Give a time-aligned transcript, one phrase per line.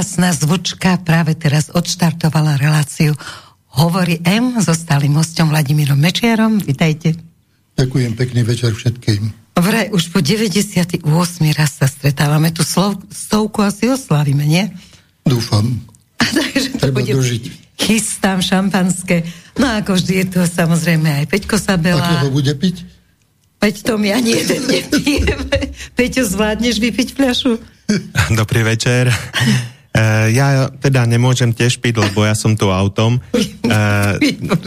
[0.00, 3.12] prekrásna zvučka práve teraz odštartovala reláciu
[3.76, 6.56] Hovorí M so stálym hostom Vladimírom Mečiarom.
[6.56, 7.20] Vitajte.
[7.76, 9.28] Ďakujem, pekný večer všetkým.
[9.60, 11.04] Vraj, už po 98.
[11.52, 12.48] raz sa stretávame.
[12.48, 14.72] Tu slov, stovku asi oslavíme, nie?
[15.28, 15.68] Dúfam.
[16.16, 17.12] A takže to Treba bude...
[17.20, 17.42] dožiť.
[17.76, 19.28] Chystám šampanské.
[19.60, 22.00] No a ako vždy je to samozrejme aj Peťko Sabela.
[22.00, 22.88] Akého bude piť?
[23.60, 25.76] Peť to my ani jeden nepijeme.
[26.00, 27.60] Peťo, zvládneš vypiť fľašu?
[28.32, 29.12] Dobrý večer.
[29.90, 33.18] Uh, ja teda nemôžem tiež piť, lebo ja som tu autom.
[33.66, 34.14] Uh,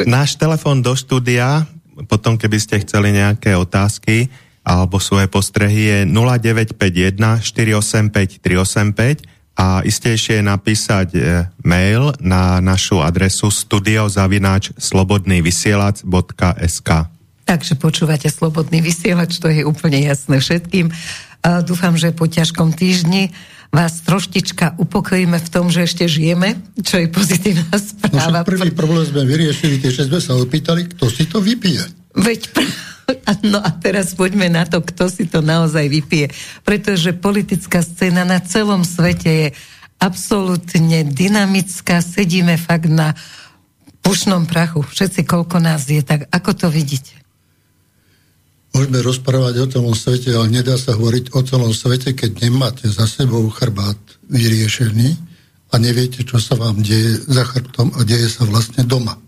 [0.04, 1.64] náš telefón do štúdia,
[2.12, 4.28] potom keby ste chceli nejaké otázky
[4.68, 13.00] alebo svoje postrehy, je 0951 485 385 a istejšie je napísať uh, mail na našu
[13.00, 17.14] adresu studiozavináč slobodnývysielac.sk
[17.44, 20.88] Takže počúvate Slobodný vysielač, to je úplne jasné všetkým.
[21.68, 23.36] Dúfam, že po ťažkom týždni
[23.74, 28.46] vás troštička upokojíme v tom, že ešte žijeme, čo je pozitívna No správa.
[28.46, 31.82] však prvý problém sme vyriešili, tiež sme sa opýtali, kto si to vypije.
[32.14, 32.42] Veď
[33.44, 36.32] No a teraz poďme na to, kto si to naozaj vypije.
[36.64, 39.48] Pretože politická scéna na celom svete je
[40.00, 42.00] absolútne dynamická.
[42.00, 43.12] Sedíme fakt na
[44.04, 44.84] pušnom prachu.
[44.88, 47.23] Všetci, koľko nás je, tak ako to vidíte?
[48.74, 53.06] Môžeme rozprávať o celom svete, ale nedá sa hovoriť o celom svete, keď nemáte za
[53.06, 53.98] sebou chrbát
[54.34, 55.14] vyriešený
[55.70, 59.22] a neviete, čo sa vám deje za chrbtom a deje sa vlastne doma.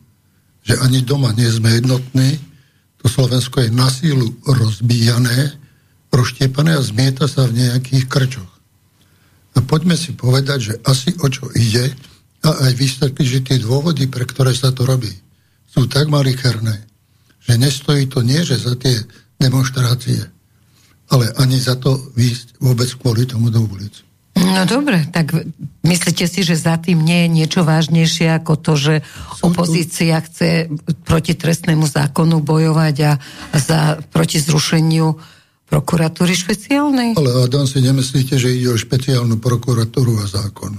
[0.65, 2.41] Že ani doma nie sme jednotní,
[2.97, 5.53] to Slovensko je na sílu rozbíjané,
[6.09, 8.53] roštiepané a zmieta sa v nejakých krčoch.
[9.55, 11.93] A poďme si povedať, že asi o čo ide
[12.41, 15.13] a aj vysvetliť, že tie dôvody, pre ktoré sa to robí,
[15.69, 16.81] sú tak malicherné,
[17.45, 18.97] že nestojí to nie, že za tie
[19.39, 20.19] demonstrácie,
[21.11, 24.05] ale ani za to výjsť vôbec kvôli tomu do ulic.
[24.35, 25.31] No dobre, tak
[25.87, 28.93] myslíte si, že za tým nie je niečo vážnejšie ako to, že
[29.39, 30.67] opozícia chce
[31.07, 33.11] proti trestnému zákonu bojovať a
[33.55, 33.79] za,
[34.11, 35.15] proti zrušeniu
[35.71, 37.15] prokuratúry špeciálnej?
[37.15, 40.75] Ale Adam si nemyslíte, že ide o špeciálnu prokuratúru a zákon.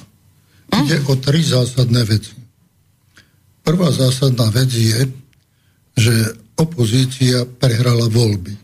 [0.76, 0.84] Hm?
[0.84, 2.36] Ide o tri zásadné veci.
[3.64, 5.00] Prvá zásadná vec je,
[5.96, 6.14] že
[6.56, 8.56] opozícia prehrala voľby.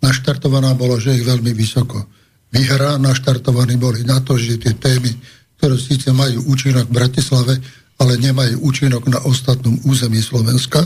[0.00, 2.04] Naštartovaná bola, že ich veľmi vysoko.
[2.52, 5.12] Vyhrá naštartovaní boli na to, že tie témy,
[5.60, 7.54] ktoré síce majú účinok v Bratislave,
[7.96, 10.84] ale nemajú účinok na ostatnom území Slovenska,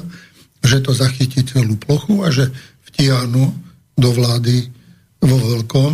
[0.62, 2.50] že to zachytí celú plochu a že
[2.91, 3.50] vtiahnu
[3.99, 4.71] do vlády
[5.21, 5.93] vo veľkom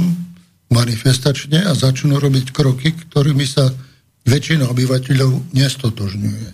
[0.70, 3.70] manifestačne a začnú robiť kroky, ktorými sa
[4.26, 6.48] väčšina obyvateľov nestotožňuje.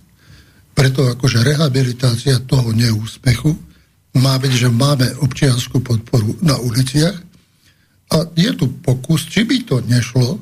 [0.73, 3.72] Preto akože rehabilitácia toho neúspechu
[4.17, 7.17] má byť, že máme občianskú podporu na uliciach
[8.13, 10.37] a je tu pokus, či by to nešlo,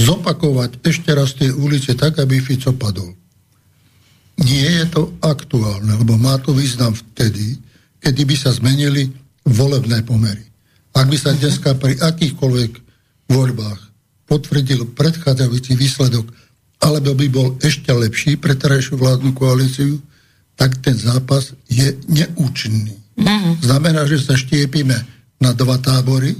[0.00, 3.12] zopakovať ešte raz tie ulice tak, aby Fico padol.
[4.40, 7.60] Nie je to aktuálne, lebo má to význam vtedy,
[8.02, 9.12] kedy by sa zmenili
[9.46, 10.42] volebné pomery.
[10.96, 12.72] Ak by sa dneska pri akýchkoľvek
[13.30, 13.80] voľbách
[14.26, 16.26] potvrdil predchádzajúci výsledok,
[16.82, 20.00] alebo by bol ešte lepší pre terajšiu vládnu koalíciu,
[20.54, 22.94] tak ten zápas je neúčinný.
[23.18, 23.62] Mm.
[23.62, 24.94] Znamená, že sa štiepime
[25.42, 26.34] na dva tábory,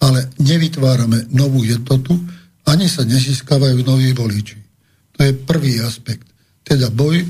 [0.00, 2.16] ale nevytvárame novú jednotu,
[2.68, 4.58] ani sa nezískavajú noví voliči.
[5.16, 6.28] To je prvý aspekt.
[6.60, 7.24] Teda boj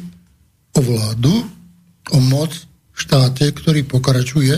[0.74, 1.34] o vládu,
[2.10, 2.50] o moc
[2.92, 4.54] v štáte, ktorý pokračuje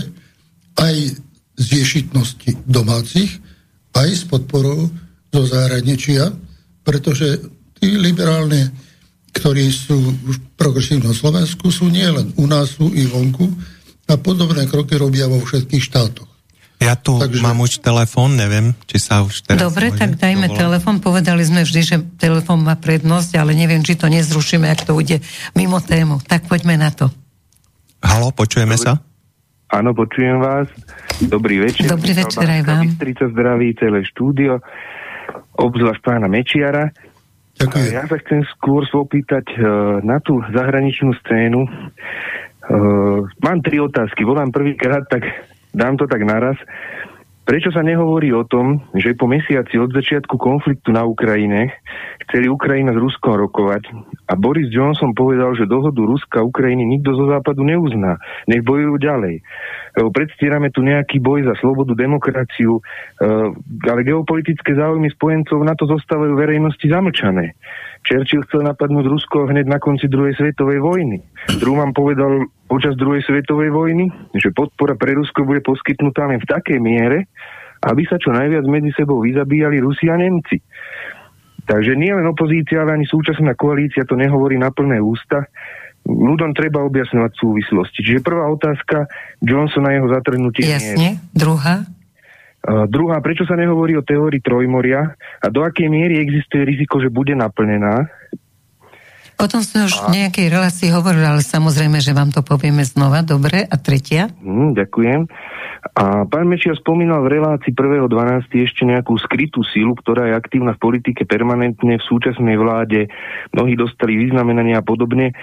[0.79, 0.95] aj
[1.59, 3.37] z ješitnosti domácich,
[3.93, 4.87] aj s podporou
[5.29, 6.31] zo zahraničia,
[6.87, 7.43] pretože
[7.77, 8.71] tí liberálne
[9.39, 13.47] ktorí sú v progresívnom Slovensku, sú nie len u nás, sú i vonku
[14.09, 16.27] a podobné kroky robia vo všetkých štátoch.
[16.79, 17.43] Ja tu Takže...
[17.43, 19.59] mám už telefón, neviem, či sa už teraz...
[19.59, 21.03] Dobre, tak dajme telefón.
[21.03, 25.19] Povedali sme vždy, že telefón má prednosť, ale neviem, či to nezrušíme, ak to ide
[25.59, 26.23] mimo tému.
[26.23, 27.11] Tak poďme na to.
[27.99, 28.85] Halo, počujeme Dobre.
[28.87, 28.93] sa?
[29.75, 30.71] Áno, počujem vás.
[31.19, 31.91] Dobrý večer.
[31.91, 32.83] Dobrý večer aj vám.
[32.95, 34.63] Bystrica zdraví, celé štúdio,
[35.59, 36.95] obzvlášť pána Mečiara.
[37.59, 37.91] Ďakujem.
[37.91, 41.67] Ja sa chcem skôr opýtať uh, na tú zahraničnú scénu.
[41.67, 44.23] Uh, mám tri otázky.
[44.23, 45.27] Volám prvýkrát, tak
[45.75, 46.55] dám to tak naraz.
[47.49, 51.73] Prečo sa nehovorí o tom, že po mesiaci od začiatku konfliktu na Ukrajine
[52.29, 53.89] chceli Ukrajina s Ruskom rokovať
[54.29, 58.21] a Boris Johnson povedal, že dohodu Ruska a Ukrajiny nikto zo západu neuzná.
[58.45, 59.41] Nech bojujú ďalej.
[59.97, 62.85] Lebo predstierame tu nejaký boj za slobodu, demokraciu,
[63.81, 67.57] ale geopolitické záujmy spojencov na to zostávajú verejnosti zamlčané.
[68.03, 71.21] Churchill chcel napadnúť Rusko hneď na konci druhej svetovej vojny.
[71.61, 76.79] Truman povedal počas druhej svetovej vojny, že podpora pre Rusko bude poskytnutá len v takej
[76.81, 77.29] miere,
[77.85, 80.59] aby sa čo najviac medzi sebou vyzabíjali Rusi a Nemci.
[81.69, 85.45] Takže nie len opozícia, ale ani súčasná koalícia to nehovorí na plné ústa.
[86.09, 88.01] Ľudom treba objasňovať súvislosti.
[88.01, 89.05] Čiže prvá otázka,
[89.45, 90.65] Johnson a jeho zatrhnutie.
[90.65, 90.97] Jasne.
[90.97, 91.11] Nie.
[91.29, 91.85] Druhá?
[92.59, 97.07] Uh, druhá, prečo sa nehovorí o teórii trojmoria a do akej miery existuje riziko, že
[97.07, 98.07] bude naplnená?
[99.39, 103.23] O tom sme už v nejakej relácii hovorili, ale samozrejme, že vám to povieme znova.
[103.23, 103.63] Dobre.
[103.63, 104.27] A tretia?
[104.43, 105.31] Mm, ďakujem.
[105.95, 108.51] A pán Mečia spomínal v relácii 1.12.
[108.67, 113.07] ešte nejakú skrytú sílu, ktorá je aktívna v politike permanentne, v súčasnej vláde.
[113.55, 115.31] Mnohí dostali vyznamenania a podobne.
[115.31, 115.33] E,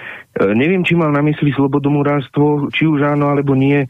[0.53, 3.81] neviem, či mal na mysli slobodomurárstvo, či už áno alebo nie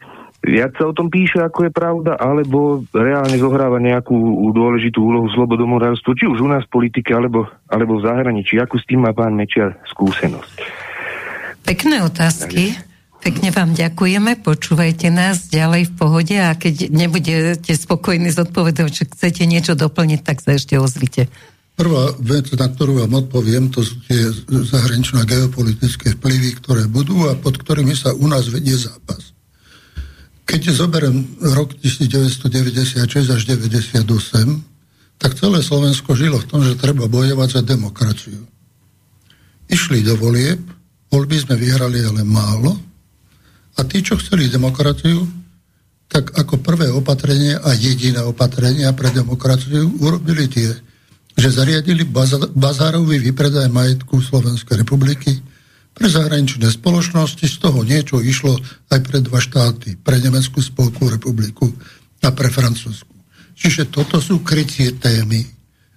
[0.42, 4.14] viac sa o tom píše, ako je pravda, alebo reálne zohráva nejakú
[4.54, 8.56] dôležitú úlohu slobodomorárstvo, či už u nás v politike, alebo, alebo v zahraničí.
[8.58, 10.56] Akú s tým má pán Mečiar skúsenosť?
[11.66, 12.78] Pekné otázky.
[13.18, 19.10] Pekne vám ďakujeme, počúvajte nás ďalej v pohode a keď nebudete spokojní s odpovedou, že
[19.10, 21.26] chcete niečo doplniť, tak sa ešte ozvite.
[21.74, 27.34] Prvá vec, na ktorú vám odpoviem, to sú tie zahraničné geopolitické vplyvy, ktoré budú a
[27.34, 29.34] pod ktorými sa u nás vedie zápas.
[30.48, 34.00] Keď zoberiem rok 1996 až 98,
[35.20, 38.48] tak celé Slovensko žilo v tom, že treba bojovať za demokraciu.
[39.68, 40.64] Išli do volieb,
[41.12, 42.80] voľby sme vyhrali ale málo
[43.76, 45.28] a tí, čo chceli demokraciu,
[46.08, 50.72] tak ako prvé opatrenie a jediné opatrenia pre demokraciu urobili tie,
[51.36, 52.08] že zariadili
[52.56, 55.36] bazárový vypredaj majetku Slovenskej republiky,
[55.98, 58.54] pre zahraničné spoločnosti z toho niečo išlo
[58.94, 61.66] aj pre dva štáty, pre Nemeckú spolkú republiku
[62.22, 63.10] a pre Francúzsku.
[63.58, 65.42] Čiže toto sú krycie témy,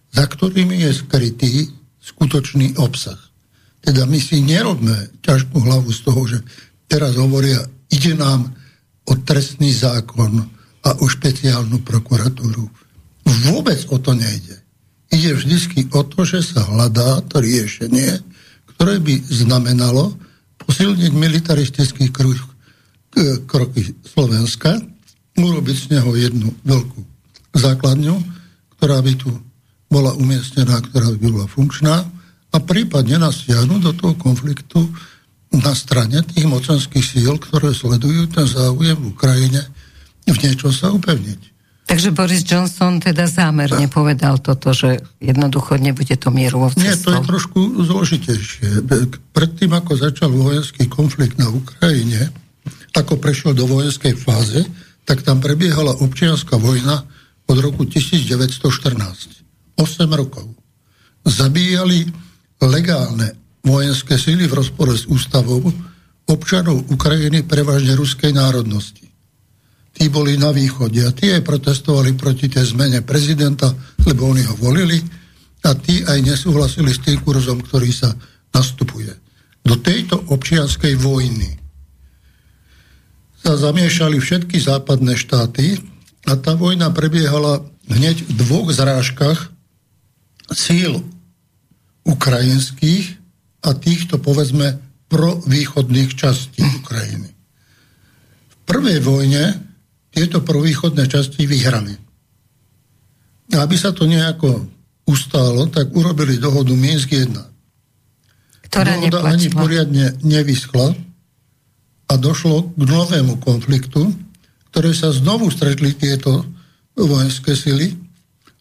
[0.10, 1.70] za ktorými je skrytý
[2.02, 3.22] skutočný obsah.
[3.86, 6.42] Teda my si nerobme ťažkú hlavu z toho, že
[6.90, 7.62] teraz hovoria,
[7.94, 8.50] ide nám
[9.06, 10.42] o trestný zákon
[10.82, 12.66] a o špeciálnu prokuratúru.
[13.46, 14.58] Vôbec o to nejde.
[15.14, 18.31] Ide vždy o to, že sa hľadá to riešenie,
[18.82, 20.18] ktoré by znamenalo
[20.66, 22.34] posilniť militaristický kruh,
[23.46, 24.74] kroky Slovenska,
[25.38, 27.02] urobiť z neho jednu veľkú
[27.62, 28.18] základňu,
[28.74, 29.30] ktorá by tu
[29.86, 32.10] bola umiestnená, ktorá by bola funkčná
[32.50, 34.82] a prípadne nás do toho konfliktu
[35.54, 39.62] na strane tých mocenských síl, ktoré sledujú ten záujem v Ukrajine
[40.26, 41.61] v niečo sa upevniť.
[41.86, 46.88] Takže Boris Johnson teda zámerne povedal toto, že jednoducho nebude to mierovou cestou.
[46.88, 48.68] Nie, to je trošku zložitejšie.
[49.36, 52.32] Predtým, ako začal vojenský konflikt na Ukrajine,
[52.96, 54.64] ako prešiel do vojenskej fáze,
[55.04, 57.04] tak tam prebiehala občianská vojna
[57.52, 59.76] od roku 1914.
[59.76, 59.84] 8
[60.16, 60.48] rokov.
[61.28, 62.08] Zabíjali
[62.64, 63.36] legálne
[63.68, 65.60] vojenské síly v rozpore s ústavou
[66.30, 69.11] občanov Ukrajiny prevažne ruskej národnosti
[69.92, 73.72] tí boli na východe a tí aj protestovali proti tej zmene prezidenta,
[74.08, 74.98] lebo oni ho volili
[75.62, 78.10] a tí aj nesúhlasili s tým kurzom, ktorý sa
[78.56, 79.14] nastupuje.
[79.62, 81.62] Do tejto občianskej vojny
[83.42, 85.78] sa zamiešali všetky západné štáty
[86.30, 89.50] a tá vojna prebiehala hneď v dvoch zrážkach
[90.54, 91.02] síl
[92.06, 93.18] ukrajinských
[93.62, 97.30] a týchto, povedzme, provýchodných častí Ukrajiny.
[98.50, 99.71] V prvej vojne
[100.12, 101.96] tieto provýchodné časti vyhrali.
[103.52, 104.68] A aby sa to nejako
[105.08, 107.36] ustálo, tak urobili dohodu Minsk 1.
[108.72, 109.32] Ktorá Dohoda neplatila.
[109.36, 110.88] ani poriadne nevyschla
[112.12, 114.12] a došlo k novému konfliktu,
[114.72, 116.48] ktoré sa znovu stretli tieto
[116.96, 117.92] vojenské sily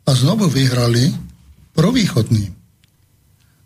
[0.07, 1.15] a znovu vyhrali
[1.75, 2.51] provýchodní.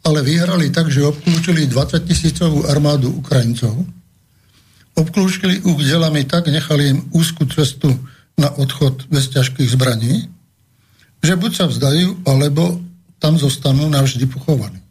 [0.05, 3.73] Ale vyhrali tak, že obklúčili 20 tisícovú armádu Ukrajincov,
[4.95, 7.91] obklúčili ich delami tak, nechali im úzkú cestu
[8.39, 10.31] na odchod bez ťažkých zbraní,
[11.23, 12.83] že buď sa vzdajú, alebo
[13.19, 14.83] tam zostanú navždy pochovaní.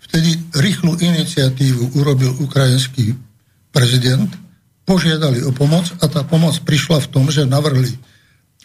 [0.00, 3.14] Vtedy rýchlu iniciatívu urobil ukrajinský
[3.70, 4.30] prezident,
[4.82, 7.94] požiadali o pomoc a tá pomoc prišla v tom, že navrhli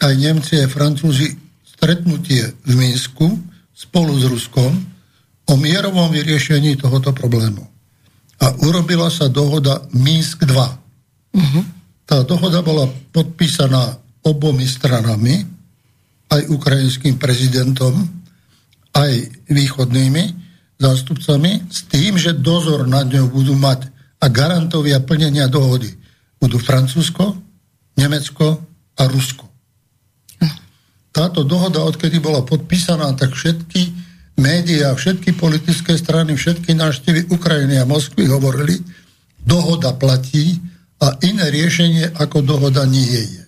[0.02, 3.30] aj Nemci a Francúzi stretnutie v Minsku
[3.70, 4.72] spolu s Ruskom
[5.46, 7.75] o mierovom vyriešení tohoto problému
[8.40, 10.52] a urobila sa dohoda Minsk 2.
[10.52, 11.64] Uh-huh.
[12.06, 15.46] Tá dohoda bola podpísaná obomi stranami,
[16.26, 17.94] aj ukrajinským prezidentom,
[18.92, 19.12] aj
[19.46, 20.24] východnými
[20.76, 23.88] zástupcami, s tým, že dozor nad ňou budú mať
[24.20, 25.92] a garantovia plnenia dohody
[26.36, 27.36] budú Francúzsko,
[27.96, 28.60] Nemecko
[28.96, 29.46] a Rusko.
[31.16, 34.05] Táto dohoda, odkedy bola podpísaná, tak všetky
[34.36, 38.78] médiá, všetky politické strany, všetky návštevy Ukrajiny a Moskvy hovorili,
[39.40, 40.60] dohoda platí
[41.00, 43.44] a iné riešenie ako dohoda nie je.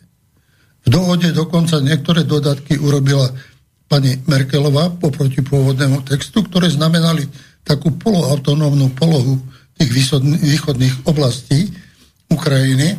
[0.85, 3.29] V dohode dokonca niektoré dodatky urobila
[3.89, 7.25] pani Merkelová poproti pôvodnému textu, ktoré znamenali
[7.65, 9.41] takú poloautonómnu polohu
[9.77, 9.91] tých
[10.41, 11.73] východných oblastí
[12.29, 12.97] Ukrajiny,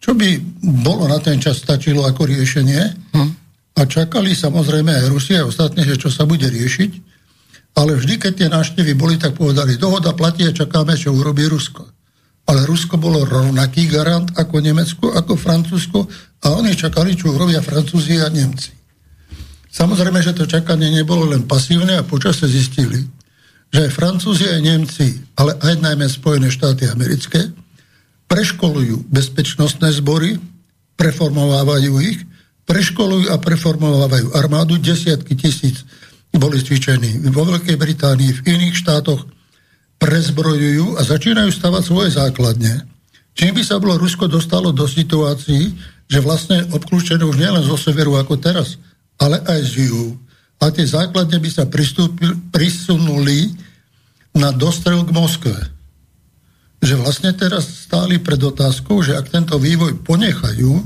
[0.00, 0.40] čo by
[0.84, 2.82] bolo na ten čas stačilo ako riešenie.
[3.16, 3.30] Hm.
[3.76, 7.15] A čakali samozrejme aj Rusia a ostatné, že čo sa bude riešiť.
[7.76, 11.84] Ale vždy, keď tie návštevy boli, tak povedali, dohoda platí a čakáme, čo urobí Rusko.
[12.48, 16.08] Ale Rusko bolo rovnaký garant ako Nemecko, ako Francúzsko
[16.40, 18.72] a oni čakali, čo urobia Francúzi a Nemci.
[19.68, 23.04] Samozrejme, že to čakanie nebolo len pasívne a počase zistili,
[23.68, 27.52] že Francúzi, aj Nemci, ale aj najmä Spojené štáty americké,
[28.24, 30.40] preškolujú bezpečnostné zbory,
[30.96, 32.24] preformovávajú ich,
[32.64, 35.84] preškolujú a preformovávajú armádu, desiatky tisíc
[36.36, 39.24] boli cvičení vo Veľkej Británii, v iných štátoch,
[39.96, 42.84] prezbrojujú a začínajú stavať svoje základne.
[43.36, 45.76] Čím by sa bolo Rusko dostalo do situácií,
[46.08, 48.80] že vlastne obklúčené už nielen zo severu ako teraz,
[49.20, 50.16] ale aj z juhu.
[50.56, 51.68] A tie základne by sa
[52.52, 53.52] prisunuli
[54.32, 55.56] na dostrel k Moskve.
[56.80, 60.80] Že vlastne teraz stáli pred otázkou, že ak tento vývoj ponechajú,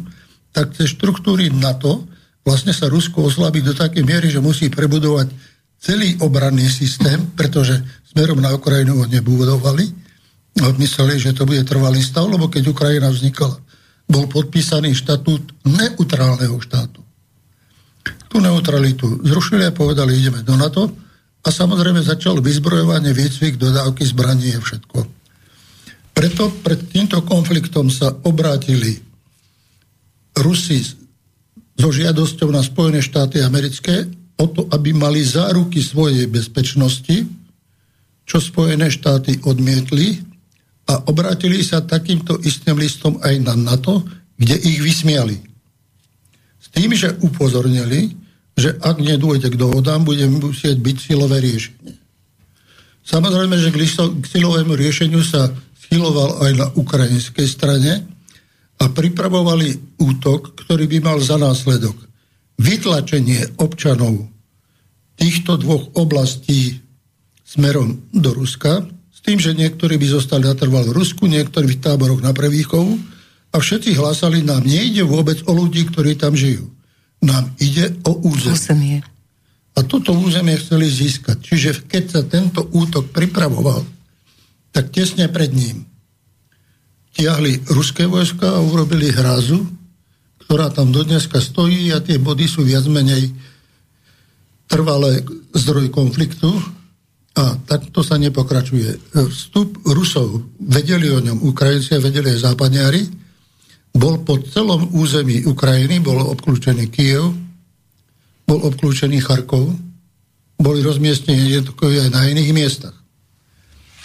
[0.50, 2.07] tak tie štruktúry NATO
[2.45, 5.33] vlastne sa Rusko oslabí do takej miery, že musí prebudovať
[5.81, 7.77] celý obranný systém, pretože
[8.13, 9.87] smerom na Ukrajinu ho nebudovali.
[10.77, 13.57] Mysleli, že to bude trvalý stav, lebo keď Ukrajina vznikala,
[14.11, 17.01] bol podpísaný štatút neutrálneho štátu
[18.31, 20.87] tú neutralitu zrušili a povedali, ideme do NATO
[21.43, 24.99] a samozrejme začal vyzbrojovanie, výcvik, dodávky zbraní a všetko.
[26.15, 29.03] Preto pred týmto konfliktom sa obrátili
[30.39, 30.79] Rusi
[31.81, 34.05] so žiadosťou na Spojené štáty americké
[34.37, 37.25] o to, aby mali záruky svojej bezpečnosti,
[38.29, 40.21] čo Spojené štáty odmietli
[40.85, 44.05] a obrátili sa takýmto istým listom aj na NATO,
[44.37, 45.41] kde ich vysmiali.
[46.61, 48.13] S tým, že upozornili,
[48.57, 51.97] že ak nedôjde k dohodám, bude musieť byť silové riešenie.
[53.01, 55.49] Samozrejme, že k silovému riešeniu sa
[55.89, 58.05] schyloval aj na ukrajinskej strane
[58.81, 61.97] a pripravovali útok, ktorý by mal za následok
[62.61, 64.29] vytlačenie občanov
[65.17, 66.81] týchto dvoch oblastí
[67.45, 72.25] smerom do Ruska, s tým, že niektorí by zostali natrvali v Rusku, niektorí v táboroch
[72.25, 72.97] na prevýchovu
[73.53, 76.73] a všetci hlásali nám, nejde vôbec o ľudí, ktorí tam žijú
[77.21, 78.57] nám ide o územie.
[78.57, 78.99] územie.
[79.77, 81.39] A toto územie chceli získať.
[81.41, 83.87] Čiže keď sa tento útok pripravoval,
[84.75, 85.87] tak tesne pred ním
[87.21, 89.61] tiahli ruské vojska a urobili hrazu,
[90.49, 93.29] ktorá tam dodneska stojí a tie body sú viac menej
[94.65, 95.21] trvalé
[95.53, 96.49] zdroj konfliktu
[97.37, 99.12] a takto sa nepokračuje.
[99.12, 103.03] Vstup Rusov, vedeli o ňom Ukrajinci a vedeli aj západňári,
[103.93, 107.37] bol po celom území Ukrajiny, bol obklúčený Kiev,
[108.49, 109.77] bol obklúčený Charkov,
[110.57, 113.00] boli rozmiestnení aj na iných miestach.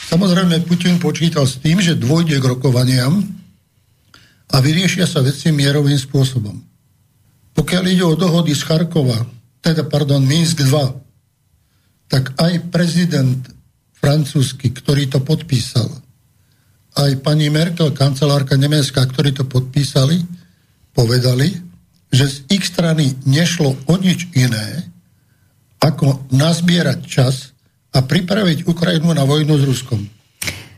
[0.06, 3.26] Samozrejme, Putin počítal s tým, že dôjde k rokovaniam
[4.54, 6.54] a vyriešia sa veci mierovým spôsobom.
[7.56, 9.26] Pokiaľ ide o dohody z Charkova,
[9.66, 13.42] teda, pardon, Minsk 2, tak aj prezident
[13.98, 15.90] francúzsky, ktorý to podpísal,
[16.96, 20.22] aj pani Merkel, kancelárka Nemecka, ktorí to podpísali,
[20.94, 21.50] povedali,
[22.14, 24.88] že z ich strany nešlo o nič iné,
[25.82, 27.55] ako nazbierať čas
[27.96, 30.04] a pripraviť Ukrajinu na vojnu s Ruskom.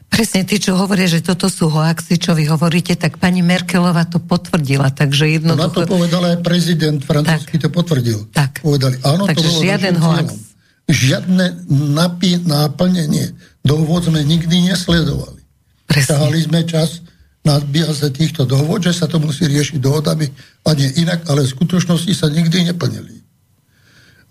[0.07, 4.17] Presne tí, čo hovoria, že toto sú hoaxy, čo vy hovoríte, tak pani Merkelová to
[4.17, 5.29] potvrdila, takže.
[5.45, 8.25] No na to povedal aj prezident francúzsky, to potvrdil.
[8.33, 8.65] Tak.
[8.65, 10.29] Povedali, áno, takže to bolo žiaden hoax.
[10.88, 15.43] Žiadne napí, náplnenie dohôd sme nikdy nesledovali.
[15.91, 17.03] Ťahali sme čas
[17.43, 17.59] na
[17.91, 20.27] sa týchto dohod, že sa to musí riešiť dohodami
[20.67, 23.26] a nie inak, ale v skutočnosti sa nikdy neplnili.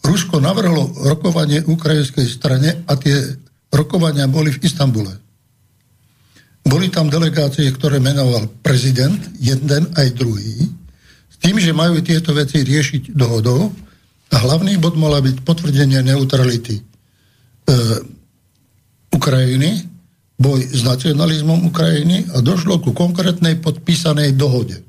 [0.05, 3.17] Rusko navrhlo rokovanie ukrajinskej strane a tie
[3.73, 5.13] rokovania boli v Istambule.
[6.67, 10.67] Boli tam delegácie, ktoré menoval prezident, jeden aj druhý,
[11.31, 13.71] s tým, že majú tieto veci riešiť dohodou
[14.33, 16.83] a hlavný bod mala byť potvrdenie neutrality e,
[19.15, 19.97] Ukrajiny
[20.37, 24.85] boj s nacionalizmom Ukrajiny a došlo ku konkrétnej podpísanej dohode.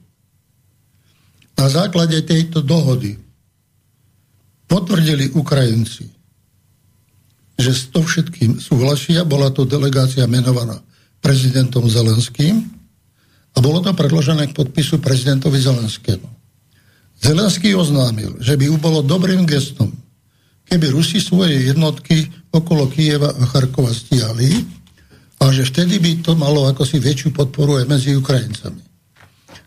[1.55, 3.15] Na základe tejto dohody
[4.67, 6.05] potvrdili Ukrajinci,
[7.57, 10.77] že s to všetkým súhlasia, bola to delegácia menovaná
[11.23, 12.61] prezidentom Zelenským
[13.55, 16.29] a bolo to predložené k podpisu prezidentovi Zelenskému.
[17.17, 19.89] Zelenský oznámil, že by bolo dobrým gestom,
[20.69, 24.61] keby Rusi svoje jednotky okolo Kieva a Charkova stiahli
[25.41, 28.85] a že vtedy by to malo ako si väčšiu podporu aj medzi Ukrajincami.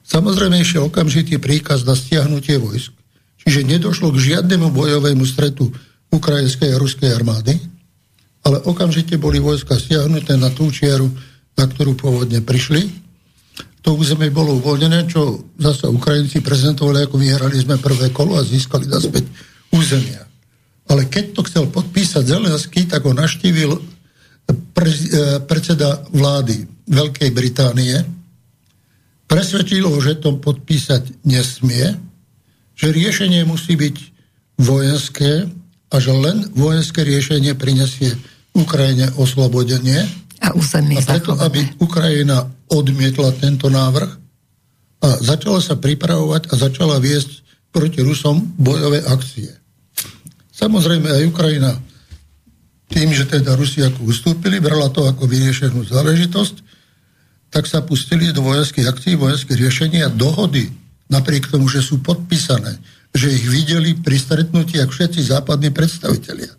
[0.07, 2.95] Samozrejme ešte okamžitý príkaz na stiahnutie vojsk,
[3.45, 5.73] Čiže nedošlo k žiadnemu bojovému stretu
[6.11, 7.57] ukrajinskej a ruskej armády,
[8.45, 11.09] ale okamžite boli vojska stiahnuté na tú čiaru,
[11.57, 12.89] na ktorú pôvodne prišli.
[13.81, 18.85] To územie bolo uvoľnené, čo zase Ukrajinci prezentovali, ako vyhrali sme prvé kolo a získali
[18.85, 19.25] naspäť
[19.73, 20.25] územia.
[20.91, 23.79] Ale keď to chcel podpísať Zelenský, tak ho naštívil
[24.75, 27.95] pre, e, predseda vlády Veľkej Británie,
[29.31, 32.10] presvedčil ho, že to podpísať nesmie,
[32.81, 33.97] že riešenie musí byť
[34.57, 35.45] vojenské
[35.93, 38.17] a že len vojenské riešenie prinesie
[38.57, 40.09] Ukrajine oslobodenie.
[40.41, 44.11] A územie A preto, aby Ukrajina odmietla tento návrh
[45.05, 49.53] a začala sa pripravovať a začala viesť proti Rusom bojové akcie.
[50.57, 51.77] Samozrejme aj Ukrajina
[52.91, 56.57] tým, že teda Rusi ako ustúpili, brala to ako vyriešenú záležitosť,
[57.53, 60.80] tak sa pustili do vojenských akcií, vojenských riešení a dohody,
[61.11, 62.79] napriek tomu, že sú podpísané,
[63.11, 66.55] že ich videli pri stretnutí, ako všetci západní predstavitelia,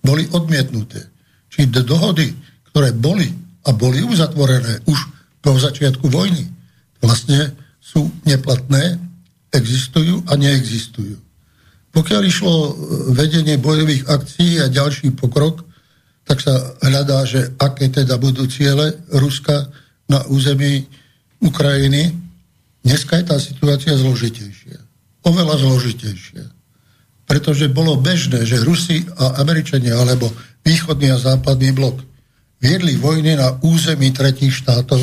[0.00, 1.04] boli odmietnuté.
[1.52, 2.32] Čiže dohody,
[2.72, 3.28] ktoré boli
[3.68, 4.98] a boli uzatvorené už
[5.44, 6.48] po začiatku vojny,
[7.04, 8.96] vlastne sú neplatné,
[9.52, 11.20] existujú a neexistujú.
[11.92, 12.72] Pokiaľ išlo
[13.12, 15.60] vedenie bojových akcií a ďalší pokrok,
[16.24, 19.68] tak sa hľadá, že aké teda budú ciele Ruska
[20.08, 20.88] na území
[21.42, 22.16] Ukrajiny.
[22.82, 24.78] Dneska je tá situácia zložitejšia.
[25.22, 26.44] Oveľa zložitejšia.
[27.30, 30.28] Pretože bolo bežné, že Rusi a Američania alebo
[30.66, 32.02] východný a západný blok
[32.62, 35.02] viedli vojny na území tretích štátov,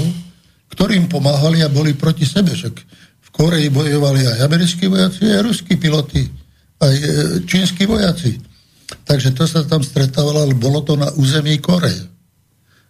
[0.72, 2.56] ktorým pomáhali a boli proti sebe.
[2.56, 2.76] Však
[3.20, 6.24] v Koreji bojovali aj americkí vojaci, aj ruskí piloti,
[6.80, 7.04] aj e,
[7.44, 8.40] čínsky vojaci.
[9.04, 12.08] Takže to sa tam stretávalo, ale bolo to na území Koreje.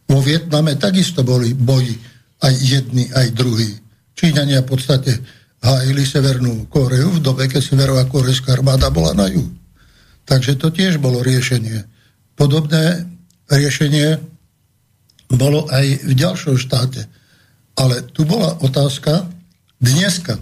[0.10, 1.94] Vo Vietname takisto boli boji
[2.42, 3.89] aj jedni, aj druhí.
[4.20, 5.16] Číňania v podstate
[5.64, 9.48] hájili Severnú Koreu v dobe, keď Severová korejská armáda bola na juhu.
[10.28, 11.88] Takže to tiež bolo riešenie.
[12.36, 13.08] Podobné
[13.48, 14.20] riešenie
[15.32, 17.08] bolo aj v ďalšom štáte.
[17.80, 19.24] Ale tu bola otázka
[19.80, 20.36] dneska,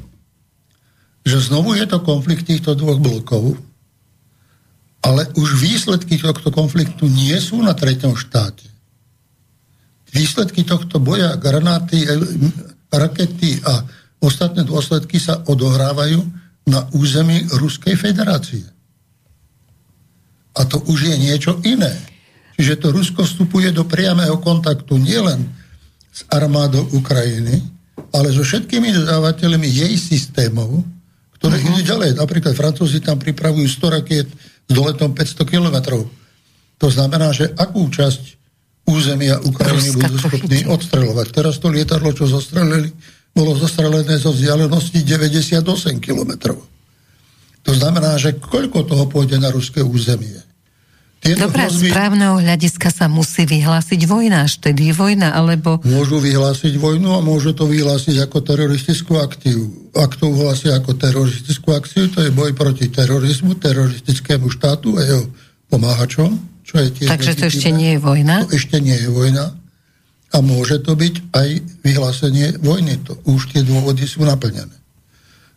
[1.21, 3.61] že znovu je to konflikt týchto dvoch blokov,
[5.05, 8.65] ale už výsledky tohto konfliktu nie sú na treťom štáte.
[10.09, 12.01] Výsledky tohto boja, granáty,
[12.91, 13.84] rakety a
[14.23, 16.19] ostatné dôsledky sa odohrávajú
[16.67, 18.65] na území Ruskej federácie.
[20.58, 21.93] A to už je niečo iné.
[22.58, 25.45] Čiže to Rusko vstupuje do priamého kontaktu nielen
[26.10, 27.62] s armádou Ukrajiny,
[28.10, 30.82] ale so všetkými dodávateľmi jej systémov,
[31.38, 31.69] ktoré uh-huh.
[31.78, 32.17] idú ďalej.
[32.17, 34.28] Napríklad Francúzi tam pripravujú 100 rakiet
[34.65, 36.10] s doletom 500 kilometrov.
[36.82, 38.37] To znamená, že akú časť
[38.88, 41.28] územia Ukrajiny budú schopní odstreľovať.
[41.36, 42.89] Teraz to lietadlo, čo zostrelili,
[43.36, 46.58] bolo zostrelené zo vzdialenosti 98 kilometrov.
[47.67, 50.39] To znamená, že koľko toho pôjde na ruské územie?
[51.17, 51.89] Tieto Dobre, hrozby...
[51.89, 55.82] z právneho hľadiska sa musí vyhlásiť vojna, až tedy vojna, alebo...
[55.84, 59.91] Môžu vyhlásiť vojnu a môžu to vyhlásiť ako teroristickú akciu.
[59.97, 65.26] Ak to vyhlásia ako teroristickú akciu, to je boj proti terorizmu, teroristickému štátu a jeho
[65.67, 67.08] pomáhačom, čo je tiež...
[67.08, 68.43] Takže to ešte nie je vojna?
[68.43, 69.56] To ešte nie je vojna.
[70.36, 71.47] A môže to byť aj
[71.88, 72.99] vyhlásenie vojny.
[73.08, 74.75] To už tie dôvody sú naplnené.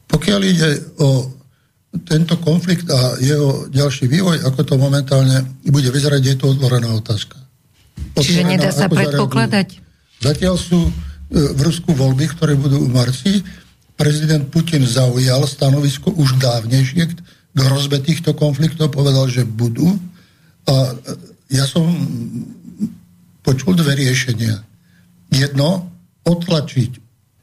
[0.06, 0.70] Pokiaľ ide
[1.02, 1.26] o
[2.06, 7.34] tento konflikt a jeho ďalší vývoj, ako to momentálne bude vyzerať, je to otvorená otázka.
[8.14, 9.68] Otvorená, Čiže nedá sa predpokladať?
[9.82, 10.22] Zareagujú.
[10.22, 10.92] Zatiaľ sú e,
[11.34, 13.42] v Rusku voľby, ktoré budú v marci.
[13.98, 17.02] Prezident Putin zaujal stanovisko už dávnejšie
[17.50, 19.98] k hrozbe týchto konfliktov, povedal, že budú.
[20.68, 20.94] A e,
[21.56, 21.86] ja som
[23.40, 24.60] počul dve riešenia.
[25.30, 25.88] Jedno,
[26.26, 26.90] otlačiť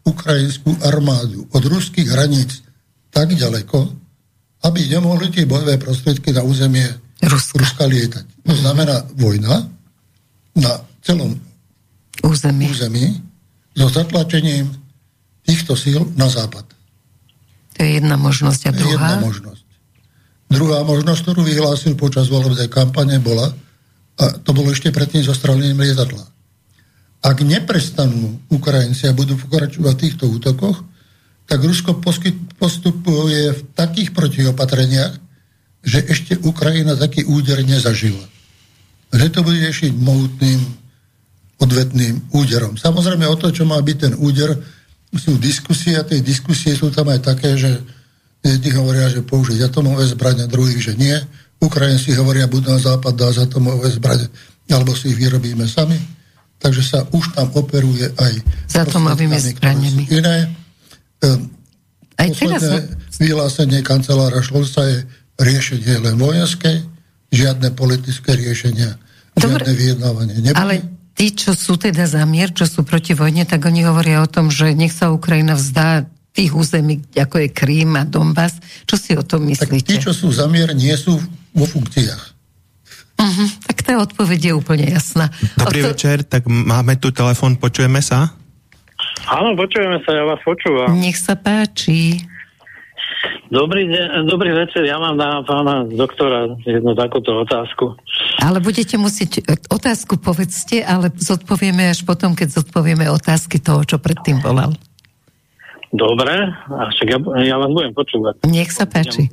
[0.07, 2.63] ukrajinskú armádu od ruských hraníc
[3.11, 3.91] tak ďaleko,
[4.63, 6.85] aby nemohli tie bojové prostriedky na územie
[7.17, 8.25] Ruska, Ruska lietať.
[8.45, 9.65] To znamená vojna
[10.53, 11.33] na celom
[12.23, 13.05] území, území
[13.73, 14.69] so zatlačením
[15.45, 16.65] týchto síl na západ.
[17.77, 18.61] To je jedna možnosť.
[18.69, 19.09] A druhá?
[19.21, 19.56] Jedna možnosť.
[20.47, 23.51] Druhá možnosť, ktorú vyhlásil počas volebnej kampane, bola,
[24.17, 26.23] a to bolo ešte predtým zostrelením lietadla.
[27.21, 30.85] Ak neprestanú Ukrajinci a budú pokračovať v týchto útokoch,
[31.47, 31.99] tak Rusko
[32.59, 35.13] postupuje v takých protiopatreniach,
[35.83, 38.23] že ešte Ukrajina taký úder nezažila.
[39.15, 40.59] Že to bude ešte mohutným
[41.57, 42.75] odvetným úderom.
[42.75, 44.59] Samozrejme o to, čo má byť ten úder,
[45.15, 47.79] sú diskusie a tie diskusie sú tam aj také, že
[48.43, 51.15] jedni hovoria, že použiť atomové zbrania, druhí, že nie.
[51.57, 54.29] Ukrajinci hovoria, buď na západ dá atomové zbrania,
[54.69, 55.97] alebo si ich vyrobíme sami.
[56.57, 58.33] Takže sa už tam operuje aj
[58.65, 60.03] s atomovými zbraniami.
[60.09, 60.49] Iné
[61.21, 61.49] Ehm,
[62.17, 62.61] Aj teraz
[63.21, 65.05] vyhlásenie kancelára Šlorca je
[65.37, 66.81] riešenie len vojenské,
[67.29, 68.97] žiadne politické riešenia,
[69.37, 70.35] Dobre, žiadne vyjednávanie.
[70.41, 70.57] Neboli?
[70.57, 70.75] Ale
[71.13, 74.49] tí, čo sú teda za mier, čo sú proti vojne, tak oni hovoria o tom,
[74.49, 78.61] že nech sa Ukrajina vzdá tých území, ako je Krím a Donbass.
[78.85, 79.81] Čo si o tom myslíte?
[79.81, 81.17] Tak tí, čo sú za mier, nie sú
[81.57, 82.37] vo funkciách.
[83.17, 85.33] Uh-huh, tak tá odpoveď je úplne jasná.
[85.57, 85.97] Dobrý to...
[85.97, 88.37] večer, tak máme tu telefon, počujeme sa?
[89.25, 90.93] Áno, počujeme sa, ja vás počúvam.
[90.93, 92.21] Nech sa páči.
[93.49, 97.97] Dobrý, deň, dobrý večer, ja mám na pána doktora jednu takúto otázku.
[98.43, 104.43] Ale budete musieť, otázku povedzte, ale zodpovieme až potom, keď zodpovieme otázky toho, čo predtým
[104.45, 104.77] volal.
[105.87, 108.43] Dobre, a však ja, ja vás budem počúvať.
[108.51, 109.31] Nech sa páči.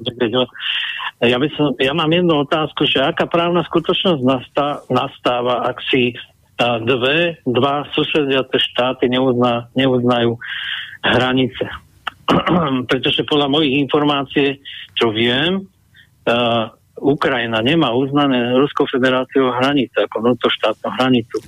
[1.23, 6.15] Ja, by som, ja mám jednu otázku, že aká právna skutočnosť nastá, nastáva, ak si
[6.55, 10.39] a dve, dva susediace štáty neuzná, neuznajú
[11.03, 11.67] hranice.
[12.91, 14.63] pretože podľa mojich informácií,
[14.95, 21.43] čo viem, uh, Ukrajina nemá uznané Ruskou federáciou hranice, ako vnútroštátnu hranicu.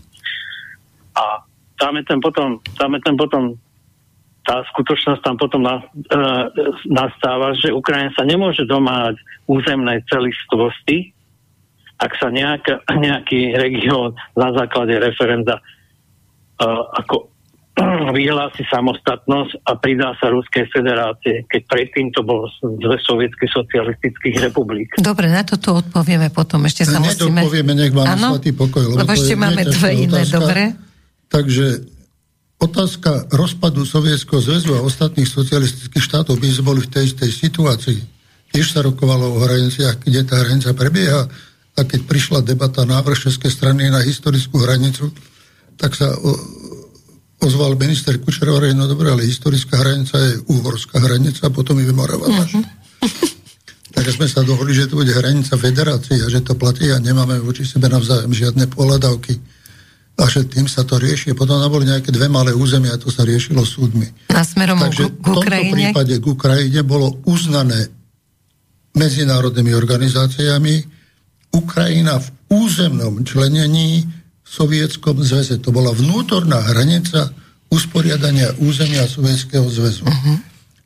[1.15, 1.47] A
[1.79, 3.55] tam je ten potom, tam je ten potom
[4.47, 6.17] tá skutočnosť tam potom na, e,
[6.87, 9.19] nastáva, že Ukrajina sa nemôže domáhať
[9.51, 11.11] územnej celistvosti,
[11.99, 15.63] ak sa nejak, nejaký región na základe referenda e,
[17.03, 17.35] ako
[18.17, 24.95] vyhlási samostatnosť a pridá sa Ruskej federácie, keď predtým to bolo dve sovietských socialistických republik.
[25.03, 26.63] Dobre, na toto odpovieme potom.
[26.65, 27.43] Ešte sa musíme...
[27.43, 28.29] Nedopovieme, nech máme ano?
[28.39, 28.95] svatý pokoj.
[28.95, 30.37] Lebo ešte máme dve iné, otázka.
[30.39, 30.63] dobre?
[31.27, 31.96] Takže
[32.57, 38.01] otázka rozpadu Sovietskeho zväzu a ostatných socialistických štátov by sme boli v tej istej situácii.
[38.53, 41.29] Tiež sa rokovalo o hraniciach, kde tá hranica prebieha
[41.77, 45.13] a keď prišla debata návrh Českej strany na historickú hranicu,
[45.77, 46.09] tak sa
[47.45, 51.93] ozval minister Kučer, hovorí, no dobre, ale historická hranica je uhorská hranica a potom je
[51.93, 52.65] Morava uh-huh.
[53.97, 57.41] Tak sme sa dohodli, že to bude hranica federácie a že to platí a nemáme
[57.41, 59.41] voči sebe navzájom žiadne pohľadavky.
[60.17, 61.37] A že tým sa to rieši.
[61.37, 64.33] Potom tam boli nejaké dve malé územia a to sa riešilo súdmi.
[64.33, 65.37] A smerom Takže k, k Ukrajine?
[65.37, 67.93] v tomto prípade k Ukrajine bolo uznané
[68.97, 70.75] medzinárodnými organizáciami
[71.53, 74.09] Ukrajina v územnom členení
[74.41, 75.61] Sovietskom zväze.
[75.61, 77.29] To bola vnútorná hranica
[77.69, 80.07] usporiadania územia Sovietskeho zväzu.
[80.07, 80.37] Uh-huh.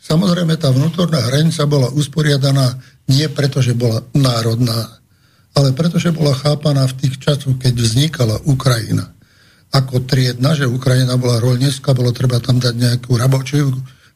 [0.01, 4.97] Samozrejme, tá vnútorná hranica bola usporiadaná nie preto, že bola národná,
[5.53, 9.13] ale preto, že bola chápaná v tých časoch, keď vznikala Ukrajina.
[9.71, 13.63] Ako triedna, že Ukrajina bola rolnická, bolo treba tam dať nejakú rabočí,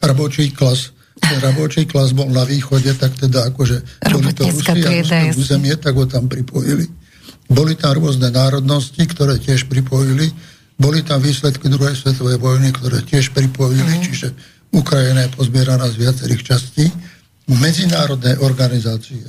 [0.03, 0.91] rabočí klas.
[1.15, 4.83] Ten rabočí klas bol na východe, tak teda akože boli to Rusi
[5.15, 6.91] a územie, tak ho tam pripojili.
[7.47, 10.33] Boli tam rôzne národnosti, ktoré tiež pripojili.
[10.75, 14.03] Boli tam výsledky druhej svetovej vojny, ktoré tiež pripojili, mm.
[14.03, 14.29] čiže
[14.75, 16.91] Ukrajina je pozbieraná z viacerých častí.
[17.47, 19.23] Medzinárodné organizácie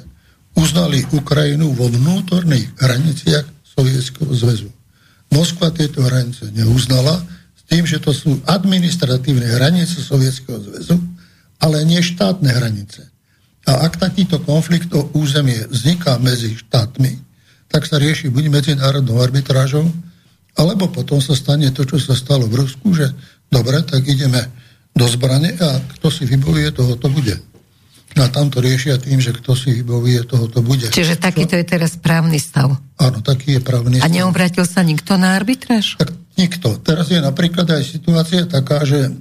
[0.58, 4.70] uznali Ukrajinu vo vnútorných hraniciach Sovietskeho zväzu.
[5.36, 7.20] Moskva tieto hranice neuznala
[7.60, 10.96] s tým, že to sú administratívne hranice Sovietskeho zväzu,
[11.60, 13.12] ale nie štátne hranice.
[13.68, 17.20] A ak takýto konflikt o územie vzniká medzi štátmi,
[17.68, 19.84] tak sa rieši buď medzinárodnou arbitrážou,
[20.56, 23.12] alebo potom sa stane to, čo sa stalo v Rusku, že
[23.52, 24.40] dobre, tak ideme
[24.96, 27.36] do zbrane a kto si vybovie, toho to bude.
[28.16, 30.88] No a tam to riešia tým, že kto si vybovie, toho to bude.
[30.88, 32.72] Čiže takýto je teraz právny stav.
[32.96, 34.08] Áno, taký je právny stav.
[34.08, 36.00] A neobratil sa nikto na arbitráž?
[36.00, 36.80] Tak nikto.
[36.80, 39.12] Teraz je napríklad aj situácia taká, že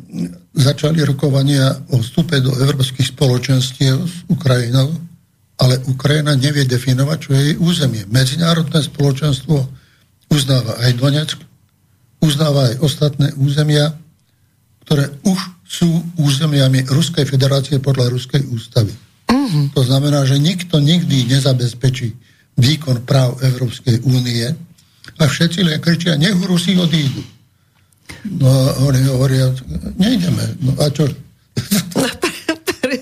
[0.55, 4.95] začali rokovania o vstupe do európskych spoločenstiev s Ukrajinou
[5.59, 8.03] ale Ukrajina nevie definovať, čo je jej územie.
[8.11, 9.57] Medzinárodné spoločenstvo
[10.31, 11.39] uznáva aj Donetsk,
[12.19, 13.95] uznáva aj ostatné územia,
[14.83, 15.39] ktoré už
[15.75, 18.95] sú územiami Ruskej federácie podľa Ruskej ústavy.
[19.27, 19.67] Uh-huh.
[19.75, 22.15] To znamená, že nikto nikdy nezabezpečí
[22.55, 24.47] výkon práv Európskej únie
[25.19, 27.23] a všetci len kričia, nech Rusi odídu.
[28.39, 29.51] No a oni hovoria,
[29.99, 30.63] nejdeme.
[30.63, 31.11] No a čo?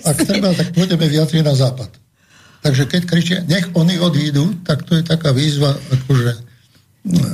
[0.09, 1.91] Ak treba, tak pôjdeme viac na západ.
[2.63, 6.31] Takže keď kričia, nech oni odídu, tak to je taká výzva, akože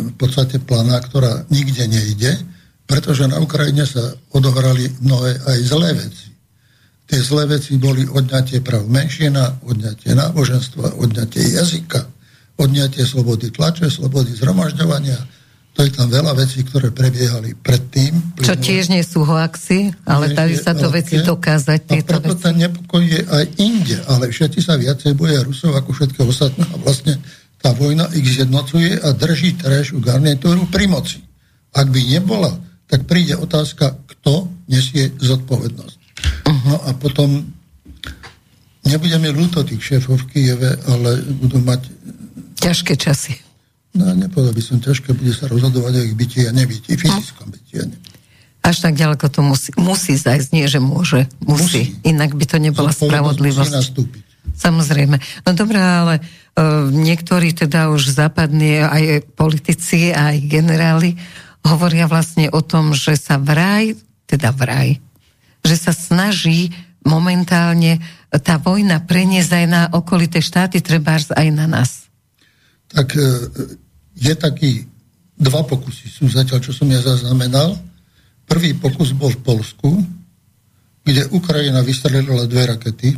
[0.08, 2.40] v podstate plana, ktorá nikde nejde,
[2.88, 6.32] pretože na Ukrajine sa odohrali mnohé aj zlé veci.
[7.08, 12.08] Tie zlé veci boli odňatie práv menšina, odňatie náboženstva, odňatie jazyka,
[12.56, 15.20] odňatie slobody tlače, slobody zhromažďovania,
[15.78, 18.42] to je tam veľa vecí, ktoré prebiehali predtým.
[18.42, 21.80] Čo tiež nie sú hoaxy, ale dajú sa to veci dokázať.
[21.86, 22.42] A preto veci.
[22.42, 26.76] ten nepokoj je aj inde, ale všetci sa viacej boja Rusov ako všetko ostatné a
[26.82, 27.22] vlastne
[27.62, 31.22] tá vojna ich zjednocuje a drží terajšiu garnitúru pri moci.
[31.70, 35.98] Ak by nebola, tak príde otázka, kto nesie zodpovednosť.
[36.48, 37.44] No a potom
[38.88, 41.92] Nebudeme ľúto tých šéfov v Kieve, ale budú mať...
[42.56, 43.36] Ťažké časy.
[43.92, 47.74] No, nepovedal by som ťažké, bude sa rozhodovať o ich byti a nebyti, fyzickom byti
[47.82, 48.16] a nebyti.
[48.64, 51.60] Až tak ďaleko to musí, musí zajsť, nie že môže, musí.
[51.60, 51.82] musí.
[52.04, 53.72] Inak by to nebola spravodlivosť.
[53.76, 54.08] Musí
[54.58, 55.16] Samozrejme.
[55.46, 61.14] No dobré, ale uh, niektorí teda už západní aj politici, aj generáli
[61.68, 63.92] hovoria vlastne o tom, že sa vraj,
[64.24, 64.96] teda vraj,
[65.64, 66.72] že sa snaží
[67.04, 68.00] momentálne
[68.44, 72.08] tá vojna preniesť aj na okolité štáty, treba aj na nás.
[72.92, 73.20] Tak e,
[74.16, 74.70] je taký,
[75.36, 77.76] dva pokusy sú zatiaľ, čo som ja zaznamenal.
[78.48, 79.88] Prvý pokus bol v Polsku,
[81.04, 83.16] kde Ukrajina vystrelila dve rakety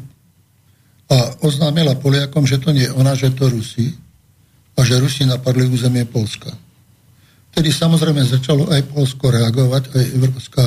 [1.10, 3.90] a oznámila Poliakom, že to nie je ona, že to Rusi
[4.78, 6.54] a že Rusi napadli územie Polska.
[7.60, 10.64] Vtedy samozrejme začalo aj Polsko reagovať, aj Európska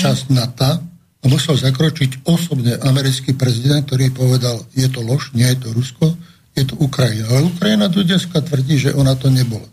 [0.00, 5.60] časť NATO a musel zakročiť osobne americký prezident, ktorý povedal, je to lož, nie je
[5.60, 6.16] to Rusko,
[6.56, 7.28] je to Ukrajina.
[7.28, 9.68] Ale Ukrajina do dneska tvrdí, že ona to nebola.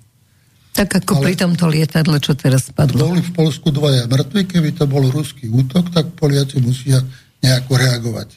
[0.76, 3.08] Tak ako Ale pri tomto lietadle, čo teraz spadlo.
[3.08, 7.00] Boli v Polsku dvaja mŕtvi, keby to bol ruský útok, tak Poliaci musia
[7.40, 8.36] nejako reagovať.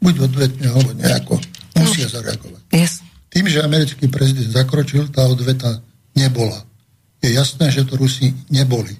[0.00, 1.36] Buď odvetne, alebo nejako
[1.76, 2.64] musia zareagovať.
[2.72, 3.04] Yes.
[3.28, 5.84] Tým, že americký prezident zakročil, tá odveta
[6.16, 6.69] nebola.
[7.20, 8.96] Je jasné, že to Rusi neboli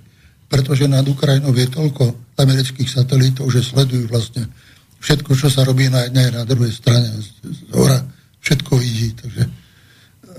[0.51, 4.51] pretože nad Ukrajinou je toľko amerických satelitov, že sledujú vlastne
[4.99, 8.03] všetko, čo sa robí na jednej na druhej strane z hora,
[8.43, 9.15] všetko vidí.
[9.15, 9.47] Takže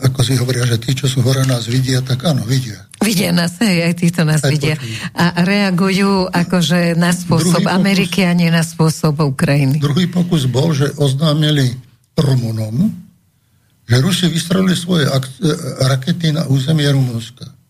[0.03, 2.91] ako si hovoria, že tí, čo sú hore nás vidia, tak áno, vidia.
[2.99, 4.75] Vidia nás, hej, aj títo nás aj vidia.
[4.75, 4.95] Počujú.
[5.15, 9.79] A reagujú akože na spôsob druhý Ameriky pokus, a nie na spôsob Ukrajiny.
[9.79, 11.71] Druhý pokus bol, že oznámili
[12.19, 12.91] Rumunom,
[13.87, 15.39] že Rusi vystrelili svoje ak-
[15.87, 17.60] rakety na územie Rumunska.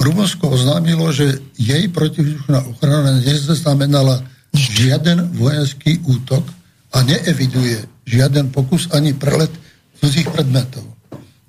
[0.00, 4.24] Rumunsko oznámilo, že jej protivzdušná ochrana nezaznamenala
[4.56, 6.42] žiaden vojenský útok
[6.96, 9.52] a neeviduje žiaden pokus ani prelet
[10.00, 10.82] cudzích predmetov.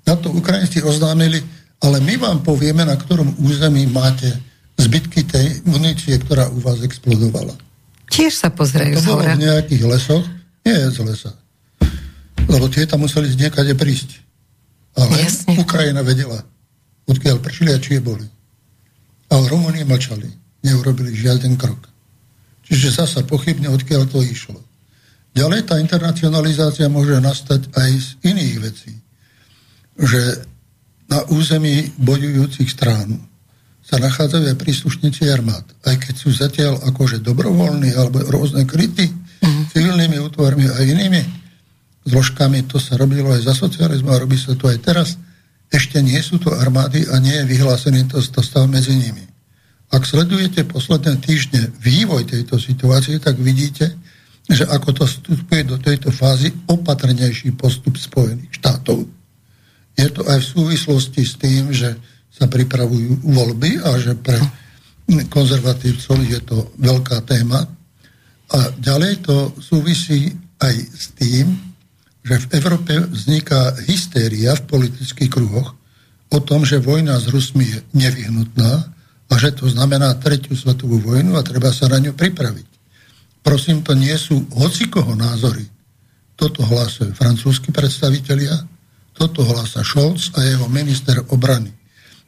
[0.04, 1.40] Na to Ukrajinci oznámili,
[1.80, 4.28] ale my vám povieme, na ktorom území máte
[4.76, 7.56] zbytky tej munície, ktorá u vás explodovala.
[8.12, 10.24] Tiež sa pozerajú To bolo v nejakých lesoch,
[10.68, 11.32] nie je z lesa.
[12.44, 14.20] Lebo tie tam museli z niekade prísť.
[14.92, 15.56] Ale Jasne.
[15.56, 16.44] Ukrajina vedela,
[17.08, 18.28] odkiaľ prišli a čie boli.
[19.32, 20.28] Ale Rumúni mlčali,
[20.60, 21.88] neurobili žiaden krok.
[22.68, 24.60] Čiže zasa pochybne, odkiaľ to išlo.
[25.32, 28.92] Ďalej tá internacionalizácia môže nastať aj z iných vecí.
[29.96, 30.44] Že
[31.08, 33.16] na území bojujúcich strán
[33.82, 35.64] sa nachádzajú aj príslušníci armád.
[35.82, 39.72] Aj keď sú zatiaľ akože dobrovoľní alebo rôzne kryty mm.
[39.72, 41.20] civilnými útvarmi a inými
[42.06, 45.08] zložkami, to sa robilo aj za socializmu a robí sa to aj teraz
[45.72, 49.24] ešte nie sú to armády a nie je vyhlásený to, to stav medzi nimi.
[49.92, 53.96] Ak sledujete posledné týždne vývoj tejto situácie, tak vidíte,
[54.48, 59.04] že ako to vstupuje do tejto fázy opatrnejší postup Spojených štátov.
[59.96, 61.96] Je to aj v súvislosti s tým, že
[62.32, 64.40] sa pripravujú voľby a že pre
[65.28, 67.64] konzervatívcov je to veľká téma.
[68.52, 71.71] A ďalej to súvisí aj s tým,
[72.22, 75.74] že v Európe vzniká hystéria v politických kruhoch
[76.30, 78.72] o tom, že vojna s Rusmi je nevyhnutná
[79.26, 82.68] a že to znamená tretiu svetovú vojnu a treba sa na ňu pripraviť.
[83.42, 85.66] Prosím, to nie sú hocikoho názory.
[86.38, 88.54] Toto hlásajú francúzski predstavitelia,
[89.12, 91.74] toto hlása Scholz a jeho minister obrany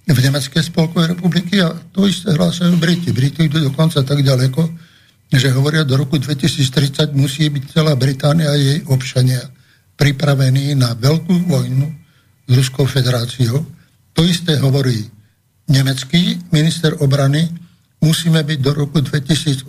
[0.04, 3.08] v Nemeckej spolkovej republiky a to isté hlásajú Briti.
[3.08, 4.68] Briti idú dokonca tak ďaleko,
[5.32, 9.40] že hovoria, do roku 2030 musí byť celá Británia a jej občania
[9.94, 11.86] pripravení na veľkú vojnu
[12.44, 13.62] s Ruskou federáciou.
[14.14, 15.10] To isté hovorí
[15.70, 17.48] nemecký minister obrany.
[18.04, 19.64] Musíme byť do roku 2028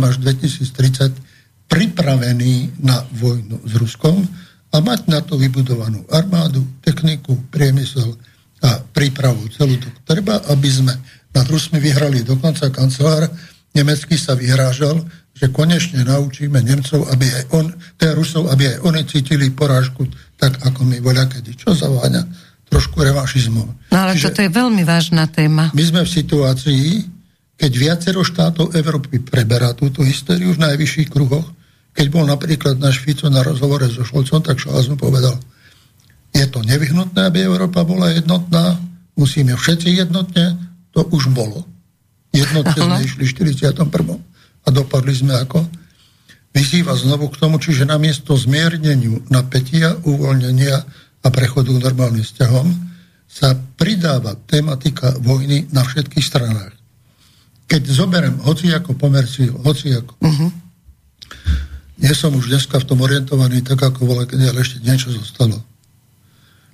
[0.00, 1.12] až 2030
[1.66, 4.22] pripravení na vojnu s Ruskom
[4.72, 8.16] a mať na to vybudovanú armádu, techniku, priemysel
[8.64, 10.94] a prípravu celú to treba, aby sme
[11.36, 12.24] nad Rusmi vyhrali.
[12.24, 13.28] Dokonca kancelár
[13.76, 15.04] nemecký sa vyhrážal,
[15.36, 17.68] že konečne naučíme Nemcov, aby aj on,
[18.00, 20.08] teda Rusov, aby aj oni cítili porážku
[20.40, 21.52] tak, ako my voľa kedy.
[21.60, 22.24] Čo zaváňa
[22.72, 23.92] trošku revašizmom.
[23.92, 25.70] No ale Čiže toto je veľmi vážna téma.
[25.76, 26.84] My sme v situácii,
[27.60, 31.46] keď viacero štátov Európy preberá túto hysteriu v najvyšších kruhoch,
[31.96, 35.36] keď bol napríklad náš Fico na rozhovore so Šolcom, tak Šolc mu povedal,
[36.32, 38.76] je to nevyhnutné, aby Európa bola jednotná,
[39.16, 40.60] musíme všetci jednotne,
[40.92, 41.64] to už bolo.
[42.36, 44.35] Jednotne sme išli v 41
[44.66, 45.62] a dopadli sme ako?
[46.50, 50.76] Vyzýva znovu k tomu, čiže namiesto zmierneniu napätia, uvoľnenia
[51.22, 52.66] a prechodu k normálnym vzťahom
[53.26, 56.72] sa pridáva tematika vojny na všetkých stranách.
[57.66, 60.50] Keď zoberiem hoci ako pomerciu, hoci ako uh-huh.
[61.96, 65.56] Nie som už dneska v tom orientovaný tak, ako bola, keď ale ešte niečo zostalo.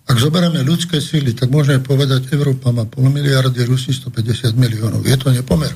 [0.02, 5.06] Ak zoberieme ľudské síly, tak môžeme povedať, Európa má pol miliardy, Rusi 150 miliónov.
[5.06, 5.70] Je to nepomer?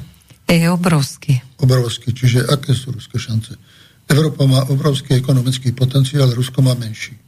[0.46, 1.42] Je obrovský.
[1.58, 2.14] Obrovský.
[2.14, 3.58] Čiže aké sú ruské šance?
[4.06, 7.18] Európa má obrovský ekonomický potenciál, Rusko má menší.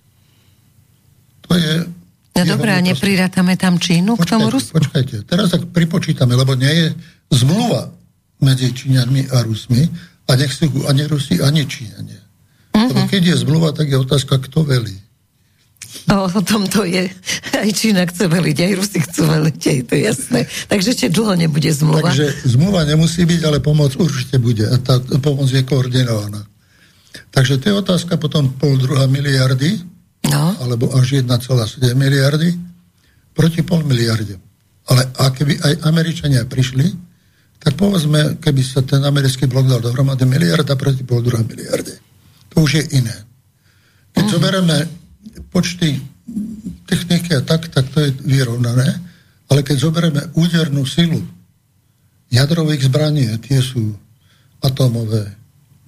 [1.51, 1.83] To je...
[2.39, 4.73] No dobré, a neprirátame tam Čínu počkajte, k tomu Rusku?
[4.79, 6.87] Počkajte, teraz ak pripočítame, lebo nie je
[7.35, 7.91] zmluva
[8.39, 9.83] medzi Číňanmi a Rusmi
[10.31, 12.23] a nech sú ani Rusi, ani Číňania.
[12.79, 12.95] Uh-huh.
[12.95, 14.95] Lebo keď je zmluva, tak je otázka, kto velí.
[16.09, 17.09] O, o tom to je.
[17.53, 20.41] Aj Čína chce veliť, aj Rusi chcú veliť, aj to je jasné.
[20.69, 22.13] Takže ešte dlho nebude zmluva.
[22.13, 24.69] Takže zmluva nemusí byť, ale pomoc určite bude.
[24.69, 26.45] A tá pomoc je koordinovaná.
[27.33, 29.81] Takže to je otázka potom pol druhá miliardy,
[30.29, 30.57] no.
[30.61, 32.53] alebo až 1,7 miliardy
[33.33, 34.37] proti pol miliarde.
[34.89, 36.89] Ale a keby aj Američania prišli,
[37.59, 41.97] tak povedzme, keby sa ten americký blok dal dohromady miliarda proti pol druhá miliardy.
[42.55, 43.17] To už je iné.
[44.17, 44.35] Keď uh-huh.
[44.41, 44.77] zoberieme
[45.59, 45.99] počty
[46.87, 48.95] techniky a tak, tak to je vyrovnané,
[49.51, 51.19] ale keď zoberieme údernú silu
[52.31, 53.91] jadrových zbraní, tie sú
[54.63, 55.35] atómové,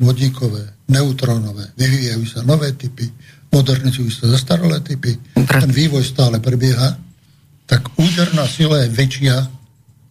[0.02, 3.06] vodíkové, neutrónové, vyvíjajú sa nové typy,
[3.54, 6.98] modernizujú sa zastaralé typy, ten vývoj stále prebieha,
[7.70, 9.46] tak úderná sila je väčšia,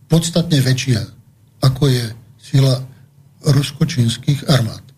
[0.08, 1.04] podstatne väčšia,
[1.60, 2.06] ako je
[2.40, 2.80] sila
[3.44, 4.89] rusko-čínskych armád.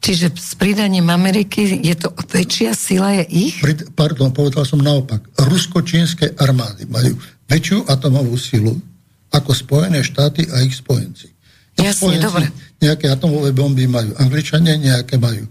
[0.00, 3.60] Čiže s pridaním Ameriky je to väčšia sila, je ich?
[3.92, 5.20] Pardon, povedal som naopak.
[5.36, 7.20] Rusko-čínske armády majú
[7.52, 8.80] väčšiu atomovú silu
[9.28, 11.28] ako Spojené štáty a ich spojenci.
[11.76, 12.44] Ich Jasne, spojenci dobre.
[12.80, 15.44] Nejaké atomové bomby majú Angličania, nejaké majú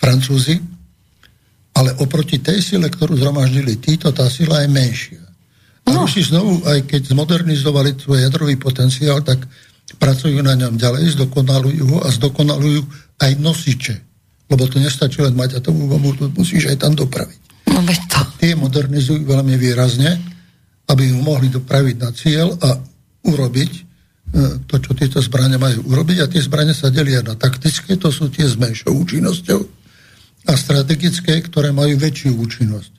[0.00, 0.56] Francúzi,
[1.76, 5.22] ale oproti tej sile, ktorú zhromaždili títo, tá sila je menšia.
[5.86, 6.08] A no.
[6.08, 9.44] Rusi znovu, aj keď zmodernizovali svoj jadrový potenciál, tak
[10.00, 12.80] pracujú na ňom ďalej, zdokonalujú ho a zdokonalujú
[13.20, 13.96] aj nosiče.
[14.50, 17.70] Lebo to nestačí len mať atomovú bombu, to musíš aj tam dopraviť.
[17.70, 18.20] No to.
[18.42, 20.18] Tie modernizujú veľmi výrazne,
[20.90, 22.74] aby ju mohli dopraviť na cieľ a
[23.30, 23.82] urobiť e,
[24.66, 26.18] to, čo tieto zbranie majú urobiť.
[26.18, 29.60] A tie zbranie sa delia na taktické, to sú tie s menšou účinnosťou,
[30.48, 32.92] a strategické, ktoré majú väčšiu účinnosť.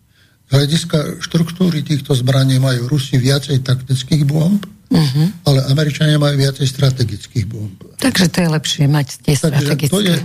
[0.46, 5.28] Z hľadiska štruktúry týchto zbraní majú Rusi viacej taktických bomb, uh-huh.
[5.48, 7.80] ale Američania majú viacej strategických bomb.
[7.98, 9.88] Takže to je lepšie mať tie strategické.
[9.88, 10.16] To je,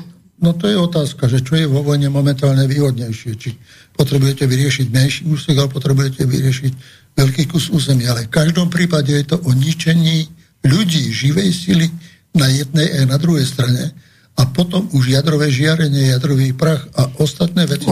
[0.43, 3.31] no to je otázka, že čo je vo vojne momentálne výhodnejšie.
[3.39, 3.51] Či
[3.95, 6.73] potrebujete vyriešiť menší úsek, alebo potrebujete vyriešiť
[7.17, 8.13] veľký kus územia.
[8.13, 10.27] Ale v každom prípade je to o ničení
[10.67, 11.87] ľudí, živej sily
[12.37, 13.95] na jednej a na druhej strane.
[14.37, 17.89] A potom už jadrové žiarenie, jadrový prach a ostatné veci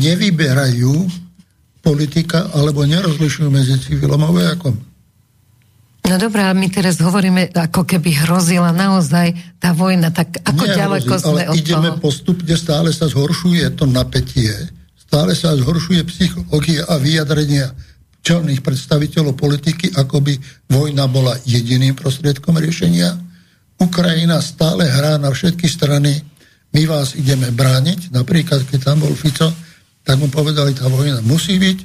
[0.00, 0.94] nevyberajú
[1.84, 4.72] politika alebo nerozlišujú medzi civilom a vojakom.
[6.08, 11.12] No dobrá, my teraz hovoríme, ako keby hrozila naozaj tá vojna, tak ako Nehrozí, ďaleko
[11.20, 12.00] sme ale od ideme toho?
[12.00, 14.56] postupne, stále sa zhoršuje to napätie,
[14.96, 17.76] stále sa zhoršuje psychológia a vyjadrenia
[18.24, 20.34] čelných predstaviteľov politiky, ako by
[20.72, 23.12] vojna bola jediným prostriedkom riešenia.
[23.76, 26.24] Ukrajina stále hrá na všetky strany,
[26.72, 29.48] my vás ideme brániť, napríklad keď tam bol Fico,
[30.04, 31.78] tak mu povedali, tá vojna musí byť,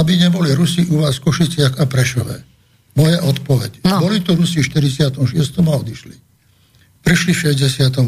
[0.00, 2.49] aby neboli Rusi u vás v Košiciach a Prešové.
[2.98, 3.86] Moja odpoveď.
[3.86, 4.02] No.
[4.02, 5.20] Boli to Rusi v 46.
[5.62, 6.14] a odišli.
[7.00, 8.02] Prišli v 68.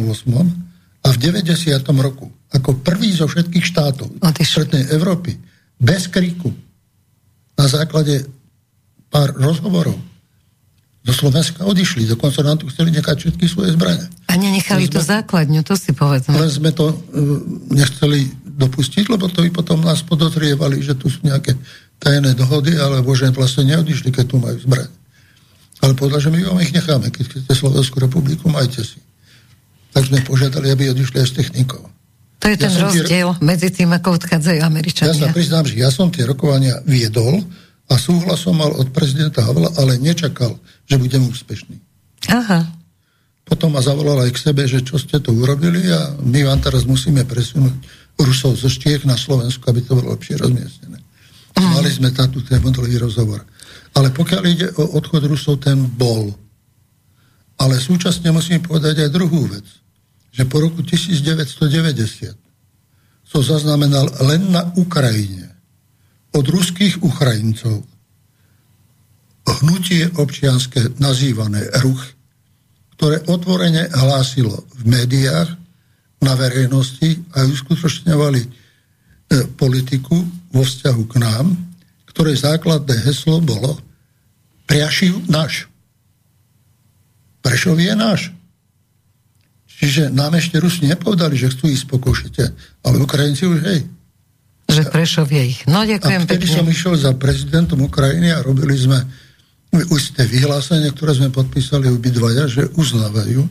[1.03, 2.03] a v 90.
[2.03, 5.35] roku ako prvý zo všetkých štátov Strednej Európy
[5.81, 6.53] bez kriku
[7.57, 8.29] na základe
[9.09, 9.97] pár rozhovorov
[11.03, 12.07] do Slovenska odišli.
[12.07, 14.07] Dokonca nám tu chceli nechať všetky svoje zbrane.
[14.31, 16.31] A nenechali to základňu, to si povedzme.
[16.31, 16.97] Len sme to uh,
[17.75, 21.59] nechceli dopustiť, lebo to by potom nás podotrievali, že tu sú nejaké
[22.03, 24.91] tajné dohody, alebo že vlastne neodišli, keď tu majú zbraň.
[25.83, 27.11] Ale povedal, že my vám ich necháme.
[27.15, 28.99] Keď chcete Slovenskú republiku, majte si.
[29.95, 31.83] Tak sme požiadali, aby odišli aj s technikou.
[32.43, 33.43] To je ja ten rozdiel tie...
[33.43, 35.15] medzi tým, ako odchádzajú Američania.
[35.15, 37.39] Ja sa priznám, že ja som tie rokovania viedol
[37.87, 41.79] a súhlasom mal od prezidenta Havla, ale nečakal, že budem úspešný.
[42.31, 42.67] Aha.
[43.43, 46.87] Potom ma zavolal aj k sebe, že čo ste to urobili a my vám teraz
[46.87, 47.75] musíme presunúť
[48.23, 51.02] Rusov zo Štiech na Slovensku, aby to bolo lepšie rozmiestnené.
[51.61, 52.61] Mali sme tam ten
[53.01, 53.45] rozhovor.
[53.93, 56.33] Ale pokiaľ ide o odchod Rusov, ten bol.
[57.61, 59.67] Ale súčasne musím povedať aj druhú vec,
[60.33, 62.33] že po roku 1990
[63.29, 65.53] som zaznamenal len na Ukrajine
[66.33, 67.85] od ruských Ukrajincov
[69.61, 72.01] hnutie občianské nazývané ruch,
[72.97, 75.63] ktoré otvorene hlásilo v médiách,
[76.23, 78.62] na verejnosti a uskutočňovali
[79.57, 80.17] politiku
[80.53, 81.57] vo vzťahu k nám,
[82.13, 83.81] ktoré základné heslo bolo
[84.69, 85.69] Priašiv náš.
[87.43, 88.31] Prešov je náš.
[89.67, 92.55] Čiže nám ešte Rusi nepovedali, že chcú ísť po Košite,
[92.87, 93.81] ale Ukrajinci už hej.
[94.71, 95.61] Že Prešov je ich.
[95.67, 96.57] No ďakujem a vtedy pekne.
[96.63, 99.03] som išiel za prezidentom Ukrajiny a robili sme
[99.91, 103.43] isté vyhlásenie, ktoré sme podpísali obidvaja, že uznávajú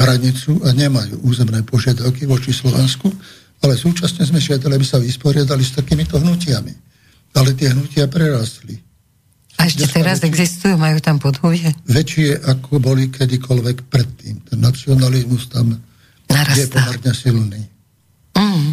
[0.00, 3.12] hranicu a nemajú územné požiadavky voči Slovensku,
[3.60, 6.72] ale súčasne sme žiadali, aby sa vysporiadali s takýmito hnutiami.
[7.32, 8.74] Ale tie hnutia prerastli.
[9.54, 11.68] A ešte Dneska teraz väčšie- existujú, majú tam podhubie?
[11.84, 14.40] Väčšie, ako boli kedykoľvek predtým.
[14.42, 15.76] Ten nacionalizmus tam
[16.26, 16.80] je Narastá.
[16.80, 17.60] pomerne silný.
[18.32, 18.72] Mm.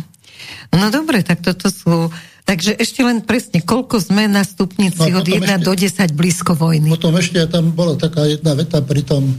[0.74, 2.08] No dobre, tak toto sú...
[2.44, 6.16] Takže ešte len presne, koľko sme na stupnici No od potom 1 ešte- do 10
[6.16, 6.88] blízko vojny?
[6.88, 9.36] Potom ešte tam bola taká jedna veta pri, tom,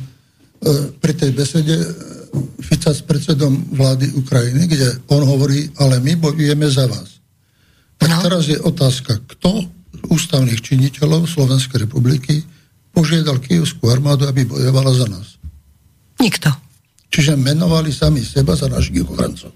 [0.61, 1.73] e, pri tej besede
[2.59, 7.19] Fica s predsedom vlády Ukrajiny, kde on hovorí, ale my bojujeme za vás.
[7.97, 8.21] Tak No.
[8.23, 12.45] teraz je otázka, kto z ústavných činiteľov Slovenskej republiky
[12.91, 15.39] požiadal Kievskú armádu, aby bojovala za nás.
[16.19, 16.51] Nikto.
[17.09, 19.51] Čiže menovali sami seba za našich ochrancov.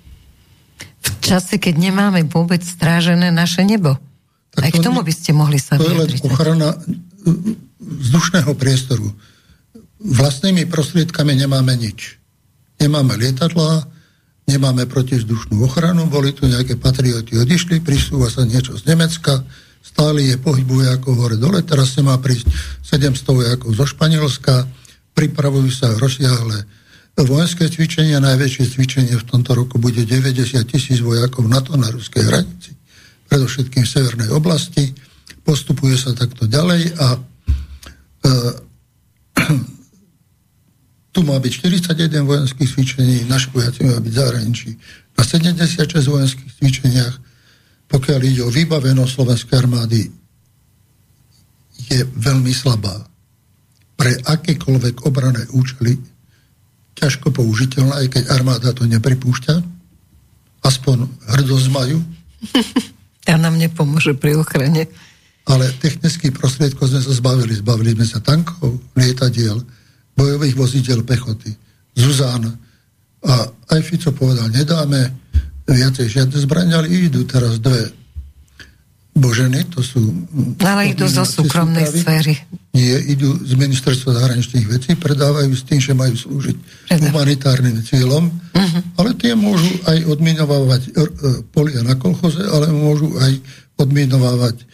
[1.02, 3.98] V čase, keď nemáme vôbec strážené naše nebo.
[4.50, 6.78] Tak Aj k to tomu nie- by ste mohli sa To je len ochrana e,
[7.78, 9.10] vzdušného priestoru.
[9.98, 12.18] Vlastnými prostriedkami nemáme nič.
[12.82, 13.86] Nemáme lietadlá,
[14.50, 19.46] nemáme protivzdušnú ochranu, boli tu nejaké patrioty, odišli, prisúva sa niečo z Nemecka,
[19.86, 22.50] stále je pohyb vojakov hore dole, teraz sa má prísť
[22.82, 24.66] 700 vojakov zo Španielska,
[25.14, 26.66] pripravujú sa rozsiahle
[27.22, 32.74] vojenské cvičenia, najväčšie cvičenie v tomto roku bude 90 tisíc vojakov NATO na ruskej hranici,
[33.30, 34.90] predovšetkým v severnej oblasti,
[35.46, 37.18] postupuje sa takto ďalej a e,
[41.12, 44.70] tu má byť 41 vojenských cvičení, naši vojaci majú byť v zahraničí
[45.12, 47.14] na 76 vojenských cvičeniach.
[47.92, 50.08] Pokiaľ ide o vybavenosť slovenskej armády,
[51.92, 53.04] je veľmi slabá.
[54.00, 56.00] Pre akékoľvek obrané účely
[56.96, 59.54] ťažko použiteľná, aj keď armáda to nepripúšťa.
[60.64, 62.00] Aspoň hrdosť majú,
[63.30, 64.90] A nám nepomôže pri ochrane.
[65.46, 67.54] ale technických prostriedkov sme sa zbavili.
[67.54, 69.62] Zbavili sme sa tankov, lietadiel,
[70.14, 71.52] bojových vozidel pechoty,
[71.92, 72.48] Zuzán.
[73.22, 73.32] A
[73.68, 75.12] aj Fico povedal, nedáme
[75.64, 77.92] viacej žiadne zbrania, ale idú teraz dve
[79.12, 80.00] boženy, to sú...
[80.32, 82.00] No, Ale idú zo súkromnej súpravy.
[82.00, 82.34] sféry.
[82.72, 87.02] Nie, idú z ministerstva zahraničných vecí, predávajú s tým, že majú slúžiť Predávajú.
[87.04, 88.80] humanitárnym cieľom, Mhm.
[88.96, 91.08] ale tie môžu aj odminovávať e, e,
[91.46, 93.32] polia na kolchoze, ale môžu aj
[93.76, 94.64] odminovávať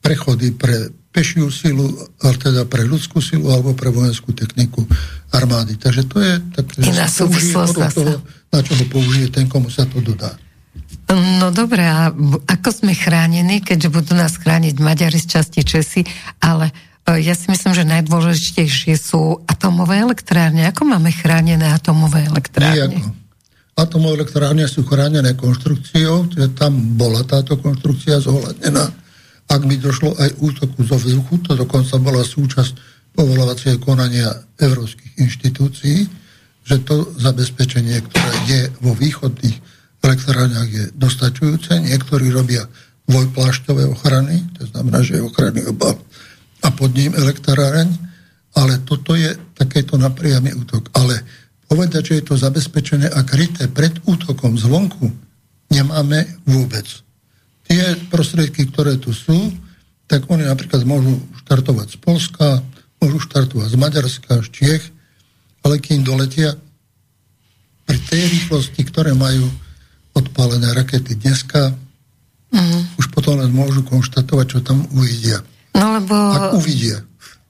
[0.00, 1.84] prechody pre pešiu silu,
[2.24, 4.80] ale teda pre ľudskú silu alebo pre vojenskú techniku
[5.28, 5.76] armády.
[5.76, 8.16] Takže to je tak, že Iná súvislosť toho,
[8.48, 10.32] na čo ho použije ten, komu sa to dodá.
[11.12, 12.08] No dobre, a
[12.48, 16.00] ako sme chránení, keďže budú nás chrániť Maďari z časti Česi,
[16.40, 16.72] ale
[17.04, 20.64] e, ja si myslím, že najdôležitejšie sú atomové elektrárne.
[20.72, 22.96] Ako máme chránené atomové elektrárne?
[22.96, 23.12] Nijako.
[23.76, 29.01] Atomové elektrárne sú chránené konštrukciou, že tam bola táto konštrukcia zohľadnená.
[29.52, 32.72] Ak by došlo aj útoku zo vzduchu, to dokonca bola súčasť
[33.12, 36.08] povolovacieho konania európskych inštitúcií,
[36.64, 39.60] že to zabezpečenie, ktoré je vo východných
[40.00, 41.84] elektrárniach je dostačujúce.
[41.84, 42.64] Niektorí robia
[43.04, 46.00] dvojplášťové ochrany, to znamená, že je ochranný obal
[46.62, 47.90] a pod ním elektráreň,
[48.54, 50.88] ale toto je takéto napriamy útok.
[50.94, 51.20] Ale
[51.66, 55.10] povedať, že je to zabezpečené a kryté pred útokom zvonku,
[55.72, 56.86] nemáme vôbec.
[57.72, 59.48] Tie prostriedky, ktoré tu sú,
[60.04, 62.60] tak oni napríklad môžu štartovať z Polska,
[63.00, 64.84] môžu štartovať z Maďarska, z Čiech,
[65.64, 66.52] ale kým doletia
[67.88, 69.48] pri tej rýchlosti, ktoré majú
[70.12, 71.72] odpálené rakety dneska,
[72.52, 73.00] Mhm.
[73.00, 75.40] už potom len môžu konštatovať, čo tam uvidia.
[75.72, 76.12] No lebo...
[76.12, 77.00] Ak uvidia.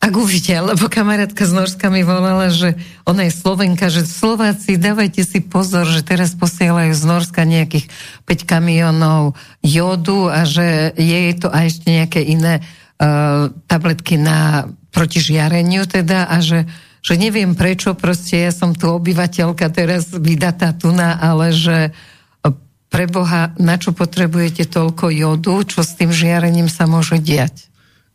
[0.03, 2.75] Ak uvidia, lebo kamarátka z Norska mi volala, že
[3.07, 7.87] ona je Slovenka, že Slováci, dávajte si pozor, že teraz posielajú z Norska nejakých
[8.27, 15.23] 5 kamionov jodu a že je to aj ešte nejaké iné uh, tabletky na proti
[15.23, 16.67] žiareniu teda a že,
[16.99, 22.51] že neviem prečo, proste ja som tu obyvateľka teraz vydatá tuna, ale že uh,
[22.91, 27.71] pre Boha, na čo potrebujete toľko jodu, čo s tým žiarením sa môže diať?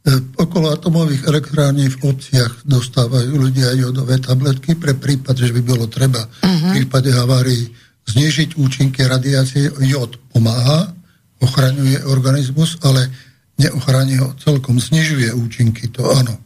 [0.08, 5.92] E, Okolo atomových elektrární v obciach dostávajú ľudia jodové tabletky pre prípad, že by bolo
[5.92, 6.48] treba Mhm.
[6.48, 7.68] v prípade havárií
[8.08, 9.68] znižiť účinky radiácie.
[9.84, 10.96] Jod pomáha,
[11.44, 13.12] ochraňuje organizmus, ale
[13.60, 16.40] neochráni ho celkom, znižuje účinky, to áno.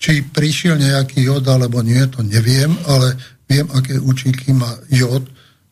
[0.00, 3.14] Či prišiel nejaký jod alebo nie, to neviem, ale
[3.46, 5.22] viem, aké účinky má jod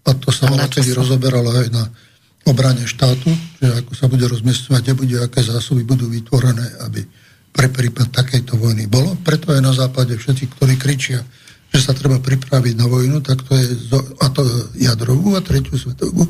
[0.07, 0.81] a to sa A sa?
[0.95, 1.85] rozoberalo aj na
[2.49, 3.29] obrane štátu,
[3.61, 7.05] že ako sa bude rozmiestňovať, kde bude, aké zásoby budú vytvorené, aby
[7.53, 9.17] pre prípad takejto vojny bolo.
[9.21, 11.21] Preto aj na západe všetci, ktorí kričia,
[11.69, 14.47] že sa treba pripraviť na vojnu, tak to je, zo, a to
[14.79, 16.25] jadrovú a tretiu svetovú,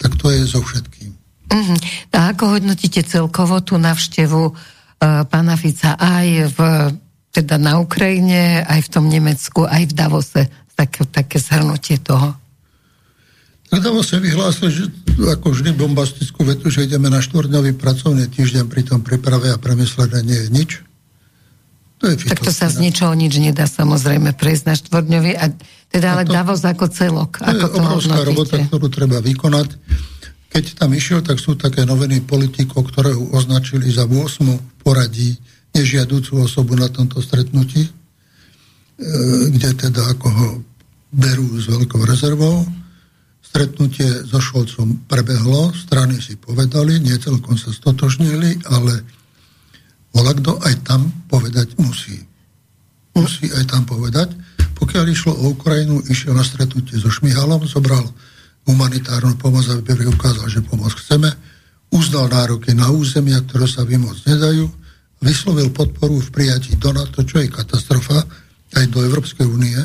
[0.00, 1.14] tak to je so všetkým.
[1.50, 1.78] Uh-huh.
[2.14, 4.54] A ako hodnotíte celkovo tú navštevu uh,
[5.26, 6.58] pána Fica aj v,
[7.34, 10.42] teda na Ukrajine, aj v tom Nemecku, aj v Davose?
[10.80, 12.39] Tak, také zhrnutie toho.
[13.70, 14.82] Tak Davose vyhlásil, že
[15.30, 20.26] ako vždy bombastickú vetu, že ideme na štvorňový pracovný týždeň, pri tom príprave a premyslené
[20.26, 20.70] nie je nič.
[22.02, 25.52] To je tak to sa z ničoho nič nedá samozrejme prejsť na štvorňový, a
[25.92, 27.38] teda ale to, Davos ako celok.
[27.38, 28.26] To ako je to obrovská hodnotíte?
[28.26, 29.68] robota, ktorú treba vykonať.
[30.50, 34.82] Keď tam išiel, tak sú také noviny politikov, ktoré ho označili za 8.
[34.82, 35.38] poradí
[35.76, 37.90] nežiadúcu osobu na tomto stretnutí, e,
[39.54, 40.48] kde teda ako ho
[41.14, 42.66] berú s veľkou rezervou.
[43.50, 49.02] Stretnutie so Šolcom prebehlo, strany si povedali, nie celkom sa stotožnili, ale
[50.10, 52.18] Volá kto aj tam povedať musí.
[53.14, 54.34] Musí aj tam povedať.
[54.74, 58.02] Pokiaľ išlo o Ukrajinu, išiel na stretnutie so Šmihalom, zobral
[58.66, 61.30] humanitárnu pomoc, aby ukázal, že pomoc chceme,
[61.94, 64.66] uznal nároky na územia, ktoré sa vymôcť nedajú,
[65.22, 68.24] vyslovil podporu v prijatí do NATO, čo je katastrofa,
[68.78, 69.76] aj do Európskej únie,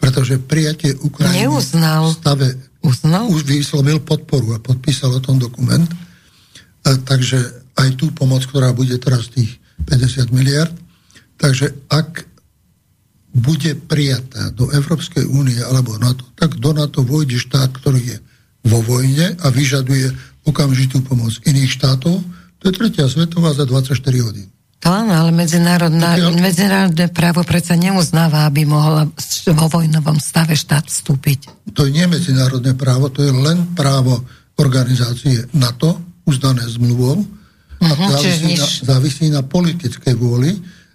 [0.00, 2.10] pretože prijatie Ukrajiny Neuznal.
[2.10, 2.48] v stave
[2.82, 3.30] Uznal?
[3.30, 5.86] už vyslovil podporu a podpísal o tom dokument.
[6.82, 7.38] A, takže
[7.78, 10.74] aj tú pomoc, ktorá bude teraz tých 50 miliard.
[11.38, 12.26] Takže ak
[13.32, 18.18] bude prijatá do Európskej únie alebo NATO, tak do NATO vojde štát, ktorý je
[18.68, 20.12] vo vojne a vyžaduje
[20.44, 22.20] okamžitú pomoc iných štátov.
[22.60, 24.51] To je tretia svetová za 24 hodín.
[24.82, 26.42] To áno, ale Pokiaľ...
[26.42, 29.06] medzinárodné právo predsa neuznáva, aby mohla
[29.54, 31.70] vo vojnovom stave štát vstúpiť.
[31.70, 34.26] To je nie medzinárodné právo, to je len právo
[34.58, 38.58] organizácie NATO, uznané zmluvou, uh-huh, závisí, niž...
[38.58, 40.50] na, závisí na politickej vôli.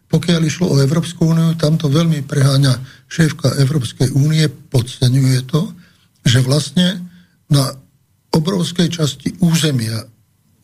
[0.08, 5.72] Pokiaľ išlo o Európsku úniu, tam to veľmi preháňa šéfka Európskej únie, podceňuje to,
[6.28, 7.08] že vlastne
[7.48, 7.72] na
[8.36, 10.04] obrovskej časti územia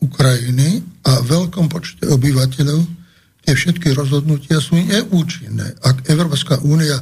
[0.04, 3.03] Ukrajiny a veľkom počte obyvateľov
[3.44, 5.76] tie všetky rozhodnutia sú neúčinné.
[5.84, 6.98] Ak Európska únia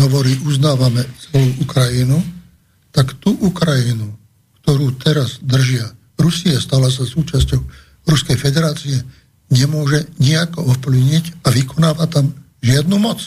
[0.00, 2.18] hovorí, uznávame celú Ukrajinu,
[2.92, 4.08] tak tú Ukrajinu,
[4.64, 7.60] ktorú teraz držia Rusie, stala sa súčasťou
[8.08, 8.98] Ruskej federácie
[9.52, 12.32] nemôže nejako ovplyvniť a vykonáva tam
[12.64, 13.20] žiadnu moc.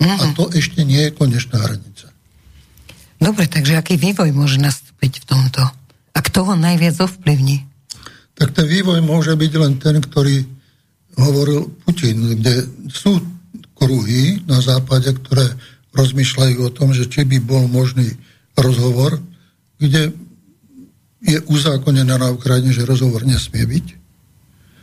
[0.00, 0.20] Mm-hmm.
[0.20, 2.12] A to ešte nie je konečná hranica.
[3.20, 5.62] Dobre, takže aký vývoj môže nastúpiť v tomto?
[6.12, 7.64] A kto ho najviac ovplyvní?
[8.36, 10.44] Tak ten vývoj môže byť len ten, ktorý
[11.18, 13.18] hovoril Putin, kde sú
[13.74, 15.46] kruhy na západe, ktoré
[15.96, 18.12] rozmýšľajú o tom, že či by bol možný
[18.54, 19.18] rozhovor,
[19.80, 20.12] kde
[21.20, 23.86] je uzákonené na Ukrajine, že rozhovor nesmie byť.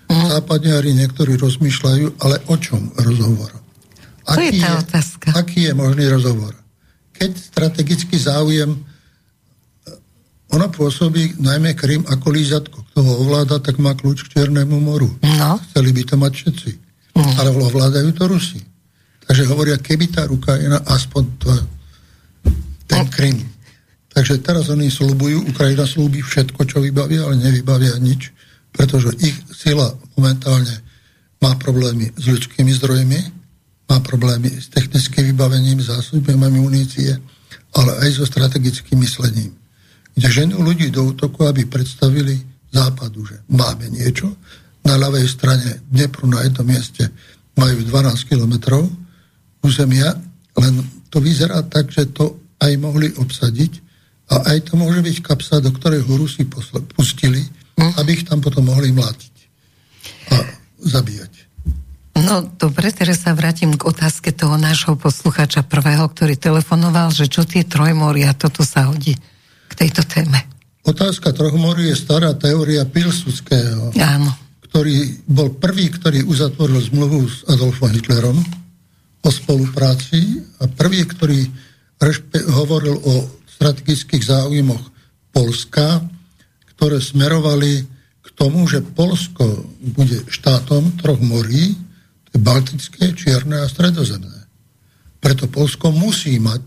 [0.08, 0.28] Mm.
[0.34, 3.52] Západňári niektorí rozmýšľajú, ale o čom rozhovor?
[4.28, 5.28] Aký je tá je, otázka?
[5.36, 6.54] Aký je možný rozhovor?
[7.16, 8.76] Keď strategický záujem
[10.48, 12.80] ona pôsobí najmä Krym ako lízatko.
[12.98, 15.06] Kto ho ovláda, tak má kľúč k Čiernému moru.
[15.22, 15.62] No.
[15.70, 16.70] Chceli by to mať všetci.
[17.14, 17.34] Mm.
[17.38, 18.58] Ale ovládajú to Rusi.
[19.22, 21.54] Takže hovoria, keby tá ruka je na aspoň to,
[22.90, 23.12] ten no.
[23.14, 23.38] Krym.
[24.10, 28.34] Takže teraz oni slúbujú, Ukrajina slúbi všetko, čo vybavia, ale nevybavia nič
[28.78, 30.86] pretože ich sila momentálne
[31.42, 33.20] má problémy s ľudskými zdrojmi,
[33.90, 37.18] má problémy s technickým vybavením, zásobami munície,
[37.74, 39.50] ale aj so strategickým myslením.
[40.14, 42.38] Kde ženú ľudí do útoku, aby predstavili
[42.78, 44.30] západu, že máme niečo.
[44.86, 47.10] Na ľavej strane Dnepru na jednom mieste
[47.58, 48.86] majú 12 kilometrov
[49.66, 50.14] územia,
[50.62, 50.74] len
[51.10, 53.72] to vyzerá tak, že to aj mohli obsadiť
[54.30, 56.46] a aj to môže byť kapsa, do ktorej ho Rusi
[56.94, 57.42] pustili,
[57.80, 57.98] hm?
[57.98, 59.34] aby ich tam potom mohli mlátiť
[60.32, 60.36] a
[60.86, 61.34] zabíjať.
[62.18, 67.46] No dobre, teraz sa vrátim k otázke toho nášho posluchača prvého, ktorý telefonoval, že čo
[67.46, 69.14] tie trojmoria, toto sa hodí
[69.70, 70.57] k tejto téme.
[70.88, 74.32] Otázka trojmorí je stará teória Pilsudského, Áno.
[74.64, 78.40] ktorý bol prvý, ktorý uzatvoril zmluvu s Adolfom Hitlerom
[79.20, 81.44] o spolupráci a prvý, ktorý
[82.00, 83.14] rešpe- hovoril o
[83.60, 84.96] strategických záujmoch
[85.36, 86.08] Polska
[86.78, 87.82] ktoré smerovali
[88.22, 91.74] k tomu, že Polsko bude štátom troch morí,
[92.30, 94.46] to je Baltické, Čierne a Stredozemné.
[95.18, 96.62] Preto Polsko musí mať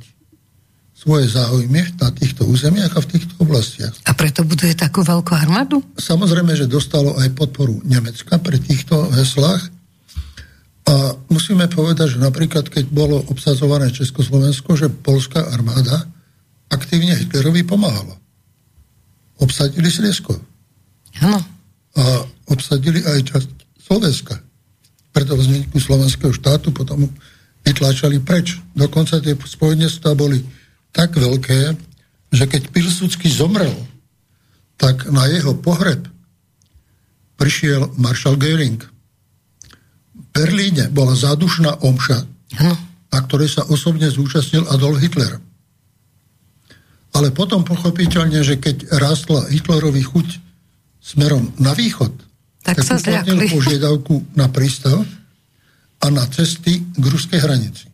[1.00, 3.96] svoje záujmy na týchto územiach a v týchto oblastiach.
[4.04, 5.80] A preto buduje takú veľkú armádu?
[5.96, 9.72] Samozrejme, že dostalo aj podporu Nemecka pri týchto heslách.
[10.84, 16.04] A musíme povedať, že napríklad, keď bolo obsadzované Československo, že polská armáda
[16.68, 18.20] aktívne Hitlerovi pomáhala
[19.40, 20.36] obsadili Sliesko.
[21.24, 21.40] Áno.
[21.96, 22.02] A
[22.52, 23.48] obsadili aj časť
[23.80, 24.38] Slovenska.
[25.10, 27.08] Preto vzniku slovenského štátu potom
[27.66, 28.60] vytlačali preč.
[28.76, 30.38] Dokonca tie spojenectvá boli
[30.90, 31.74] tak veľké,
[32.30, 33.74] že keď Pilsudský zomrel,
[34.78, 36.08] tak na jeho pohreb
[37.36, 38.80] prišiel maršal Göring.
[38.80, 42.24] V Berlíne bola zádušná omša,
[43.10, 45.40] na ktorej sa osobne zúčastnil Adolf Hitler.
[47.10, 50.28] Ale potom pochopiteľne, že keď rástla Hitlerovi chuť
[51.02, 52.14] smerom na východ,
[52.62, 55.02] tak, tak sa uplatnil požiadavku na prístav
[56.00, 57.89] a na cesty k ruskej hranici.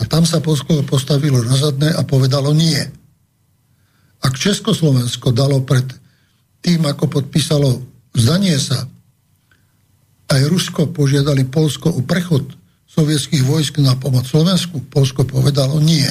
[0.00, 2.80] A tam sa Polsko postavilo na zadné a povedalo nie.
[4.22, 5.84] Ak Československo dalo pred
[6.62, 7.82] tým, ako podpísalo
[8.14, 8.86] zdanie sa,
[10.32, 12.56] aj Rusko požiadali Polsko o prechod
[12.88, 16.08] sovietských vojsk na pomoc Slovensku, Polsko povedalo nie.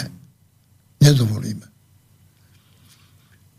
[1.01, 1.65] Nedovolíme.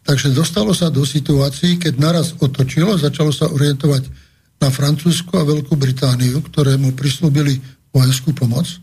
[0.03, 4.11] Takže dostalo sa do situácií, keď naraz otočilo, začalo sa orientovať
[4.59, 7.63] na Francúzsku a Veľkú Britániu, ktoré mu prislúbili
[7.95, 8.82] vojenskú pomoc.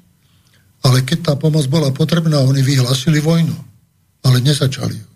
[0.84, 3.56] Ale keď tá pomoc bola potrebná, oni vyhlásili vojnu.
[4.24, 5.08] Ale nezačali ju.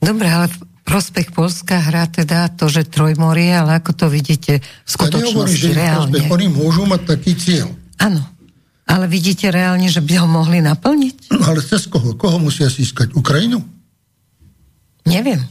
[0.00, 4.88] Dobre, ale v prospech Polska hrá teda to, že Trojmorie, ale ako to vidíte v
[4.88, 6.12] skutočnosti ja nehovorím, že reálne.
[6.12, 7.68] Prospech, oni môžu mať taký cieľ.
[8.00, 8.22] Áno.
[8.86, 11.34] Ale vidíte reálne, že by ho mohli naplniť?
[11.34, 12.14] No, ale cez koho?
[12.14, 13.18] Koho musia získať?
[13.18, 13.58] Ukrajinu?
[15.02, 15.42] Neviem.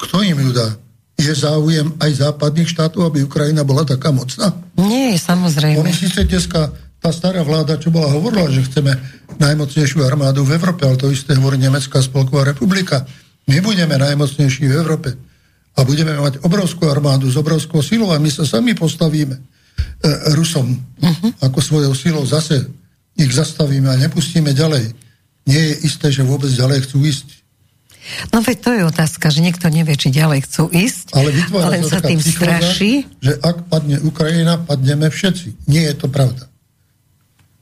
[0.00, 0.72] Kto im ju dá?
[1.14, 4.50] Je záujem aj západných štátov, aby Ukrajina bola taká mocná?
[4.74, 5.78] Nie, samozrejme.
[5.78, 8.96] Oni síce dneska, tá stará vláda, čo bola hovorila, že chceme
[9.38, 13.06] najmocnejšiu armádu v Európe, ale to isté hovorí Nemecká spolková republika.
[13.46, 15.14] My budeme najmocnejší v Európe
[15.74, 19.40] a budeme mať obrovskú armádu s obrovskou silou a my sa sami postavíme e,
[20.38, 21.30] Rusom uh-huh.
[21.44, 22.62] ako svojou silou zase
[23.14, 24.90] ich zastavíme a nepustíme ďalej.
[25.46, 27.43] Nie je isté, že vôbec ďalej chcú ísť.
[28.32, 31.32] No veď to je otázka, že niekto nevie, či ďalej chcú ísť, ale
[31.72, 33.08] len sa tým straší.
[33.24, 35.68] Že ak padne Ukrajina, padneme všetci.
[35.72, 36.44] Nie je to pravda.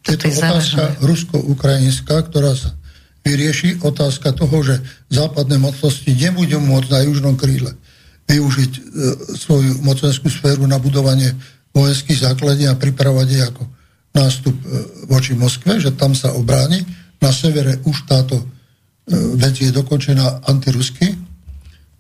[0.03, 2.75] je to je otázka rusko-ukrajinská, ktorá sa
[3.23, 3.79] vyrieši.
[3.87, 4.83] Otázka toho, že
[5.15, 7.79] západné mocnosti nebudú môcť na južnom kríle
[8.27, 8.81] využiť e,
[9.39, 11.35] svoju mocenskú sféru na budovanie
[11.75, 13.63] vojenských základní a pripravať je ako
[14.15, 14.67] nástup e,
[15.11, 16.83] voči Moskve, že tam sa obráni.
[17.23, 18.43] Na severe už táto
[19.11, 21.15] vec je dokončená antirusky,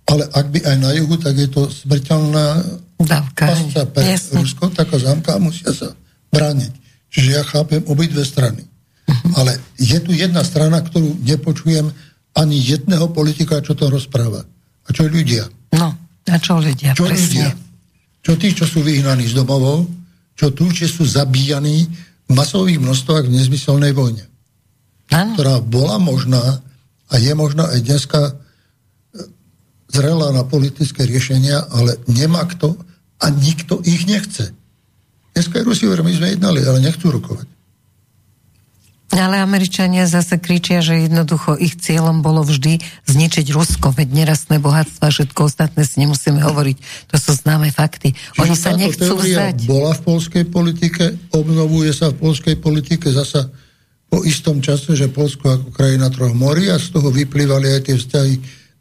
[0.07, 2.63] ale ak by aj na juhu, tak je to smrteľná
[3.03, 4.43] Dávka, pasca pre jasne.
[4.43, 5.95] Rusko, taká zámka a musia sa
[6.31, 6.73] brániť.
[7.13, 8.63] Čiže ja chápem obidve strany.
[8.63, 9.43] Uh-huh.
[9.43, 11.91] Ale je tu jedna strana, ktorú nepočujem
[12.33, 14.43] ani jedného politika, čo to rozpráva.
[14.87, 15.45] A čo ľudia?
[15.77, 15.93] No,
[16.27, 17.27] a čo ľudia, čo presne.
[17.27, 17.49] ľudia?
[18.23, 19.85] Čo tí, čo sú vyhnaní z domovou,
[20.39, 21.85] čo tu, čo sú zabíjaní
[22.27, 24.25] v masových množstvách v nezmyselnej vojne.
[25.13, 25.37] Ano.
[25.37, 26.63] Ktorá bola možná
[27.13, 28.33] a je možno aj dneska e,
[29.93, 32.81] zrelá na politické riešenia, ale nemá kto
[33.21, 34.57] a nikto ich nechce.
[35.37, 37.53] Dneska je Rusi, my sme jednali, ale nechcú rokovať.
[39.13, 45.13] Ale Američania zase kričia, že jednoducho ich cieľom bolo vždy zničiť Rusko, veď nerastné bohatstva,
[45.13, 46.77] všetko ostatné si nemusíme hovoriť.
[47.13, 48.17] To sú známe fakty.
[48.17, 49.69] Čiže Oni sa nechcú vzdať.
[49.69, 53.53] bola v polskej politike, obnovuje sa v polskej politike zasa
[54.13, 57.97] po istom čase, že Polsko ako krajina troch morí a z toho vyplývali aj tie
[57.97, 58.35] vzťahy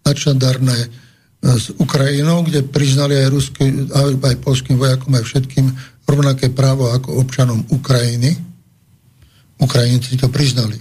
[0.04, 0.88] načadarné e,
[1.56, 5.72] s Ukrajinou, kde priznali aj, ruský, aj polským vojakom, aj všetkým
[6.04, 8.36] rovnaké právo ako občanom Ukrajiny.
[9.64, 10.76] Ukrajinci to priznali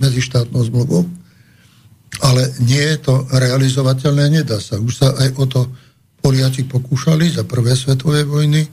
[0.00, 1.04] medzi štátnou zmluvou.
[2.24, 4.80] Ale nie je to realizovateľné, nedá sa.
[4.80, 5.60] Už sa aj o to
[6.24, 8.64] Poliaci pokúšali za prvé svetové vojny,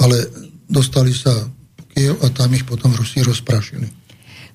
[0.00, 0.16] ale
[0.64, 1.44] dostali sa
[1.92, 3.86] Kiev a tam ich potom Rusi rozprašili.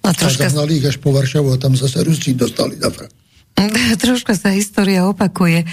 [0.02, 0.46] No, troška...
[0.46, 3.14] A zahnali ich až po Varšavu a tam zase Rusi dostali na frak.
[4.02, 5.66] Troška sa história opakuje,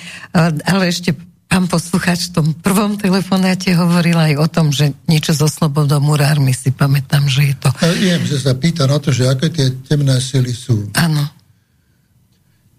[0.64, 1.12] ale ešte
[1.48, 6.50] pán posluchač v tom prvom telefonáte hovoril aj o tom, že niečo so slobodou murármi
[6.56, 7.68] si pamätám, že je to...
[7.78, 10.88] Ja viem, že sa pýta na to, že aké tie temné sily sú.
[10.96, 11.22] Áno.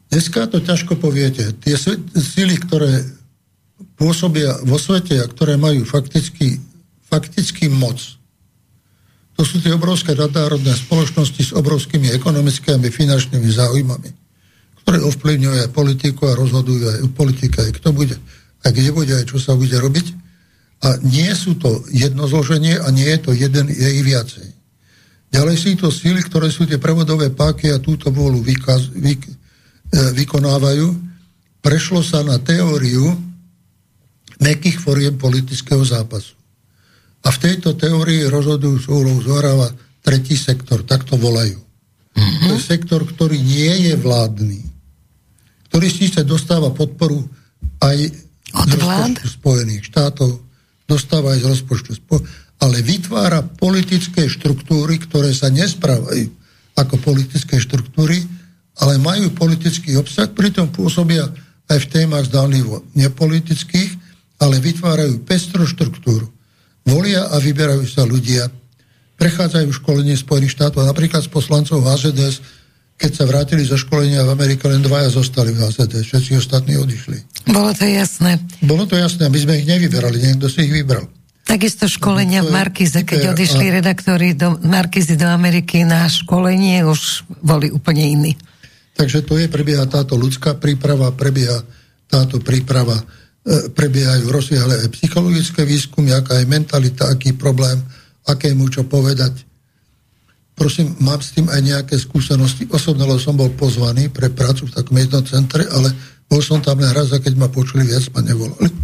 [0.09, 1.53] Dneska to ťažko poviete.
[1.61, 1.75] Tie
[2.19, 3.05] sily, ktoré
[3.95, 6.59] pôsobia vo svete a ktoré majú fakticky,
[7.07, 7.99] fakticky moc,
[9.35, 14.09] to sú tie obrovské nadnárodné spoločnosti s obrovskými ekonomickými a finančnými záujmami,
[14.83, 18.15] ktoré ovplyvňujú aj politiku a rozhodujú aj o politike, aj kto bude,
[18.63, 20.23] aj kde bude, aj čo sa bude robiť.
[20.87, 24.47] A nie sú to jedno zloženie a nie je to jeden, je ich viacej.
[25.35, 29.33] Ďalej sú to síly, ktoré sú tie prevodové páky a túto vôľu vykaz, vyk, e,
[30.15, 30.95] vykonávajú.
[31.59, 33.11] Prešlo sa na teóriu
[34.39, 36.39] mekých foriem politického zápasu.
[37.25, 39.73] A v tejto teórii rozhodujú súhľou zohráva
[40.05, 41.57] tretí sektor, tak to volajú.
[42.15, 42.47] Mm-hmm.
[42.47, 44.61] To je sektor, ktorý nie je vládny,
[45.67, 47.25] ktorý síce dostáva podporu
[47.81, 47.97] aj
[48.55, 50.31] Od z rozpočtu Spojených štátov,
[50.85, 51.91] dostáva aj z rozpočtu
[52.63, 56.31] ale vytvára politické štruktúry, ktoré sa nesprávajú
[56.75, 58.23] ako politické štruktúry,
[58.79, 61.27] ale majú politický obsah, pritom pôsobia
[61.67, 63.91] aj v témach zdánlivo nepolitických,
[64.39, 66.27] ale vytvárajú pestro štruktúru.
[66.85, 68.45] Volia a vyberajú sa ľudia,
[69.17, 72.45] prechádzajú školenie Spojených štátov, napríklad s poslancov HZDS,
[72.95, 77.49] keď sa vrátili zo školenia v Amerike, len dvaja zostali v HZDS, všetci ostatní odišli.
[77.51, 78.39] Bolo to jasné.
[78.63, 81.09] Bolo to jasné a my sme ich nevyberali, niekto si ich vybral.
[81.45, 87.69] Takisto školenia v Markize, keď odišli redaktori do Markizy do Ameriky na školenie, už boli
[87.69, 88.31] úplne iní.
[88.97, 91.61] Takže to je, prebieha táto ľudská príprava, prebieha
[92.09, 92.97] táto príprava,
[93.45, 97.77] prebiehajú rozsiahle psychologické výskumy, aká je mentalita, aký problém,
[98.25, 99.45] akému čo povedať.
[100.57, 102.65] Prosím, mám s tým aj nejaké skúsenosti.
[102.71, 105.93] Osobne som bol pozvaný pre prácu v takom jednom centre, ale
[106.25, 108.71] bol som tam len raz a keď ma počuli, viac ma nevolali.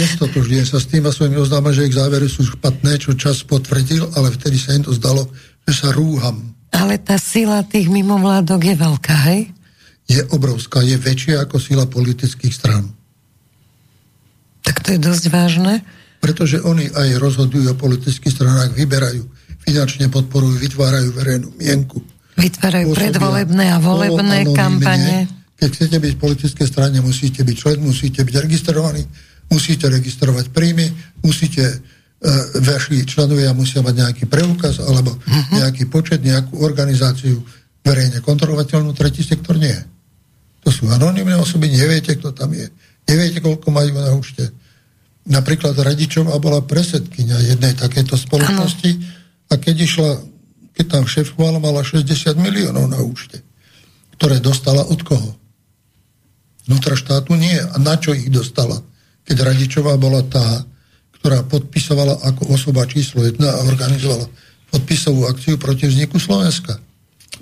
[0.00, 3.42] Nestotožňujem sa s tým a som im oznámil, že ich závery sú špatné, čo čas
[3.42, 5.26] potvrdil, ale vtedy sa im to zdalo,
[5.66, 6.54] že sa rúham.
[6.70, 9.50] Ale tá sila tých mimovládok je veľká, hej?
[10.10, 12.90] Je obrovská, je väčšia ako sila politických strán.
[14.66, 15.86] Tak to je dosť vážne.
[16.20, 19.24] Pretože oni aj rozhodujú o politických stranách, vyberajú,
[19.64, 22.02] finančne podporujú, vytvárajú verejnú mienku.
[22.36, 25.30] Vytvárajú predvolebné a volebné kampane.
[25.56, 29.04] Keď chcete byť v politickej strane, musíte byť člen, musíte byť registrovaní,
[29.48, 30.88] musíte registrovať príjmy,
[31.24, 31.76] musíte e,
[32.64, 35.60] vaši členovia musia mať nejaký preukaz alebo uh-huh.
[35.60, 37.40] nejaký počet, nejakú organizáciu
[37.84, 39.76] verejne kontrolovateľnú, tretí sektor nie.
[40.64, 42.68] To sú anonimné osoby, neviete, kto tam je.
[43.08, 44.52] Neviete, koľko majú na účte.
[45.24, 48.90] Napríklad Radičová bola presedkynia jednej takéto spoločnosti
[49.50, 50.10] a keď išla,
[50.76, 53.40] keď tam šéfovala, mala 60 miliónov na účte,
[54.16, 55.36] ktoré dostala od koho?
[56.68, 57.56] Vnútra štátu nie.
[57.56, 58.80] A na čo ich dostala?
[59.30, 60.42] keď Radičová bola tá,
[61.22, 64.26] ktorá podpisovala ako osoba číslo jedna a organizovala
[64.74, 66.82] podpisovú akciu proti vzniku Slovenska.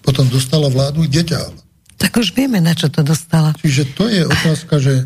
[0.05, 1.68] Potom dostala vládu deťa.
[1.99, 3.53] Tak už vieme, na čo to dostala.
[3.59, 5.05] Čiže to je otázka, že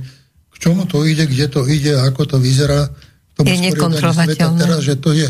[0.53, 2.93] k čomu to ide, kde to ide, ako to vyzerá.
[3.40, 4.61] To je nekontrolovateľné.
[4.61, 5.26] Teraz, že to je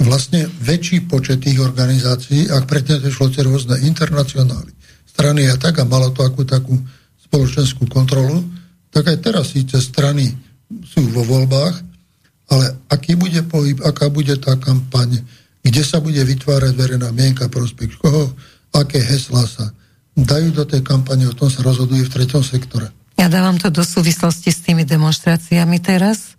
[0.00, 4.72] vlastne väčší počet tých organizácií, ak predtým to šlo cez rôzne internacionály,
[5.04, 6.76] strany a tak, a malo to akú takú
[7.28, 8.44] spoločenskú kontrolu,
[8.92, 10.32] tak aj teraz síce strany
[10.84, 11.76] sú vo voľbách,
[12.52, 15.20] ale aký bude pohyb, aká bude tá kampaň,
[15.60, 18.32] kde sa bude vytvárať verejná mienka prospech koho,
[18.72, 19.72] aké heslá sa
[20.16, 22.88] dajú do tej kampane, o tom sa rozhoduje v treťom sektore.
[23.20, 26.36] Ja dávam to do súvislosti s tými demonstráciami teraz.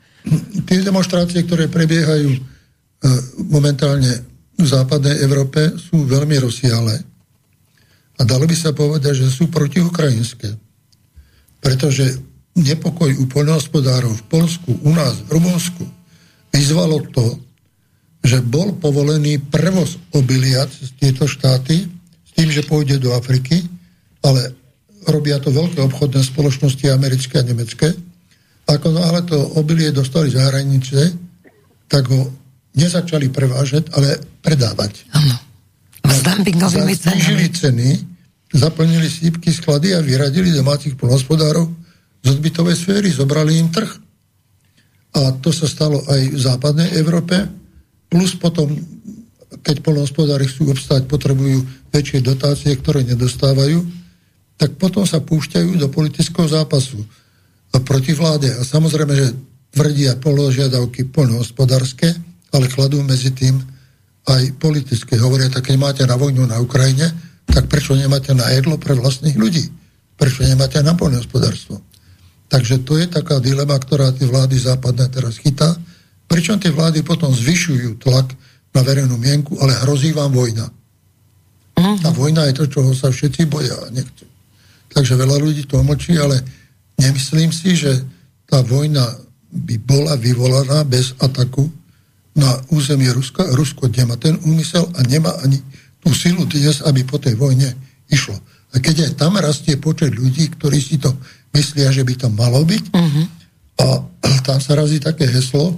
[0.66, 2.40] Tie demonstrácie, ktoré prebiehajú e,
[3.50, 4.26] momentálne
[4.58, 6.98] v západnej Európe, sú veľmi rozsiahle.
[8.18, 10.58] A dalo by sa povedať, že sú protiukrajinské.
[11.62, 12.18] Pretože
[12.58, 15.86] nepokoj u poľnohospodárov v Polsku, u nás, v Rumunsku,
[16.50, 17.38] vyzvalo to,
[18.26, 21.86] že bol povolený prevoz obilia z tieto štáty
[22.38, 23.66] tým, že pôjde do Afriky,
[24.22, 24.54] ale
[25.10, 27.90] robia to veľké obchodné spoločnosti americké a nemecké.
[28.70, 31.18] Ako náhle to obilie dostali za hranice,
[31.90, 32.30] tak ho
[32.78, 35.10] nezačali prevážať, ale predávať.
[35.18, 35.36] Áno.
[36.06, 37.48] S dumpingovými cenami.
[37.50, 37.90] ceny,
[38.54, 41.68] zaplnili sípky sklady a vyradili domácich polnohospodárov
[42.24, 43.92] z odbytovej sféry, zobrali im trh.
[45.18, 47.36] A to sa stalo aj v západnej Európe,
[48.08, 48.72] plus potom,
[49.48, 51.64] keď polnohospodári chcú obstáť, potrebujú
[51.96, 53.80] väčšie dotácie, ktoré nedostávajú,
[54.58, 57.00] tak potom sa púšťajú do politického zápasu
[57.86, 58.50] proti vláde.
[58.52, 59.28] A samozrejme, že
[59.72, 62.10] tvrdia položiadavky poľnohospodárske,
[62.52, 63.62] ale kladú medzi tým
[64.28, 65.16] aj politické.
[65.22, 67.08] Hovoria, tak keď máte na vojnu na Ukrajine,
[67.48, 69.72] tak prečo nemáte na jedlo pre vlastných ľudí?
[70.20, 71.80] Prečo nemáte na poľnohospodárstvo?
[72.48, 75.76] Takže to je taká dilema, ktorá tie vlády západné teraz chytá.
[76.28, 78.32] Pričom tie vlády potom zvyšujú tlak
[78.78, 80.70] na verejnú mienku, ale hrozí vám vojna.
[80.70, 81.98] Uh-huh.
[82.06, 84.30] A vojna je to, čoho sa všetci boja nechcú.
[84.94, 86.46] Takže veľa ľudí to mlčí, ale
[87.02, 88.06] nemyslím si, že
[88.46, 89.02] tá vojna
[89.50, 91.66] by bola vyvolaná bez ataku
[92.38, 93.50] na územie Ruska.
[93.58, 95.58] Rusko nemá ten úmysel a nemá ani
[95.98, 97.74] tú silu dnes, aby po tej vojne
[98.14, 98.38] išlo.
[98.74, 101.10] A keď aj tam rastie počet ľudí, ktorí si to
[101.58, 102.84] myslia, že by to malo byť.
[102.94, 103.26] Uh-huh.
[103.82, 103.86] A
[104.46, 105.78] tam sa razí také heslo,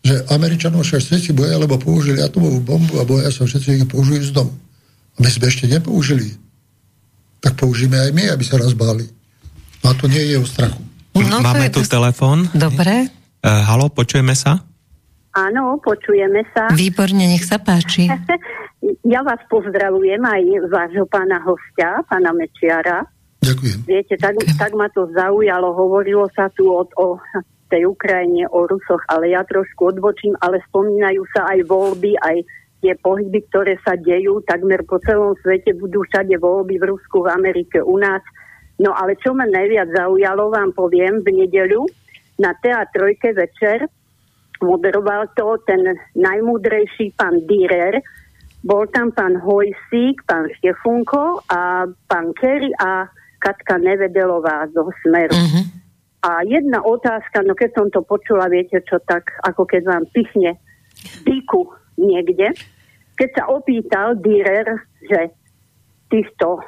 [0.00, 4.32] že Američanov sa všetci boja, lebo použili atomovú bombu a boja sa všetci, ich použijú
[4.32, 4.52] z domu.
[5.16, 6.32] A my sme ešte nepoužili.
[7.40, 9.04] Tak použijeme aj my, aby sa rozbáli.
[9.84, 10.80] A to nie je o strachu.
[11.16, 11.88] No, Máme tu to...
[11.88, 12.48] telefón.
[12.52, 13.12] Dobre.
[13.40, 14.60] Uh, halo, počujeme sa?
[15.36, 16.72] Áno, počujeme sa.
[16.72, 18.08] Výborne, nech sa páči.
[19.14, 23.04] ja vás pozdravujem aj vášho pána hostia, pána Mečiara.
[23.40, 23.78] Ďakujem.
[23.88, 25.72] Viete, tak, tak ma to zaujalo.
[25.72, 27.16] Hovorilo sa tu o, o
[27.70, 32.36] tej Ukrajine, o Rusoch, ale ja trošku odbočím, ale spomínajú sa aj voľby, aj
[32.82, 37.32] tie pohyby, ktoré sa dejú takmer po celom svete, budú všade voľby v Rusku, v
[37.32, 38.24] Amerike, u nás.
[38.80, 41.86] No ale čo ma najviac zaujalo, vám poviem, v nedeľu
[42.40, 43.84] na teatrojke večer
[44.60, 45.80] moderoval to ten
[46.16, 48.00] najmúdrejší pán Dürer,
[48.60, 53.08] bol tam pán Hojsík, pán Štefunko a pán Kerry a
[53.40, 55.32] Katka Nevedelová zo Smeru.
[55.32, 55.64] Uh-huh.
[56.20, 60.60] A jedna otázka, no keď som to počula, viete čo, tak ako keď vám pichne
[61.24, 61.64] dýku
[61.96, 62.52] niekde,
[63.16, 64.68] keď sa opýtal Dürer,
[65.08, 65.32] že
[66.12, 66.60] týchto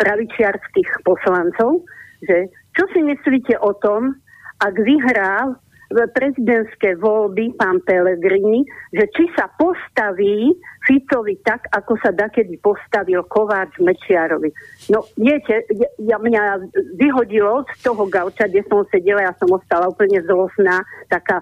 [0.00, 1.84] pravičiarských poslancov,
[2.24, 4.16] že čo si myslíte o tom,
[4.62, 5.60] ak vyhral
[5.94, 10.50] prezidentské voľby pán Pelegrini, že či sa postaví
[10.84, 14.52] Ficovi tak, ako sa dakedy postavil Kováč Mečiarovi.
[14.92, 15.64] No viete,
[16.02, 16.68] ja, mňa
[16.98, 21.40] vyhodilo z toho gauča, kde som sedela, ja som ostala úplne zlosná, taká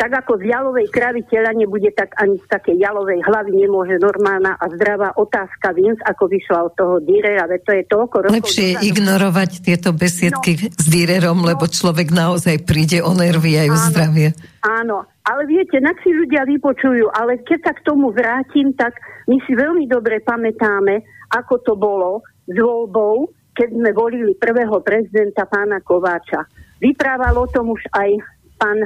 [0.00, 4.56] tak ako z jalovej kravy tela nebude, tak ani z takej jalovej hlavy nemôže normálna
[4.56, 8.36] a zdravá otázka Vinc, ako vyšla od toho Dírera, veď to je toľko rokov.
[8.40, 13.60] Lepšie je ignorovať tieto besiedky no, s Dírerom, no, lebo človek naozaj príde o nervy
[13.60, 14.28] aj o zdravie.
[14.64, 18.96] Áno, ale viete, na si ľudia vypočujú, ale keď sa k tomu vrátim, tak
[19.28, 25.44] my si veľmi dobre pamätáme, ako to bolo s voľbou, keď sme volili prvého prezidenta
[25.44, 26.48] pána Kováča.
[26.80, 28.16] Vyprával o tom už aj
[28.56, 28.80] pán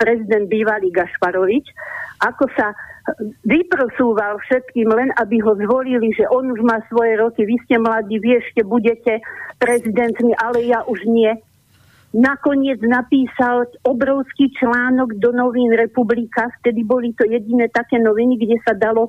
[0.00, 1.68] prezident bývalý Gašparovič,
[2.24, 2.72] ako sa
[3.44, 8.16] vyprosúval všetkým len, aby ho zvolili, že on už má svoje roky, vy ste mladí,
[8.20, 9.20] vy ešte budete
[9.60, 11.32] prezidentmi, ale ja už nie.
[12.10, 18.74] Nakoniec napísal obrovský článok do novín Republika, vtedy boli to jediné také noviny, kde sa
[18.74, 19.06] dalo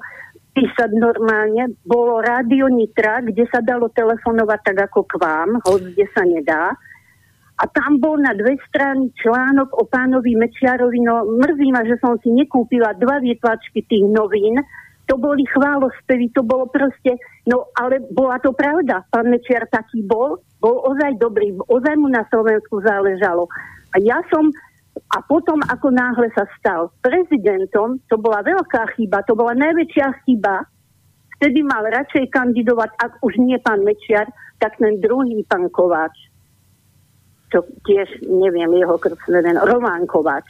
[0.54, 1.74] písať normálne.
[1.82, 6.78] Bolo rádio Nitra, kde sa dalo telefonovať tak ako k vám, hoď kde sa nedá
[7.60, 11.04] a tam bol na dve strany článok o pánovi Mečiarovi.
[11.04, 14.58] No mrzí ma, že som si nekúpila dva vytlačky tých novín.
[15.10, 19.04] To boli chválospevy, to bolo proste, no ale bola to pravda.
[19.12, 23.46] Pán Mečiar taký bol, bol ozaj dobrý, ozaj mu na Slovensku záležalo.
[23.92, 24.48] A ja som,
[25.12, 30.64] a potom ako náhle sa stal prezidentom, to bola veľká chyba, to bola najväčšia chyba,
[31.36, 34.32] vtedy mal radšej kandidovať, ak už nie pán Mečiar,
[34.64, 36.31] tak ten druhý pán Kováč
[37.52, 40.48] čo tiež neviem jeho krstné meno, Román Kováč.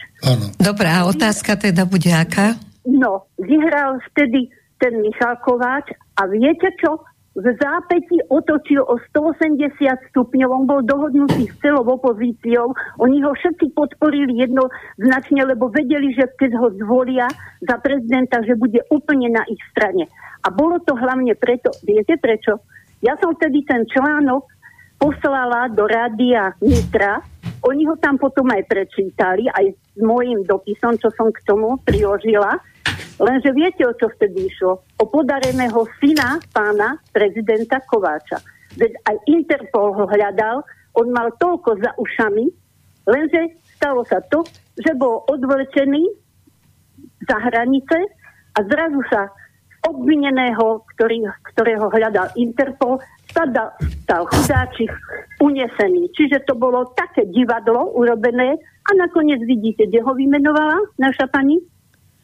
[0.61, 2.55] Dobrá, otázka teda bude aká?
[2.85, 7.01] No, vyhral vtedy ten Michal Kováč a viete čo?
[7.31, 9.71] V zápäti otočil o 180
[10.11, 16.27] stupňov, on bol dohodnutý s celou opozíciou, oni ho všetci podporili jednoznačne, lebo vedeli, že
[16.35, 17.31] keď ho zvolia
[17.63, 20.11] za prezidenta, že bude úplne na ich strane.
[20.43, 22.67] A bolo to hlavne preto, viete prečo?
[22.99, 24.51] Ja som vtedy ten článok
[25.01, 27.25] poslala do rádia Nitra.
[27.65, 32.61] Oni ho tam potom aj prečítali, aj s môjim dopisom, čo som k tomu priložila.
[33.17, 34.85] Lenže viete, o čo vtedy išlo?
[35.01, 38.37] O podareného syna pána prezidenta Kováča.
[38.77, 40.61] Veď aj Interpol ho hľadal,
[40.93, 42.45] on mal toľko za ušami,
[43.09, 44.45] lenže stalo sa to,
[44.77, 46.03] že bol odvlečený
[47.25, 47.97] za hranice
[48.57, 49.31] a zrazu sa
[49.81, 53.01] obvineného, ktorý, ktorého hľadal Interpol,
[53.31, 53.47] sa
[54.03, 54.91] stal chudáčik
[55.39, 56.11] unesený.
[56.13, 61.63] Čiže to bolo také divadlo urobené a nakoniec vidíte, kde ho vymenovala naša pani?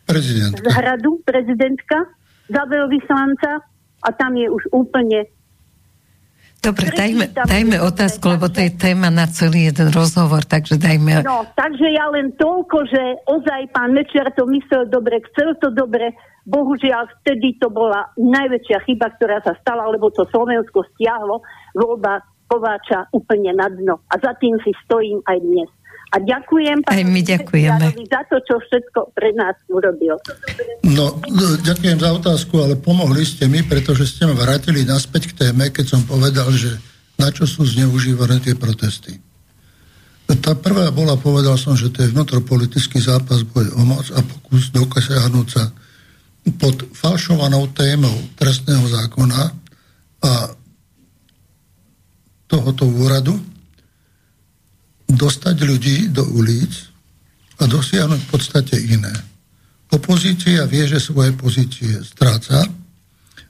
[0.03, 0.63] Prezidentka.
[0.63, 1.97] Z hradu, prezidentka,
[2.47, 3.51] za veľvyslanca
[4.03, 5.27] a tam je už úplne
[6.57, 11.21] Dobre, dajme, dajme otázku, lebo to je téma na celý jeden rozhovor, takže dajme...
[11.21, 16.11] No, takže ja len toľko, že ozaj pán Mečiar to myslel dobre, chcel to dobre,
[16.47, 21.43] Bohužiaľ, vtedy to bola najväčšia chyba, ktorá sa stala, lebo to Slovensko stiahlo
[21.75, 23.99] voľba Kováča úplne na dno.
[24.07, 25.67] A za tým si stojím aj dnes.
[26.15, 27.83] A ďakujem aj my ďakujeme.
[28.07, 30.15] za to, čo všetko pre nás urobil.
[30.87, 31.19] No,
[31.67, 35.99] ďakujem za otázku, ale pomohli ste mi, pretože ste ma vrátili naspäť k téme, keď
[35.99, 36.79] som povedal, že
[37.19, 39.19] na čo sú zneužívané tie protesty.
[40.39, 44.71] Tá prvá bola, povedal som, že to je vnútropolitický zápas, boj o moc a pokus
[44.71, 45.67] dokasiahnuť sa
[46.55, 49.41] pod falšovanou témou trestného zákona
[50.23, 50.31] a
[52.47, 53.35] tohoto úradu
[55.07, 56.71] dostať ľudí do ulic
[57.59, 59.11] a dosiahnuť v podstate iné.
[59.91, 62.67] Opozícia vie, že svoje pozície stráca,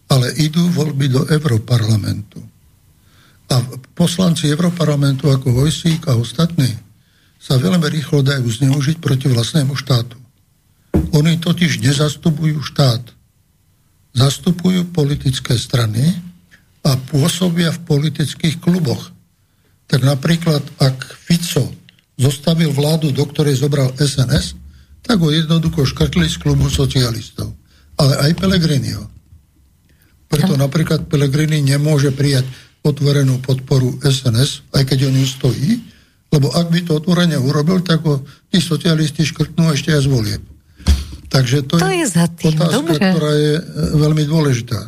[0.07, 2.39] ale idú voľby do Európarlamentu.
[3.47, 3.63] A
[3.97, 6.69] poslanci Európarlamentu ako Vojsík a ostatní
[7.37, 10.26] sa veľmi rýchlo dajú zneužiť proti vlastnému štátu.
[11.15, 13.03] Oni totiž nezastupujú štát.
[14.17, 16.13] Zastupujú politické strany
[16.81, 19.13] a pôsobia v politických kluboch.
[19.87, 21.69] Tak napríklad, ak Fico
[22.17, 24.57] zostavil vládu, do ktorej zobral SNS,
[25.05, 27.55] tak ho jednoducho škrtli z klubu socialistov.
[27.95, 29.05] Ale aj Pelegriniho.
[30.27, 32.43] Preto napríklad Pelegrini nemôže prijať
[32.83, 35.69] otvorenú podporu SNS, aj keď on ju stojí,
[36.35, 38.19] lebo ak by to otvorene urobil, tak ho
[38.51, 40.43] tí socialisti škrtnú ešte aj zvolieb.
[41.27, 42.55] Takže to, to je, je za tým.
[42.55, 42.95] otázka, Dobre.
[42.97, 43.63] ktorá je e,
[43.99, 44.79] veľmi dôležitá.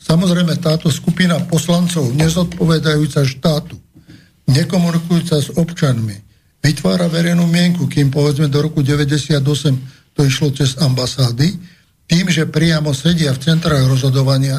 [0.00, 3.76] Samozrejme, táto skupina poslancov, nezodpovedajúca štátu,
[4.48, 6.16] nekomunikujúca s občanmi,
[6.64, 9.42] vytvára verejnú mienku, kým povedzme do roku 98
[10.14, 11.56] to išlo cez ambasády,
[12.10, 14.58] tým, že priamo sedia v centrách rozhodovania,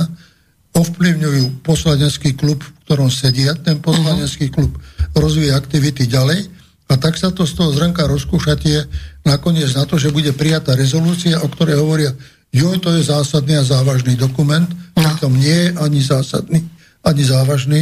[0.71, 4.71] ovplyvňujú poslanecký klub, v ktorom sedia, ten poslanecký klub
[5.11, 6.47] rozvíja aktivity ďalej
[6.87, 8.87] a tak sa to z toho zrnka rozkúšatie
[9.25, 12.11] nakoniec na to, že bude prijatá rezolúcia, o ktorej hovoria,
[12.51, 14.99] joj, to je zásadný a závažný dokument, no.
[14.99, 16.59] pritom nie je ani zásadný,
[17.05, 17.81] ani závažný,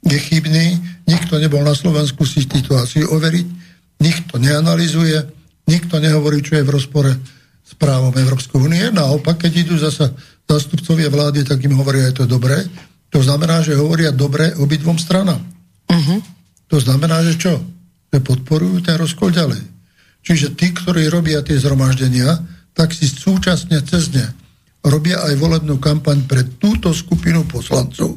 [0.00, 3.46] je chybný, nikto nebol na Slovensku si situáciu overiť,
[4.00, 5.20] nikto neanalizuje,
[5.68, 7.12] nikto nehovorí, čo je v rozpore
[7.60, 8.84] s právom Európskej únie.
[8.90, 10.10] Naopak, keď idú zasa
[10.48, 12.58] zástupcovia vlády, tak im hovoria, že to je dobré.
[13.14, 15.38] To znamená, že hovoria dobre obidvom stranám.
[15.86, 16.18] Uh-huh.
[16.70, 17.60] To znamená, že čo?
[18.10, 19.62] Že podporujú ten rozkol ďalej.
[20.20, 22.40] Čiže tí, ktorí robia tie zhromaždenia,
[22.76, 24.26] tak si súčasne cez ne
[24.84, 28.16] robia aj volebnú kampaň pre túto skupinu poslancov,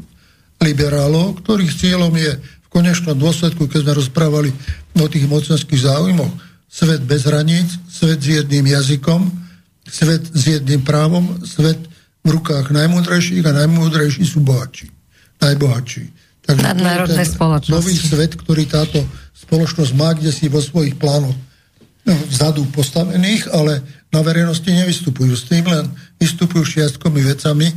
[0.64, 4.50] liberálov, ktorých cieľom je v konečnom dôsledku, keď sme rozprávali
[4.96, 6.32] o tých mocenských záujmoch,
[6.72, 9.28] svet bez hraníc, svet s jedným jazykom,
[9.84, 11.78] svet s jedným právom, svet
[12.24, 14.88] v rukách najmúdrejších a najmúdrejší sú bohatší.
[15.44, 16.04] Najbohatší.
[16.48, 17.76] Takže Nadnárodné spoločnosti.
[17.76, 19.04] Nový svet, ktorý táto
[19.36, 21.52] spoločnosť má, kde si vo svojich plánoch no,
[22.04, 23.80] vzadu postavených, ale
[24.12, 25.34] na verejnosti nevystupujú.
[25.34, 25.88] S tým len
[26.20, 27.76] vystupujú šiastkomi vecami, e,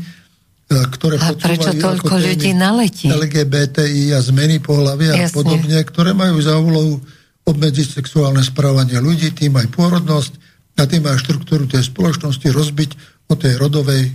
[0.66, 3.07] ktoré a prečo toľko ľudí naletí?
[3.07, 6.99] LGBTI a zmeny pohľavia a podobne, ktoré majú za úlohu
[7.47, 10.33] obmedziť sexuálne správanie ľudí, tým aj pôrodnosť
[10.77, 12.91] a tým aj štruktúru tej spoločnosti rozbiť
[13.31, 14.11] o tej rodovej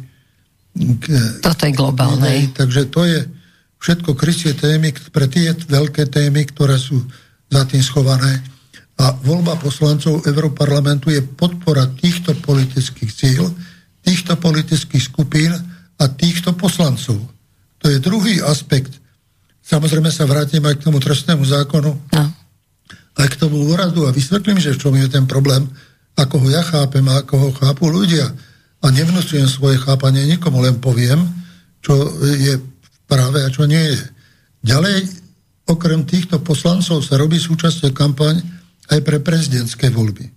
[0.76, 1.06] k,
[1.44, 2.52] Toto je globálne.
[2.52, 3.20] Takže to je
[3.82, 7.02] všetko krysie témy pre tie veľké témy, ktoré sú
[7.52, 8.40] za tým schované.
[9.00, 13.48] A voľba poslancov Európarlamentu je podpora týchto politických cíl,
[14.02, 15.54] týchto politických skupín
[16.02, 17.22] a týchto poslancov.
[17.82, 18.98] To je druhý aspekt.
[19.62, 22.24] Samozrejme sa vrátim aj k tomu trestnému zákonu, no.
[23.18, 25.66] aj k tomu úradu a vysvetlím, že v čom je ten problém,
[26.18, 28.30] ako ho ja chápem a ako ho chápu ľudia.
[28.82, 31.22] A nevnúcujem svoje chápanie nikomu, len poviem,
[31.86, 32.58] čo je
[33.06, 34.02] práve a čo nie je.
[34.66, 34.98] Ďalej,
[35.70, 38.42] okrem týchto poslancov sa robí súčasťou kampaň
[38.92, 40.28] aj pre prezidentské voľby.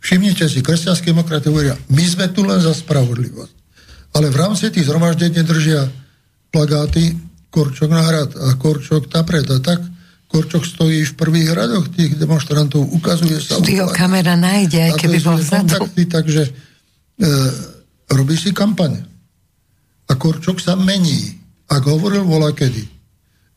[0.00, 3.54] Všimnite si, kresťanské demokraty hovoria, my sme tu len za spravodlivosť.
[4.16, 5.88] Ale v rámci tých zhromaždení držia
[6.52, 7.16] plagáty
[7.48, 9.80] Korčok na hrad a Korčok tapret a tak
[10.28, 13.62] Korčok stojí v prvých radoch tých demonstrantov, ukazuje sa...
[13.62, 15.86] Studio kamera nájde, aj keby bol vzadu.
[15.94, 17.30] takže e,
[18.10, 18.98] robí si kampaň.
[20.10, 21.38] A Korčok sa mení.
[21.70, 22.82] Ak hovoril vola kedy,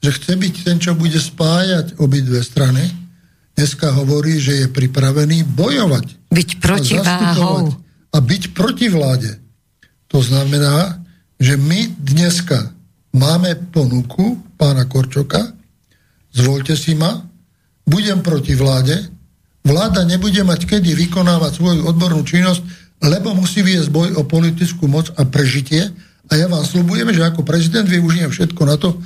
[0.06, 3.07] že chce byť ten, čo bude spájať obidve strany,
[3.58, 6.30] dneska hovorí, že je pripravený bojovať.
[6.30, 7.74] Byť protiváhou.
[8.14, 9.42] A byť proti vláde.
[10.14, 11.02] To znamená,
[11.42, 12.70] že my dneska
[13.18, 15.42] máme ponuku pána Korčoka,
[16.32, 17.18] zvolte si ma,
[17.82, 18.94] budem proti vláde,
[19.66, 22.62] vláda nebude mať kedy vykonávať svoju odbornú činnosť,
[23.02, 25.90] lebo musí viesť boj o politickú moc a prežitie.
[26.30, 28.98] A ja vám slúbujem, že ako prezident využijem všetko na to,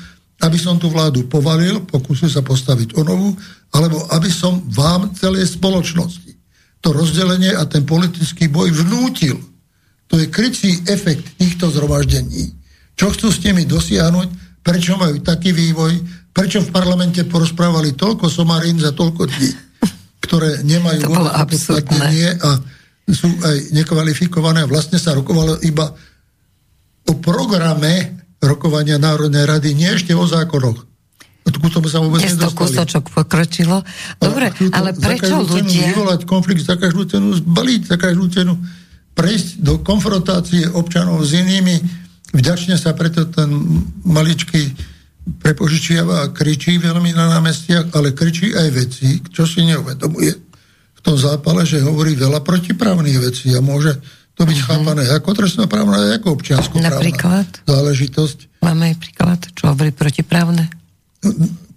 [0.41, 3.37] aby som tú vládu povalil, pokúsil sa postaviť o novú,
[3.71, 6.31] alebo aby som vám celej spoločnosti
[6.81, 9.37] to rozdelenie a ten politický boj vnútil.
[10.09, 12.57] To je krycí efekt týchto zhromaždení.
[12.97, 15.93] Čo chcú s nimi dosiahnuť, prečo majú taký vývoj,
[16.33, 19.51] prečo v parlamente porozprávali toľko somarín za toľko dní,
[20.25, 21.21] ktoré nemajú to
[22.41, 22.49] a
[23.11, 25.91] sú aj nekvalifikované vlastne sa rokovalo iba
[27.07, 30.90] o programe rokovania Národnej rady, nie ešte o zákonoch.
[31.41, 33.81] Ku tomu sa vôbec Dnes to kúsočok pokročilo.
[34.21, 35.93] Dobre, ale prečo ľudia...
[35.93, 38.53] vyvolať konflikt, za každú cenu zbaliť, za každú cenu
[39.17, 41.81] prejsť do konfrontácie občanov s inými.
[42.31, 43.49] Vďačne sa preto ten
[44.05, 44.73] maličký
[45.41, 50.33] prepožičiava a kričí veľmi na námestiach, ale kričí aj veci, čo si neuvedomuje
[50.97, 53.97] v tom zápale, že hovorí veľa protiprávnych vecí a môže
[54.33, 54.69] to byť uh-huh.
[54.81, 57.45] chápané ako trestnoprávna, ako občiansko Napríklad?
[57.67, 58.63] záležitosť.
[58.65, 60.80] Máme aj príklad, čo hovorí protiprávne?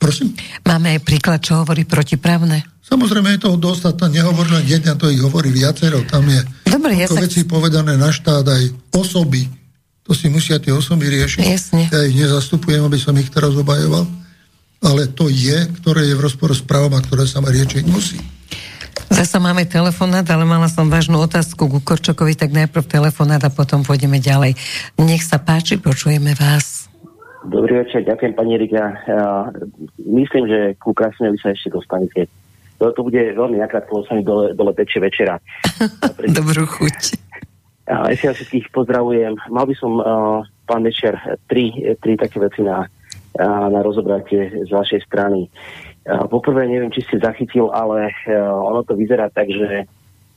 [0.00, 0.32] Prosím?
[0.64, 2.64] Máme aj príklad, čo hovorí protiprávne?
[2.84, 6.04] Samozrejme je toho dostať, nehovorí len jeden, to ich hovorí viacero.
[6.04, 7.20] Tam je Dobre, ja sa...
[7.24, 9.48] veci povedané na štát aj osoby.
[10.04, 11.40] To si musia tie osoby riešiť.
[11.40, 11.88] Jasne.
[11.88, 14.04] Ja ich nezastupujem, aby som ich teraz obajoval.
[14.84, 18.20] ale to je, ktoré je v rozpore s právom a ktoré sa ma riečiť musí.
[19.08, 23.80] Zasa máme telefonát, ale mala som vážnu otázku ku Korčokovi, tak najprv telefonát a potom
[23.86, 24.58] pôjdeme ďalej.
[25.00, 26.73] Nech sa páči, počujeme vás.
[27.44, 28.84] Dobrý večer, ďakujem pani Rika.
[29.04, 29.52] Ja
[30.00, 32.24] myslím, že ku Krasnovi sa ešte dostanete.
[32.80, 35.36] To, to bude veľmi nakrátko, sa mi dole, dole tečie večera.
[36.40, 37.20] Dobrú chuť.
[37.84, 39.36] Ja ešte všetkých pozdravujem.
[39.52, 41.68] Mal by som, uh, pán Večer, tri,
[42.00, 45.44] tri také veci na, uh, na rozobratie z vašej strany.
[46.08, 49.84] Uh, poprvé, neviem, či ste zachytil, ale uh, ono to vyzerá tak, že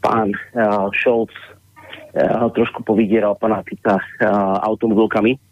[0.03, 5.47] pán uh, Scholz uh, trošku povydieral pána Fica uh, automobilkami.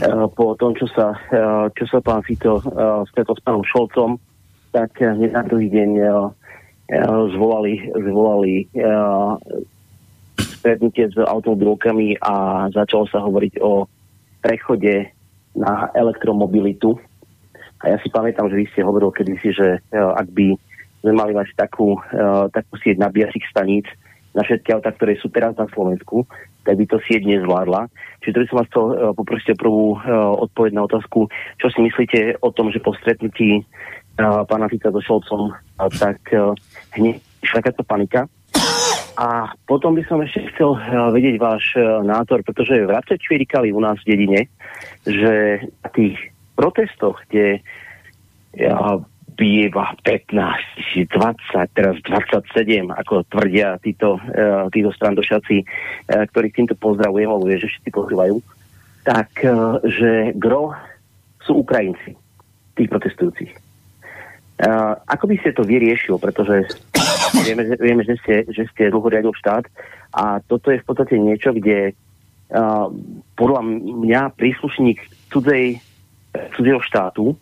[0.00, 4.16] Uh, po tom, čo sa, uh, čo sa pán Fito uh, stretol s pánom Šolcom,
[4.72, 5.90] tak uh, na druhý deň
[7.30, 8.66] zvolali, zvolali
[10.42, 13.86] stretnutie s automobilkami a začalo sa hovoriť o
[14.42, 15.06] prechode
[15.54, 16.98] na elektromobilitu.
[17.86, 20.58] A ja si pamätám, že vy ste hovoril kedysi, že ak by
[21.06, 21.94] sme mali mať takú,
[22.50, 23.86] takú sieť nabíjacích staníc
[24.34, 26.26] na všetky autá, ktoré sú teraz na Slovensku,
[26.62, 27.90] tak by to sieť nezvládla.
[28.22, 30.00] Čiže to by som vás chcel uh, poprosiť prvú uh,
[30.44, 31.26] odpoveď na otázku,
[31.58, 36.20] čo si myslíte o tom, že po stretnutí uh, pána Fica so Šolcom, uh, tak
[36.30, 36.54] uh,
[36.94, 37.18] hneď
[37.50, 38.30] takáto panika
[39.20, 40.80] a potom by som ešte chcel
[41.12, 44.40] vedieť váš eh, názor, pretože vrace čvirikali u nás v dedine,
[45.04, 46.16] že na tých
[46.56, 47.60] protestoch, kde
[48.56, 48.96] ja,
[49.40, 57.24] býva 15, 20, teraz 27, ako tvrdia títo, uh, títo strandošaci, uh, ktorí týmto pozdravujem,
[57.24, 58.36] alebo že všetci pozývajú,
[59.08, 60.76] tak uh, že gro
[61.40, 62.12] sú Ukrajinci,
[62.76, 63.52] tých protestujúcich.
[64.60, 66.76] Uh, ako by ste to vyriešil, pretože
[67.40, 69.64] vieme, vieme že, ste, že ste dlho štát
[70.12, 72.92] a toto je v podstate niečo, kde uh,
[73.40, 73.60] podľa
[74.04, 75.80] mňa príslušník cudzej,
[76.52, 77.40] cudzieho štátu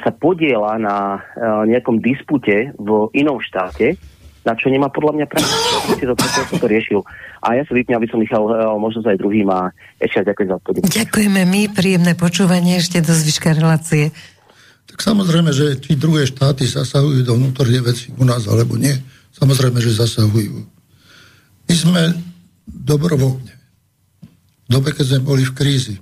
[0.00, 4.00] sa podiela na uh, nejakom dispute v inom štáte,
[4.40, 5.52] na čo nemá podľa mňa právo.
[6.00, 7.04] Si to, to, to riešil.
[7.44, 9.68] A ja sa vypnem, aby som nechal uh, možnosť aj druhým a
[10.00, 10.80] ešte ďakujem za odpoveď.
[10.88, 14.16] Ďakujeme my, príjemné počúvanie ešte do zvyška relácie.
[14.88, 18.96] Tak samozrejme, že tí druhé štáty zasahujú do vnútorných veci u nás, alebo nie.
[19.36, 20.56] Samozrejme, že zasahujú.
[21.68, 22.02] My sme
[22.66, 23.54] dobrovoľne.
[24.66, 25.94] V dobe, keď sme boli v krízi,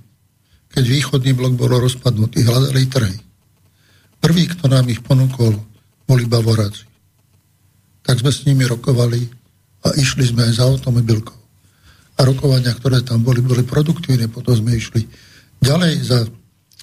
[0.72, 3.27] keď východný blok bol rozpadnutý, hľadali trhy.
[4.28, 5.56] Prvý, kto nám ich ponúkol,
[6.04, 6.84] boli Bavoráci.
[8.04, 9.24] Tak sme s nimi rokovali
[9.88, 11.32] a išli sme aj za automobilkou.
[12.20, 15.08] A rokovania, ktoré tam boli, boli produktívne, potom sme išli
[15.64, 16.28] ďalej za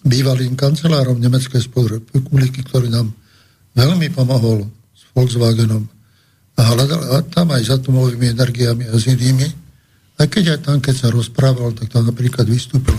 [0.01, 3.13] bývalým kancelárom Nemeckej spolrepubliky, ktorý nám
[3.77, 4.65] veľmi pomohol
[4.97, 5.85] s Volkswagenom
[6.57, 9.45] a hľadal a tam aj s atomovými energiami a s inými.
[10.17, 12.97] A keď aj tam, keď sa rozprával, tak tam napríklad vystúpil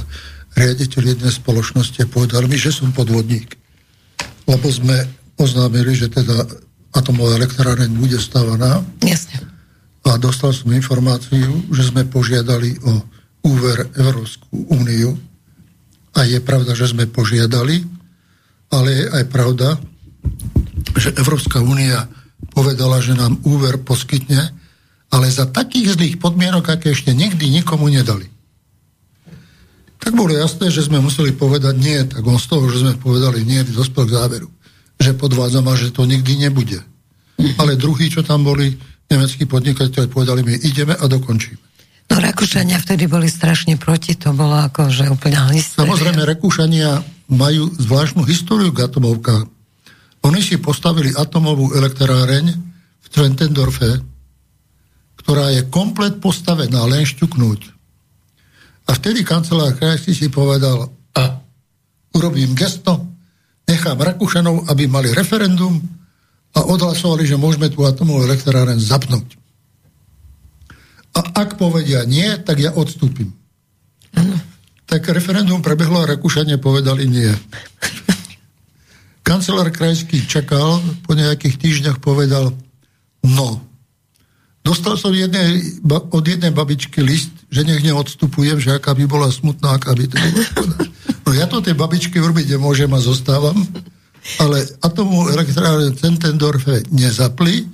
[0.55, 3.66] riaditeľ jednej spoločnosti a povedal mi, že som podvodník.
[4.47, 4.95] Lebo sme
[5.37, 6.47] oznámili, že teda
[6.97, 8.81] atomová elektráreň bude stávaná.
[9.05, 9.45] Jasne.
[10.07, 13.03] A dostal som informáciu, že sme požiadali o
[13.47, 15.19] úver Európsku úniu
[16.17, 17.85] a je pravda, že sme požiadali,
[18.73, 19.69] ale je aj pravda,
[20.97, 22.09] že Európska únia
[22.55, 24.51] povedala, že nám úver poskytne,
[25.13, 28.27] ale za takých zlých podmienok, aké ešte nikdy nikomu nedali.
[30.07, 33.43] Tak bolo jasné, že sme museli povedať nie, tak on z toho, že sme povedali
[33.43, 34.47] nie, dospel k záveru,
[35.03, 36.79] že podvádzam a že to nikdy nebude.
[37.59, 38.71] Ale druhý, čo tam boli,
[39.11, 41.59] nemeckí podnikateľi, povedali mi, ideme a dokončíme.
[42.07, 45.91] No Rakúšania vtedy boli strašne proti, to bolo ako, že úplne hysteria.
[45.91, 49.51] Samozrejme, Rakúšania majú zvláštnu históriu k atomovkám.
[50.23, 52.55] Oni si postavili atomovú elektráreň
[53.03, 53.99] v Trentendorfe,
[55.19, 57.76] ktorá je komplet postavená, len šťuknúť.
[58.87, 61.23] A vtedy kancelár krajský si povedal, a
[62.15, 63.03] urobím gesto,
[63.67, 65.83] nechám Rakúšanov, aby mali referendum
[66.55, 69.37] a odhlasovali, že môžeme tú atomovú elektráreň zapnúť.
[71.17, 73.33] A ak povedia nie, tak ja odstúpim.
[74.87, 77.33] Tak referendum prebehlo a Rakúšania povedali nie.
[79.27, 82.55] Kancelár krajský čakal, po nejakých týždňoch povedal
[83.27, 83.59] no.
[84.67, 89.79] Dostal som jednej, od jednej babičky list, že nech neodstupujem, že aká by bola smutná,
[89.79, 90.19] aká by to
[91.23, 93.55] No ja to tej babičky urobiť nemôžem a zostávam,
[94.43, 97.67] ale atomovú elektrárne Centendorfe nezapli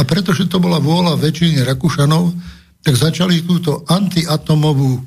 [0.00, 2.32] a pretože to bola vôľa väčšiny Rakúšanov,
[2.80, 5.02] tak začali túto antiatomovú e,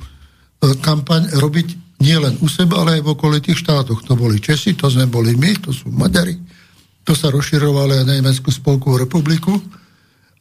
[0.77, 4.05] kampaň robiť nielen u seba, ale aj v okolitých štátoch.
[4.05, 6.37] To boli Česi, to sme boli my, to sú Maďari.
[7.05, 9.57] To sa rozširovalo aj na Nemeckú spolkovú republiku.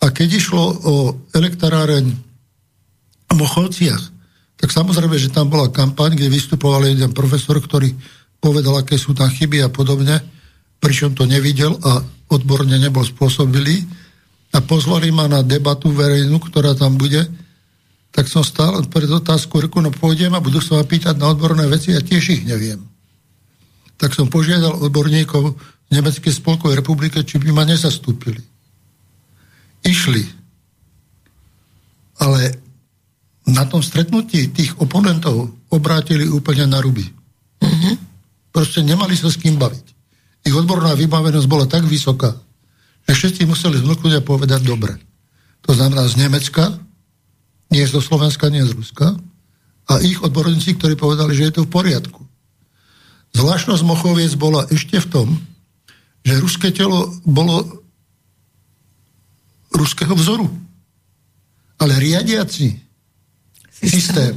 [0.01, 0.95] A keď išlo o
[1.37, 2.05] elektráreň
[3.31, 4.03] v Mochovciach,
[4.61, 7.93] tak samozrejme, že tam bola kampaň, kde vystupoval jeden profesor, ktorý
[8.41, 10.21] povedal, aké sú tam chyby a podobne,
[10.81, 12.01] pričom to nevidel a
[12.33, 13.85] odborne nebol spôsobilý
[14.57, 17.25] a pozvali ma na debatu verejnú, ktorá tam bude,
[18.11, 21.69] tak som stál pred otázku, reku, no pôjdem a budú sa ma pýtať na odborné
[21.71, 22.83] veci a tiež ich neviem.
[24.01, 25.55] Tak som požiadal odborníkov
[25.91, 28.50] Nemeckej spolkovej republike, či by ma nezastúpili.
[29.85, 30.25] Išli.
[32.21, 32.53] Ale
[33.49, 37.07] na tom stretnutí tých oponentov obrátili úplne na ruby.
[37.61, 37.95] Mm-hmm.
[38.53, 39.87] Proste nemali sa s kým baviť.
[40.45, 42.33] Ich odborná vybavenosť bola tak vysoká,
[43.09, 44.97] že všetci museli zmlknúť a povedať dobre.
[45.69, 46.73] To znamená z Nemecka,
[47.71, 49.17] nie zo Slovenska, nie z Ruska,
[49.91, 52.23] a ich odborníci, ktorí povedali, že je to v poriadku.
[53.35, 55.29] Zvláštnosť Mochoviec bola ešte v tom,
[56.23, 57.80] že ruské telo bolo
[59.75, 60.47] ruského vzoru.
[61.81, 62.77] Ale riadiaci
[63.73, 64.35] systém, systém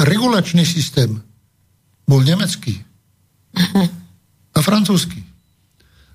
[0.00, 1.20] regulačný systém
[2.08, 2.82] bol nemecký
[4.56, 5.22] a francúzsky.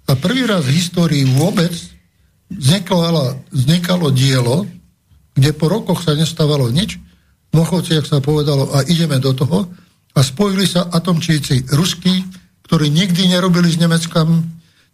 [0.07, 1.71] A prvý raz v histórii vôbec
[2.47, 4.63] vznikalo, vznikalo dielo,
[5.35, 6.99] kde po rokoch sa nestávalo nič,
[7.55, 9.71] Mochovci, ak sa povedalo, a ideme do toho,
[10.11, 12.25] a spojili sa atomčíci ruskí,
[12.67, 14.43] ktorí nikdy nerobili s Nemeckami,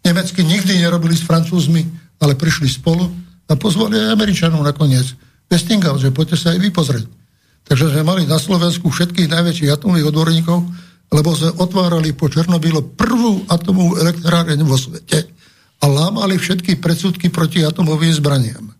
[0.06, 1.82] nemecky nikdy nerobili s Francúzmi,
[2.24, 3.04] ale prišli spolu
[3.44, 5.04] a pozvali aj Američanov nakoniec.
[5.52, 7.04] Westinghouse, že poďte sa aj vy pozrieť.
[7.68, 10.58] Takže sme mali na Slovensku všetkých najväčších atomových odborníkov,
[11.12, 15.28] lebo sme otvárali po Černobyle prvú atomovú elektráreň vo svete
[15.80, 18.72] a lámali všetky predsudky proti atomovým zbraniam.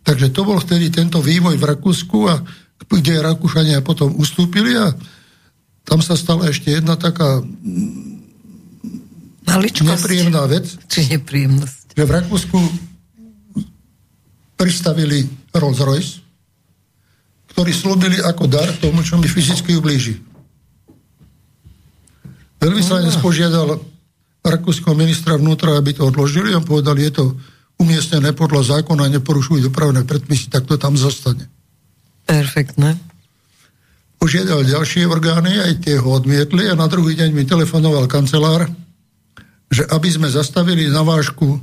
[0.00, 2.40] Takže to bol vtedy tento vývoj v Rakúsku, a,
[2.88, 4.96] kde Rakúšania potom ustúpili a
[5.84, 7.44] tam sa stala ešte jedna taká
[9.48, 9.88] Maličkosť.
[9.88, 10.76] nepríjemná vec.
[10.88, 11.77] Či nepríjemnosť.
[11.98, 12.58] Že v Rakúsku
[14.54, 16.22] pristavili Rolls Royce,
[17.50, 20.14] ktorý slúbili ako dar tomu, čo mi fyzicky ublíži.
[22.62, 23.22] Veľvyslanec no.
[23.22, 23.68] požiadal
[24.46, 27.34] rakúskeho ministra vnútra, aby to odložili a povedal, je to
[27.82, 31.50] umiestnené podľa zákona, neporušujú dopravné predpisy, tak to tam zostane.
[32.22, 32.94] Perfektné
[34.18, 38.66] požiadal ďalšie orgány, aj tie ho odmietli a na druhý deň mi telefonoval kancelár,
[39.70, 41.62] že aby sme zastavili navážku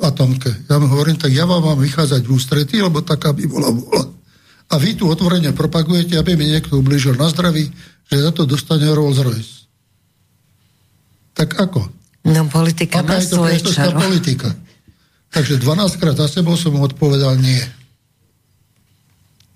[0.00, 0.48] atomke.
[0.70, 4.08] Ja mu hovorím, tak ja vám mám vychádzať v ústretí, lebo taká by bola vola.
[4.72, 7.68] A vy tu otvorene propagujete, aby mi niekto ublížil na zdraví,
[8.08, 9.68] že za to dostane Rolls Royce.
[11.36, 11.92] Tak ako?
[12.24, 14.48] No politika Aká má je to politika?
[15.32, 17.60] Takže 12 krát za sebou som mu odpovedal nie.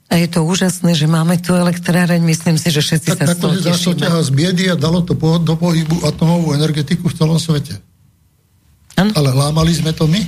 [0.07, 3.37] A je to úžasné, že máme tu elektráreň, myslím si, že všetci tak, sa z
[3.43, 4.07] toho tešíme.
[4.07, 7.77] Tak z biedy a dalo to po, do pohybu atomovú energetiku v celom svete.
[8.97, 9.11] Ano.
[9.15, 10.21] Ale lámali sme to my?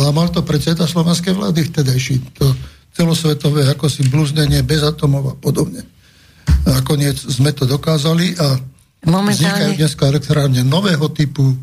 [0.00, 2.40] Lámal to predseda slovenskej vlády vtedajší.
[2.40, 2.52] To
[2.92, 5.84] celosvetové ako si blúznenie bez atomov a podobne.
[6.66, 8.56] A nakoniec sme to dokázali a
[9.04, 9.32] Momentálne...
[9.32, 11.56] vznikajú dneska elektrárne nového typu, e,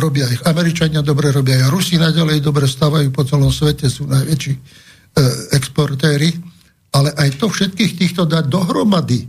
[0.00, 4.54] robia ich Američania dobre, robia aj Rusi naďalej dobre, stávajú po celom svete, sú najväčší
[5.18, 5.22] E,
[5.56, 6.30] exportéry,
[6.94, 9.26] ale aj to všetkých týchto dať dohromady.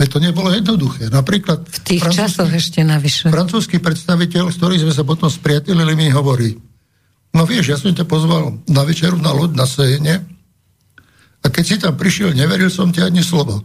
[0.00, 1.12] Veď to nebolo jednoduché.
[1.12, 1.60] Napríklad...
[1.60, 3.28] V tých časoch ešte navyše.
[3.28, 6.56] Francúzsky predstaviteľ, s ktorým sme sa potom spriatelili, mi hovorí,
[7.36, 10.24] no vieš, ja som ťa pozval na večeru na loď na Sejene
[11.44, 13.60] a keď si tam prišiel, neveril som ti ani slovo.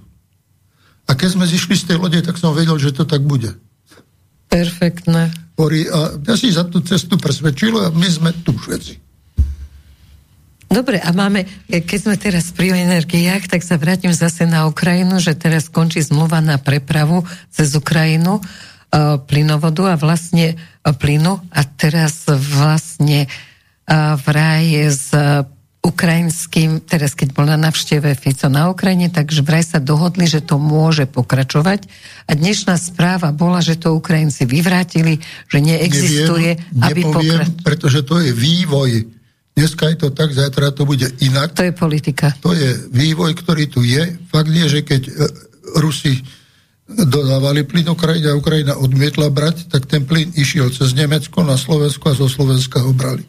[1.07, 3.55] A keď sme zišli z tej lode, tak som vedel, že to tak bude.
[4.51, 5.31] Perfektné.
[5.55, 9.04] Hovorí, a ja si za tú cestu presvedčil a my sme tu všetci.
[10.65, 15.37] Dobre, a máme, keď sme teraz pri energiách, tak sa vrátim zase na Ukrajinu, že
[15.37, 17.21] teraz končí zmluva na prepravu
[17.53, 25.13] cez Ukrajinu uh, plynovodu a vlastne uh, plynu a teraz vlastne uh, vraj s
[25.85, 30.57] ukrajinským, teraz keď bol na navšteve Fico na Ukrajine, takže vraj sa dohodli, že to
[30.57, 31.85] môže pokračovať.
[32.25, 37.61] A dnešná správa bola, že to Ukrajinci vyvrátili, že neexistuje, Neviem, aby pokračovali.
[37.61, 39.13] pretože to je vývoj
[39.55, 41.55] Dneska je to tak, zajtra to bude inak.
[41.55, 42.35] To je politika.
[42.43, 44.19] To je vývoj, ktorý tu je.
[44.27, 45.11] Fakt je, že keď e,
[45.79, 46.19] Rusi
[46.85, 52.11] dodávali plyn Ukrajine a Ukrajina odmietla brať, tak ten plyn išiel cez Nemecko na Slovensko
[52.11, 53.23] a zo Slovenska ho brali.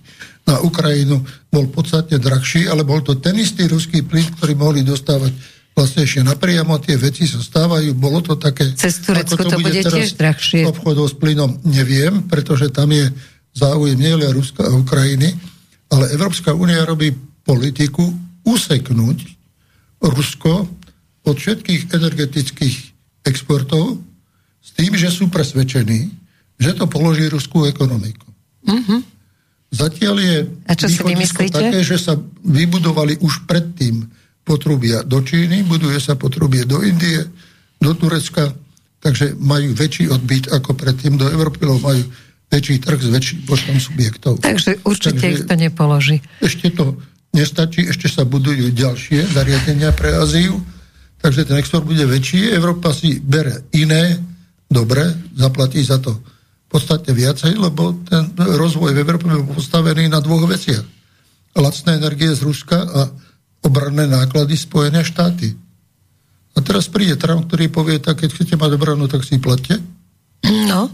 [0.44, 5.30] Na Ukrajinu bol podstatne drahší, ale bol to ten istý ruský plyn, ktorý mohli dostávať
[5.76, 8.72] vlastne ešte napriamo, tie veci sa stávajú, bolo to také...
[8.74, 10.64] Cez Turecko to, to bude, bude tiež drahšie.
[10.64, 13.12] Obchodov s plynom neviem, pretože tam je
[13.52, 15.36] záujem nielen Ruska a Ukrajiny,
[15.92, 17.14] ale Európska únia robí
[17.46, 18.02] politiku
[18.46, 19.18] useknúť
[20.02, 20.52] Rusko
[21.26, 22.76] od všetkých energetických
[23.26, 23.98] exportov
[24.62, 26.10] s tým, že sú presvedčení,
[26.58, 28.26] že to položí ruskú ekonomiku.
[28.66, 29.00] Mm-hmm.
[29.74, 30.36] Zatiaľ je
[30.70, 31.02] A čo si
[31.50, 32.14] také, že sa
[32.46, 34.06] vybudovali už predtým
[34.46, 37.26] potrubia do Číny, buduje sa potrubie do Indie,
[37.82, 38.54] do Turecka,
[39.02, 42.02] takže majú väčší odbyt ako predtým do Európy, lebo majú
[42.52, 44.38] väčší trh s väčším počtom subjektov.
[44.40, 46.16] Takže určite takže ich to nepoloží.
[46.38, 46.96] Ešte to
[47.34, 50.56] nestačí, ešte sa budujú ďalšie zariadenia pre Aziu,
[51.20, 52.54] takže ten export bude väčší.
[52.54, 54.16] Európa si bere iné,
[54.70, 56.16] dobre, zaplatí za to
[56.76, 60.84] podstate viacej, lebo ten rozvoj v Európe je postavený na dvoch veciach.
[61.56, 63.08] Lacné energie z Ruska a
[63.64, 65.56] obranné náklady Spojené štáty.
[66.52, 69.80] A teraz príde Trump, ktorý povie, tak keď chcete mať obranu, tak si platte.
[70.44, 70.92] No.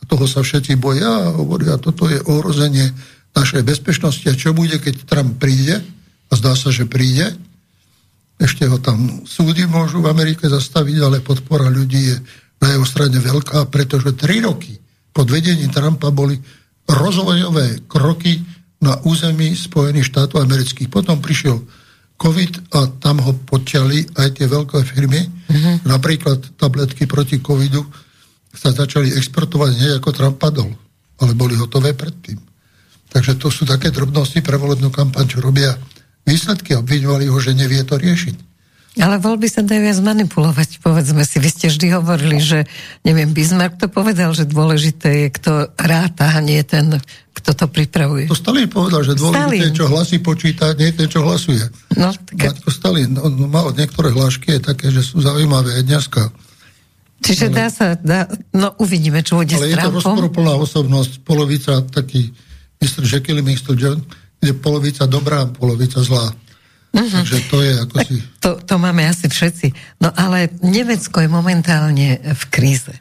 [0.00, 2.92] A toho sa všetci boja a hovoria, toto je ohrozenie
[3.36, 4.24] našej bezpečnosti.
[4.28, 5.84] A čo bude, keď Trump príde?
[6.28, 7.36] A zdá sa, že príde.
[8.36, 12.16] Ešte ho tam súdy môžu v Amerike zastaviť, ale podpora ľudí je
[12.60, 14.76] na jeho strane veľká, pretože tri roky
[15.12, 16.36] pod vedením Trumpa boli
[16.88, 18.40] rozvojové kroky
[18.84, 20.92] na území Spojených štátov amerických.
[20.92, 21.64] Potom prišiel
[22.16, 25.20] COVID a tam ho podťali aj tie veľké firmy.
[25.24, 25.76] Uh-huh.
[25.84, 27.84] Napríklad tabletky proti covidu
[28.56, 30.72] sa začali exportovať nie ako Trump padol,
[31.20, 32.40] ale boli hotové predtým.
[33.12, 35.76] Takže to sú také drobnosti pre volebnú kampaň, čo robia
[36.26, 36.74] výsledky.
[36.74, 38.46] Obviňovali ho, že nevie to riešiť.
[38.96, 41.36] Ale voľby sa dajú viac manipulovať, povedzme si.
[41.36, 42.64] Vy ste vždy hovorili, že,
[43.04, 46.96] neviem, Bismarck to povedal, že dôležité je, kto ráta, a nie ten,
[47.36, 48.24] kto to pripravuje.
[48.24, 51.68] To Stalin povedal, že dôležité je, čo hlasí počíta, nie ten, čo hlasuje.
[51.92, 52.56] No, tak...
[52.56, 56.32] Maťko Stalin, on mal niektoré hlášky je také, že sú zaujímavé aj dneska.
[57.26, 61.12] Čiže dá sa, dá, no uvidíme, čo bude ale s Ale je to rozporuplná osobnosť,
[61.26, 62.30] polovica taký
[62.78, 63.02] Mr.
[63.02, 63.74] Jekyll, Mr.
[63.74, 63.98] John,
[64.38, 66.30] je polovica dobrá, polovica zlá.
[66.96, 67.12] Uh-huh.
[67.12, 68.14] Takže to je ako si...
[68.40, 69.66] To, to máme asi všetci.
[70.00, 72.94] No ale Nemecko je momentálne v kríze.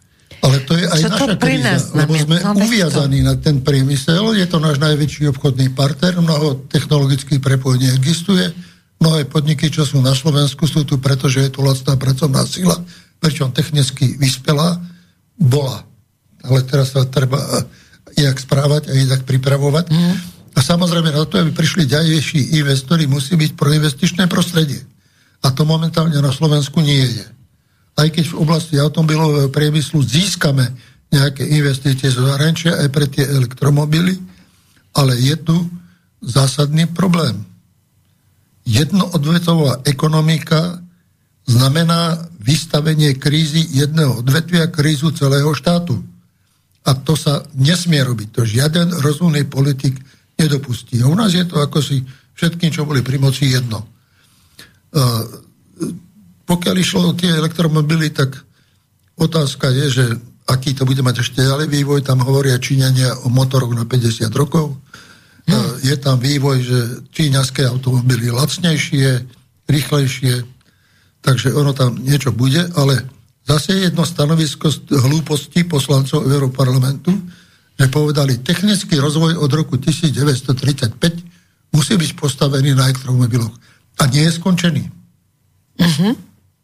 [0.43, 3.27] Ale to je aj Čo naša kríza, nás lebo sme no, uviazaní to...
[3.31, 8.51] na ten priemysel, je to náš najväčší obchodný partner, mnoho technologických prepojení existuje,
[8.99, 12.77] mnohé podniky, čo sú na Slovensku, sú tu, pretože je tu lacná pracovná sila,
[13.25, 14.77] pričom technicky vyspelá,
[15.33, 15.81] bola.
[16.45, 17.41] Ale teraz sa treba
[18.13, 19.89] jak správať a inak pripravovať.
[19.89, 20.15] Mm.
[20.55, 24.79] A samozrejme na to, aby prišli ďalejší investori, musí byť proinvestičné prostredie.
[25.43, 27.25] A to momentálne na Slovensku nie je.
[27.97, 30.71] Aj keď v oblasti automobilového priemyslu získame
[31.11, 34.15] nejaké investície zo zahraničia aj pre tie elektromobily,
[34.95, 35.57] ale je tu
[36.23, 37.43] zásadný problém.
[38.63, 40.79] Jednoodvetová ekonomika
[41.45, 45.97] znamená vystavenie krízy jedného odvetvia, krízu celého štátu.
[46.85, 48.29] A to sa nesmie robiť.
[48.37, 49.97] To žiaden rozumný politik
[50.37, 51.01] nedopustí.
[51.01, 52.05] A u nás je to ako si
[52.37, 53.81] všetkým, čo boli pri moci, jedno.
[54.93, 55.25] Uh,
[56.45, 58.37] pokiaľ išlo o tie elektromobily, tak
[59.17, 60.05] otázka je, že
[60.45, 62.05] aký to bude mať ešte ďalej vývoj.
[62.05, 64.77] Tam hovoria Číňania o motoroch na 50 rokov.
[65.49, 65.77] Hmm.
[65.81, 66.79] Je tam vývoj, že
[67.13, 69.25] číňaské automobily lacnejšie,
[69.69, 70.54] rýchlejšie,
[71.25, 73.01] takže ono tam niečo bude, ale
[73.41, 77.09] zase jedno stanovisko hlúposti poslancov Európarlamentu,
[77.75, 81.01] že povedali, technický rozvoj od roku 1935
[81.73, 83.51] musí byť postavený na elektromobiloch.
[83.99, 84.83] A nie je skončený.
[85.75, 86.13] Uh-huh.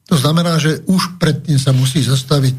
[0.07, 2.55] To znamená, že už predtým sa musí zastaviť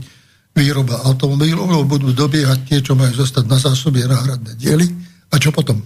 [0.53, 4.85] výroba automobilov, lebo budú dobiehať tie, čo majú zostať na zásobie náhradné diely.
[5.33, 5.81] A čo potom?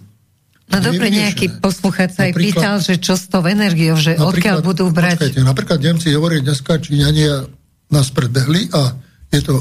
[0.66, 4.90] No dobre, nejaký poslucháč sa aj pýtal, že čo s tou energiou, že odkiaľ budú
[4.90, 5.22] brať...
[5.22, 7.46] Počkajte, napríklad Nemci hovorí dneska, Číňania
[7.94, 8.90] nás predbehli a
[9.30, 9.54] je to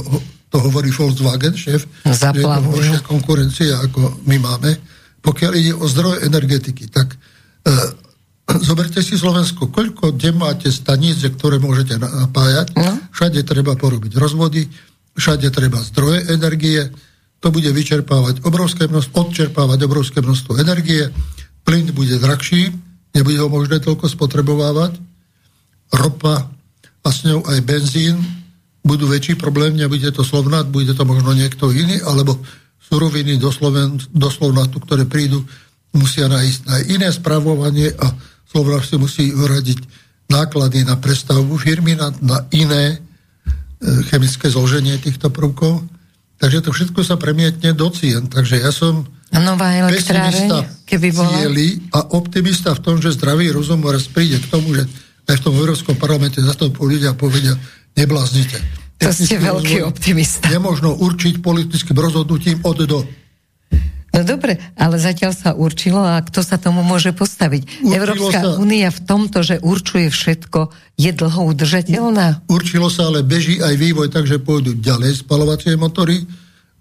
[0.56, 2.80] to hovorí Volkswagen, šéf, Zaplavujú.
[2.80, 4.72] že je to konkurencia, ako my máme.
[5.20, 7.18] Pokiaľ ide o zdroje energetiky, tak e,
[8.68, 12.96] zoberte si Slovensko, koľko kde máte stanice, ktoré môžete napájať, no.
[13.12, 14.64] všade treba porobiť rozvody,
[15.20, 16.88] všade treba zdroje energie,
[17.40, 21.12] to bude vyčerpávať obrovské množstvo, odčerpávať obrovské množstvo energie,
[21.66, 22.74] plyn bude drahší,
[23.16, 24.98] nebude ho možné toľko spotrebovávať,
[25.94, 26.50] ropa
[27.06, 28.18] a s ňou aj benzín
[28.86, 32.38] budú väčší problém, nebude to Slovnat, bude to možno niekto iný, alebo
[32.86, 35.42] suroviny do, Sloven, do Slovnatu, ktoré prídu,
[35.96, 38.14] musia nájsť na iné spravovanie a
[38.46, 39.80] Slovnat si musí uradiť
[40.30, 42.98] náklady na prestavbu firmy, na, na iné e,
[44.12, 45.82] chemické zloženie týchto prvkov.
[46.36, 48.28] Takže to všetko sa premietne do cien.
[48.28, 51.34] Takže ja som Nová pesimista keby bola...
[51.42, 54.88] cieli a optimista v tom, že zdravý rozum raz príde k tomu, že
[55.26, 57.58] aj v tom Európskom parlamente zastupujú ľudia a povedia,
[57.98, 58.62] nebláznite.
[59.02, 60.48] To ste veľký optimista.
[60.48, 63.00] Nemožno určiť politickým rozhodnutím od do.
[64.16, 67.84] No dobre, ale zatiaľ sa určilo a kto sa tomu môže postaviť?
[67.84, 72.48] Určilo Európska sa, únia v tomto, že určuje všetko, je dlho udržateľná?
[72.48, 76.24] Určilo sa, ale beží aj vývoj, takže pôjdu ďalej spalovacie motory,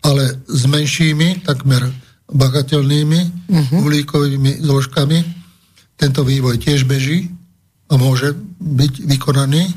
[0.06, 1.90] ale s menšími, takmer
[2.30, 3.20] bagateľnými
[3.50, 3.82] uh-huh.
[3.82, 5.18] uhlíkovými zložkami.
[5.98, 7.34] Tento vývoj tiež beží
[7.90, 9.74] a môže byť vykonaný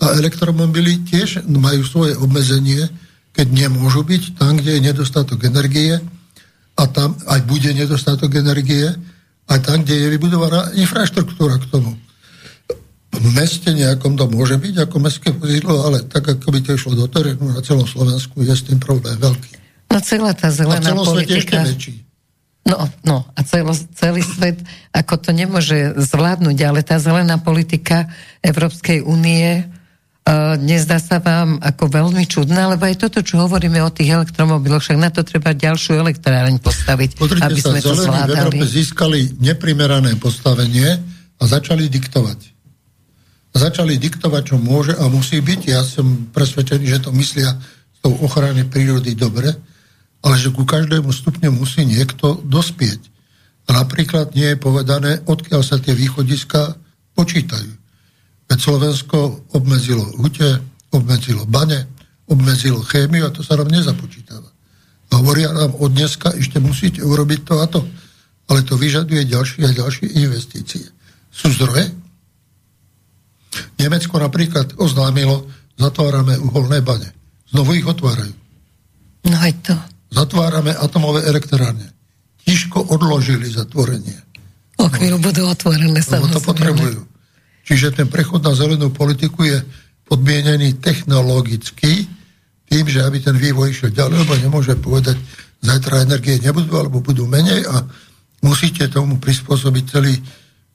[0.00, 2.88] A elektromobily tiež majú svoje obmedzenie,
[3.36, 6.00] keď nemôžu byť tam, kde je nedostatok energie
[6.80, 8.88] a tam aj bude nedostatok energie,
[9.52, 11.92] aj tam, kde je vybudovaná infraštruktúra k tomu.
[13.10, 16.96] V meste nejakom to môže byť ako mestské vozidlo, ale tak, ako by to išlo
[16.96, 19.60] do terénu na celom Slovensku, je s tým problém veľký.
[19.90, 21.60] No celá tá zelená a politika...
[21.60, 21.94] ešte väčší.
[22.60, 24.60] No, no a celo, celý svet
[24.94, 28.06] ako to nemôže zvládnuť, ale tá zelená politika
[28.44, 29.64] Európskej únie
[30.60, 34.98] nezdá sa vám ako veľmi čudná, lebo aj toto, čo hovoríme o tých elektromobiloch, však
[35.00, 38.30] na to treba ďalšiu elektráreň postaviť, Pozrite aby sa, sme to zvládali.
[38.30, 41.00] v Európe získali neprimerané postavenie
[41.40, 42.38] a začali diktovať.
[43.50, 45.60] Začali diktovať, čo môže a musí byť.
[45.66, 47.50] Ja som presvedčený, že to myslia
[47.96, 49.50] s tou ochrany prírody dobre,
[50.20, 53.00] ale že ku každému stupňu musí niekto dospieť.
[53.66, 56.76] A napríklad nie je povedané, odkiaľ sa tie východiska
[57.16, 57.79] počítajú.
[58.50, 60.58] Veď Slovensko obmedzilo hute,
[60.90, 61.86] obmedzilo bane,
[62.26, 64.50] obmedzilo chémiu a to sa nám nezapočítava.
[65.10, 67.82] Hovoria nám od dneska, ešte musíte urobiť to a to.
[68.50, 70.82] Ale to vyžaduje ďalšie a ďalšie investície.
[71.30, 71.94] Sú zdroje?
[73.78, 75.46] Nemecko napríklad oznámilo,
[75.78, 77.06] zatvárame uholné bane.
[77.50, 78.34] Znovu ich otvárajú.
[79.26, 79.74] No aj to.
[80.10, 81.86] Zatvárame atomové elektrárne.
[82.42, 84.18] Tiško odložili zatvorenie.
[84.82, 86.34] O chvíľu budú otvorené samozrejme.
[86.34, 86.98] to potrebujú.
[87.70, 89.62] Čiže ten prechod na zelenú politiku je
[90.10, 92.02] podmienený technologicky
[92.66, 95.14] tým, že aby ten vývoj išiel ďalej, lebo nemôže povedať,
[95.62, 97.86] zajtra energie nebudú, alebo budú menej a
[98.42, 100.18] musíte tomu prispôsobiť celý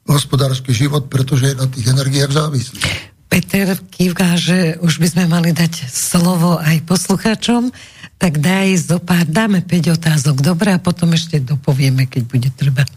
[0.08, 2.80] hospodársky život, pretože je na tých energiách závislý.
[3.28, 7.76] Peter kývka, že už by sme mali dať slovo aj poslucháčom,
[8.16, 12.88] tak daj zo pár, dáme 5 otázok, dobre, a potom ešte dopovieme, keď bude treba.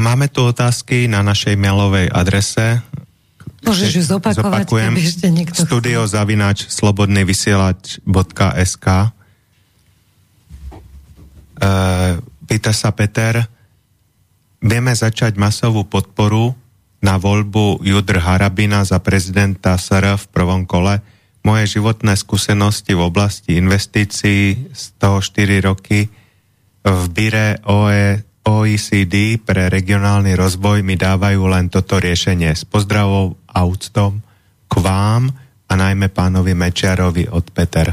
[0.00, 2.80] Máme tu otázky na našej mailovej adrese.
[3.60, 4.96] Môžeš ju zopakovať, Zopakujem.
[4.96, 8.86] ešte niekto Studio zavinač slobodnyvysielač.sk
[12.48, 13.44] Pýta sa Peter,
[14.64, 16.56] vieme začať masovú podporu
[17.04, 21.04] na voľbu Judr Harabina za prezidenta SR v prvom kole.
[21.44, 26.08] Moje životné skúsenosti v oblasti investícií z toho 4 roky
[26.88, 32.48] v Bire OE OECD pre regionálny rozvoj mi dávajú len toto riešenie.
[32.56, 34.24] S pozdravou a úctom
[34.68, 35.28] k vám
[35.68, 37.92] a najmä pánovi Mečiarovi od Peter.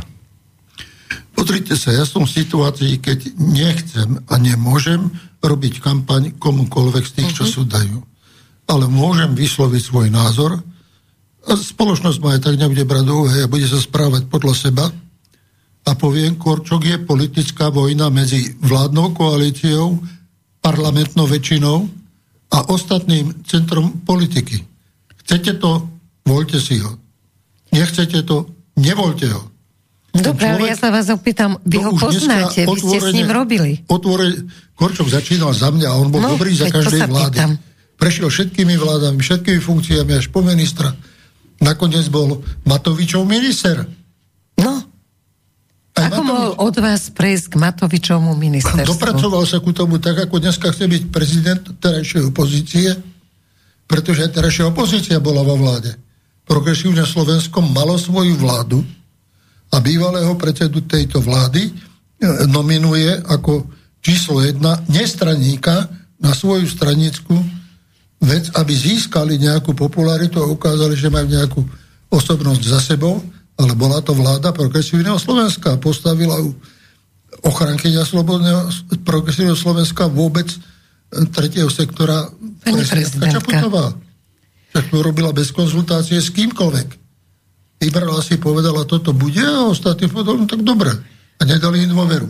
[1.35, 5.11] Pozrite sa, ja som v situácii, keď nechcem a nemôžem
[5.43, 7.39] robiť kampaň komukoľvek z tých, uh-huh.
[7.43, 7.51] čo mhm.
[7.51, 7.97] sú dajú.
[8.65, 10.57] Ale môžem vysloviť svoj názor
[11.45, 14.85] a spoločnosť ma aj tak nebude brať do a bude sa správať podľa seba
[15.85, 20.01] a poviem, Korčok je politická vojna medzi vládnou koalíciou
[20.65, 21.85] parlamentnou väčšinou
[22.49, 24.65] a ostatným centrom politiky.
[25.21, 25.85] Chcete to,
[26.25, 26.97] voľte si ho.
[27.69, 28.49] Nechcete to,
[28.81, 29.53] nevoľte ho.
[30.15, 33.83] Dobre, ale ja sa vás opýtam, vy ho poznáte, vy ste s ním robili.
[33.91, 34.31] Otvore,
[34.73, 37.35] Korčok začínal za mňa a on bol no, dobrý za každej vlády.
[37.35, 37.51] Pýtam.
[37.99, 40.95] Prešiel všetkými vládami, všetkými funkciami až po ministra.
[41.59, 43.83] Nakoniec bol Matovičov minister.
[45.95, 46.27] Ako Matovič...
[46.27, 48.99] mohol od vás prejsť k Matovičovmu ministerstvu?
[48.99, 52.91] Dopracoval sa ku tomu tak, ako dneska chce byť prezident terajšej opozície,
[53.87, 55.95] pretože terajšia opozícia bola vo vláde.
[56.43, 58.83] Progresívne Slovensko malo svoju vládu
[59.71, 61.71] a bývalého predsedu tejto vlády e,
[62.51, 63.63] nominuje ako
[64.03, 65.87] číslo jedna nestraníka
[66.19, 67.39] na svoju stranickú
[68.19, 71.61] vec, aby získali nejakú popularitu a ukázali, že majú nejakú
[72.11, 73.23] osobnosť za sebou
[73.55, 75.79] ale bola to vláda progresívneho Slovenska.
[75.79, 76.51] Postavila ju
[77.43, 78.61] ochrankyňa slobodného
[79.03, 80.57] progresívneho Slovenska vôbec e,
[81.31, 82.27] tretieho sektora
[82.63, 83.95] prezidentka Čaputová.
[84.75, 86.87] Však to robila bez konzultácie s kýmkoľvek.
[87.79, 90.91] Vybrala si, povedala, toto bude a ostatní povedali, no tak dobre.
[91.39, 92.27] A nedali im dôveru.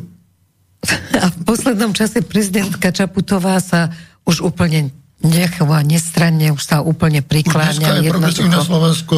[1.26, 3.90] A v poslednom čase prezidentka Čaputová sa
[4.30, 4.94] už úplne
[5.26, 8.04] nechová nestranne, už sa úplne prikláňa.
[8.04, 9.18] Dneska je Slovensko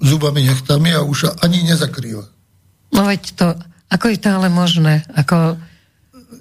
[0.00, 2.24] zubami nechtami a už ani nezakrýva.
[2.92, 3.46] No veď to,
[3.90, 5.04] ako je to ale možné?
[5.16, 5.56] Ako...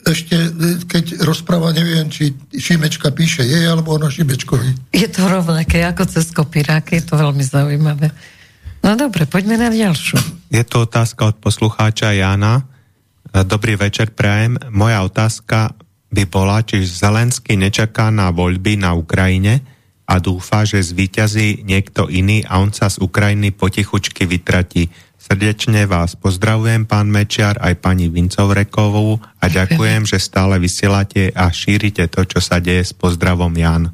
[0.05, 0.37] Ešte,
[0.85, 4.93] keď rozpráva, neviem, či Šimečka píše jej, alebo ona Šimečkovi.
[4.93, 8.13] Je to rovnaké, ako cez kopíráky, je to veľmi zaujímavé.
[8.85, 10.21] No dobre, poďme na ďalšiu.
[10.53, 12.69] Je to otázka od poslucháča Jana.
[13.33, 14.61] Dobrý večer, prajem.
[14.69, 15.73] Moja otázka
[16.13, 19.65] by bola, či Zelenský nečaká na voľby na Ukrajine,
[20.05, 24.93] a dúfa, že zvíťazí niekto iný a on sa z Ukrajiny potichučky vytratí.
[25.17, 32.05] Srdečne vás pozdravujem, pán Mečiar, aj pani Vincovrekovú a ďakujem, že stále vysielate a šírite
[32.05, 33.89] to, čo sa deje s pozdravom Jan.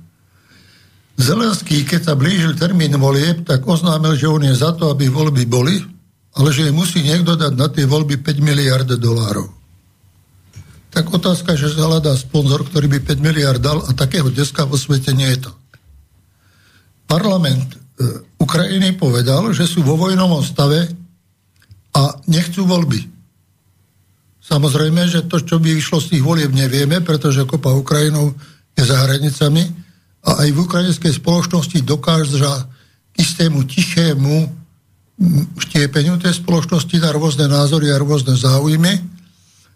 [1.16, 5.48] Zelenský, keď sa blížil termín volieb, tak oznámil, že on je za to, aby voľby
[5.48, 5.80] boli,
[6.36, 9.48] ale že musí niekto dať na tie voľby 5 miliard dolárov.
[10.92, 11.88] Tak otázka, že sa
[12.20, 15.61] sponzor, ktorý by 5 miliard dal a takého dneska vo svete nie je to.
[17.12, 17.78] Parlament e,
[18.40, 20.88] Ukrajiny povedal, že sú vo vojnovom stave
[21.92, 23.04] a nechcú voľby.
[24.40, 28.32] Samozrejme, že to, čo by vyšlo z tých volieb, nevieme, pretože kopa Ukrajinov
[28.80, 29.68] je za hranicami
[30.24, 32.40] a aj v ukrajinskej spoločnosti dokáže
[33.12, 34.62] k istému tichému
[35.60, 39.04] štiepeniu tej spoločnosti na rôzne názory a rôzne záujmy.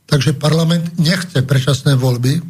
[0.08, 2.42] Takže parlament nechce predčasné voľby,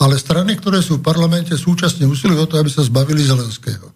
[0.00, 3.89] ale strany, ktoré sú v parlamente, súčasne usilujú o to, aby sa zbavili Zelenského.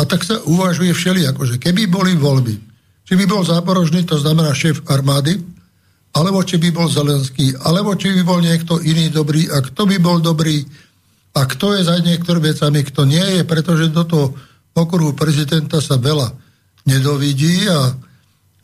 [0.00, 2.56] A tak sa uvažuje všeli, akože keby boli voľby,
[3.04, 5.36] či by bol záporožný, to znamená šéf armády,
[6.16, 9.96] alebo či by bol Zelenský, alebo či by bol niekto iný dobrý a kto by
[10.02, 10.64] bol dobrý
[11.30, 14.26] a kto je za niektorými vecami, kto nie je, pretože do toho
[14.74, 16.34] okruhu prezidenta sa veľa
[16.88, 17.94] nedovidí a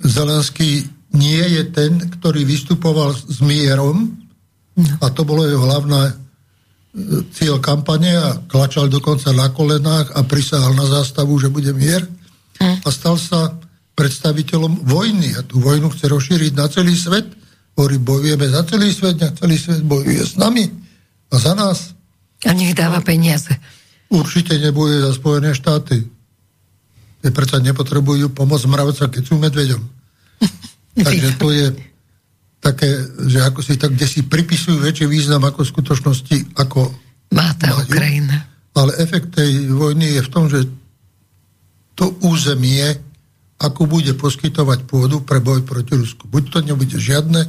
[0.03, 4.19] Zelenský nie je ten, ktorý vystupoval s mierom
[4.75, 4.85] no.
[5.01, 6.13] a to bolo jeho hlavná e,
[7.33, 12.01] cieľ kampane a klačal dokonca na kolenách a prisahal na zástavu, že bude mier
[12.57, 12.81] hm.
[12.85, 13.53] a stal sa
[13.97, 17.29] predstaviteľom vojny a tú vojnu chce rozšíriť na celý svet.
[17.77, 20.69] Hovorí, bojujeme za celý svet a celý svet bojuje s nami
[21.33, 21.93] a za nás.
[22.45, 23.53] A nech dáva peniaze.
[24.13, 26.05] Určite nebojuje za Spojené štáty.
[27.25, 29.83] Je predsa nepotrebujú pomoc mravca, keď sú medveďom.
[31.09, 31.67] Takže to je
[32.61, 32.89] také,
[33.29, 36.91] že ako si tak, kde si pripisujú väčší význam ako v skutočnosti, ako
[37.35, 37.87] má tá majú.
[37.87, 38.37] Ukrajina.
[38.77, 40.61] Ale efekt tej vojny je v tom, že
[41.97, 42.93] to územie
[43.57, 46.29] ako bude poskytovať pôdu pre boj proti Rusku.
[46.29, 47.49] Buď to nebude žiadne,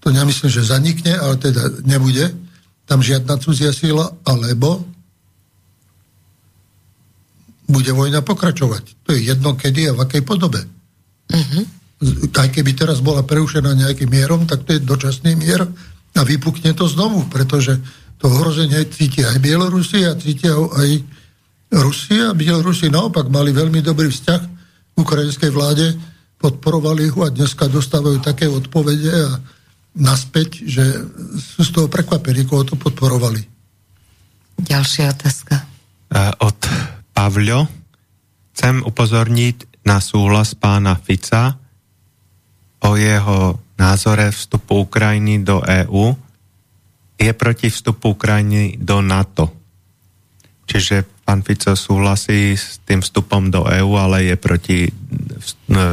[0.00, 2.32] to nemyslím, že zanikne, ale teda nebude
[2.88, 4.80] tam žiadna cudzia síla, alebo
[7.68, 9.04] bude vojna pokračovať.
[9.04, 10.64] To je jedno, kedy a v akej podobe.
[11.28, 11.64] Uh-huh.
[12.38, 15.66] Aj keby teraz bola prerušená nejakým mierom, tak to je dočasný mier
[16.14, 17.74] a vypukne to znovu, pretože
[18.18, 21.02] to hrozenie cítia aj Bielorusi a cítia ho aj
[21.74, 22.34] Rusia.
[22.34, 24.42] Bielorusi naopak mali veľmi dobrý vzťah
[24.98, 25.94] ukrajinskej vláde,
[26.38, 29.38] podporovali ho a dneska dostávajú také odpovede a
[29.98, 30.82] naspäť, že
[31.34, 33.42] sú z toho prekvapení, koho to podporovali.
[34.58, 35.54] Ďalšia otázka.
[36.42, 36.58] Od
[37.14, 37.66] Pavľo.
[38.54, 41.58] Chcem upozorniť na súhlas pána Fica
[42.82, 46.14] o jeho názore vstupu Ukrajiny do EÚ.
[47.18, 49.50] Je proti vstupu Ukrajiny do NATO.
[50.68, 54.78] Čiže pán Fico súhlasí s tým vstupom do EÚ, ale je proti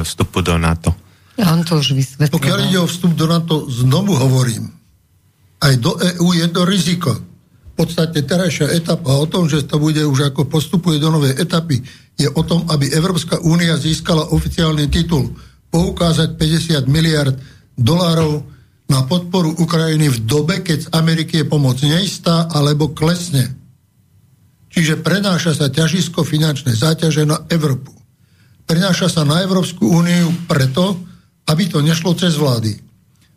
[0.04, 0.94] vstupu do NATO.
[1.36, 2.36] Ja on to už vysvetlil.
[2.36, 4.72] Pokiaľ ide o vstup do NATO, znovu hovorím,
[5.64, 7.12] aj do EÚ je to riziko.
[7.76, 11.84] V podstate terajšia etapa o tom, že to bude už ako postupuje do novej etapy,
[12.16, 15.36] je o tom, aby Európska únia získala oficiálny titul
[15.76, 17.36] poukázať 50 miliard
[17.76, 18.48] dolárov
[18.88, 23.52] na podporu Ukrajiny v dobe, keď z Ameriky je pomoc neistá alebo klesne.
[24.72, 27.92] Čiže prenáša sa ťažisko finančnej záťaže na Európu.
[28.64, 30.96] Prenáša sa na Európsku úniu preto,
[31.52, 32.72] aby to nešlo cez vlády.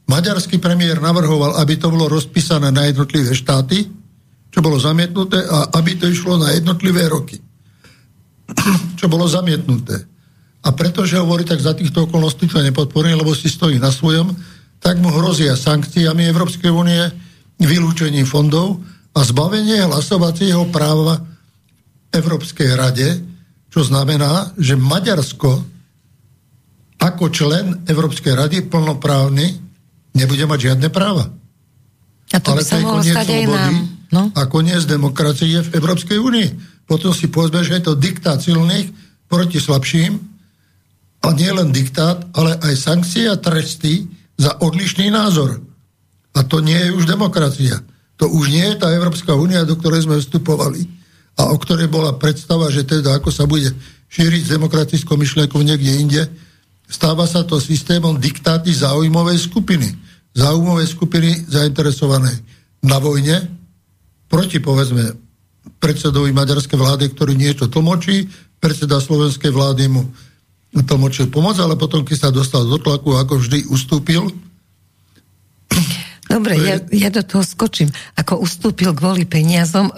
[0.06, 3.82] Maďarský premiér navrhoval, aby to bolo rozpísané na jednotlivé štáty,
[4.48, 7.36] čo bolo zamietnuté, a aby to išlo na jednotlivé roky.
[8.98, 10.17] čo bolo zamietnuté.
[10.68, 14.36] A pretože hovorí, tak za týchto okolností to nepodporuje, lebo si stojí na svojom,
[14.84, 17.00] tak mu hrozia sankciami Európskej únie,
[17.56, 18.84] vylúčením fondov
[19.16, 21.24] a zbavenie hlasovacieho práva
[22.12, 23.08] Európskej rade,
[23.72, 25.64] čo znamená, že Maďarsko
[26.98, 29.46] ako člen Európskej rady plnoprávny
[30.12, 31.32] nebude mať žiadne práva.
[32.28, 33.74] A to Ale by sa mohlo stať aj nám.
[34.12, 34.22] No?
[34.36, 36.48] A koniec demokracie v Európskej únii.
[36.84, 38.92] Potom si povedzme, že je to diktát silných
[39.28, 40.38] proti slabším
[41.22, 44.06] a nie len diktát, ale aj sankcie a tresty
[44.38, 45.58] za odlišný názor.
[46.38, 47.82] A to nie je už demokracia.
[48.18, 50.86] To už nie je tá Európska únia, do ktorej sme vstupovali
[51.38, 53.70] a o ktorej bola predstava, že teda ako sa bude
[54.10, 56.22] šíriť s demokratickou myšlienkou niekde inde,
[56.90, 59.88] stáva sa to systémom diktáty záujmovej skupiny.
[60.34, 62.38] Záujmovej skupiny zainteresovanej
[62.82, 63.42] na vojne
[64.30, 65.14] proti, povedzme,
[65.78, 68.26] predsedovi maďarskej vlády, ktorý niečo tlmočí,
[68.58, 70.10] predseda slovenskej vlády mu
[70.72, 74.28] tlmočil pomoc, ale potom, keď sa dostal do tlaku, ako vždy ustúpil,
[76.28, 77.88] Dobre, ja, ja do toho skočím.
[78.12, 79.88] Ako ustúpil kvôli peniazom,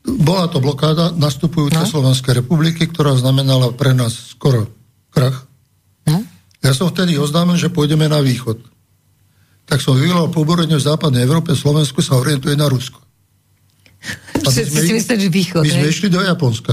[0.00, 1.92] Bola to blokáda nastupujúcej no?
[1.92, 4.79] Slovenskej republiky, ktorá znamenala pre nás skoro
[5.20, 5.44] krach.
[6.08, 6.24] No?
[6.64, 8.56] Ja som vtedy oznámil, že pôjdeme na východ.
[9.68, 12.98] Tak som vyvolal poborenie v západnej Európe, Slovensku sa orientuje na Rusko.
[14.48, 15.62] Všetci si myslíte, že východ.
[15.62, 16.72] My sme išli do Japonska.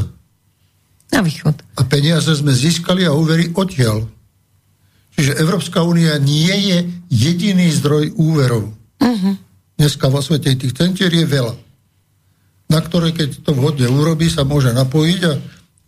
[1.12, 1.56] Na východ.
[1.76, 4.08] A peniaze sme získali a úvery odtiaľ.
[5.18, 6.78] Čiže Európska únia nie je
[7.10, 8.70] jediný zdroj úverov.
[9.02, 9.34] Uh-huh.
[9.80, 11.56] Dneska vo svete tých centier je veľa,
[12.70, 15.34] na ktoré keď to vhodne urobí, sa môže napojiť a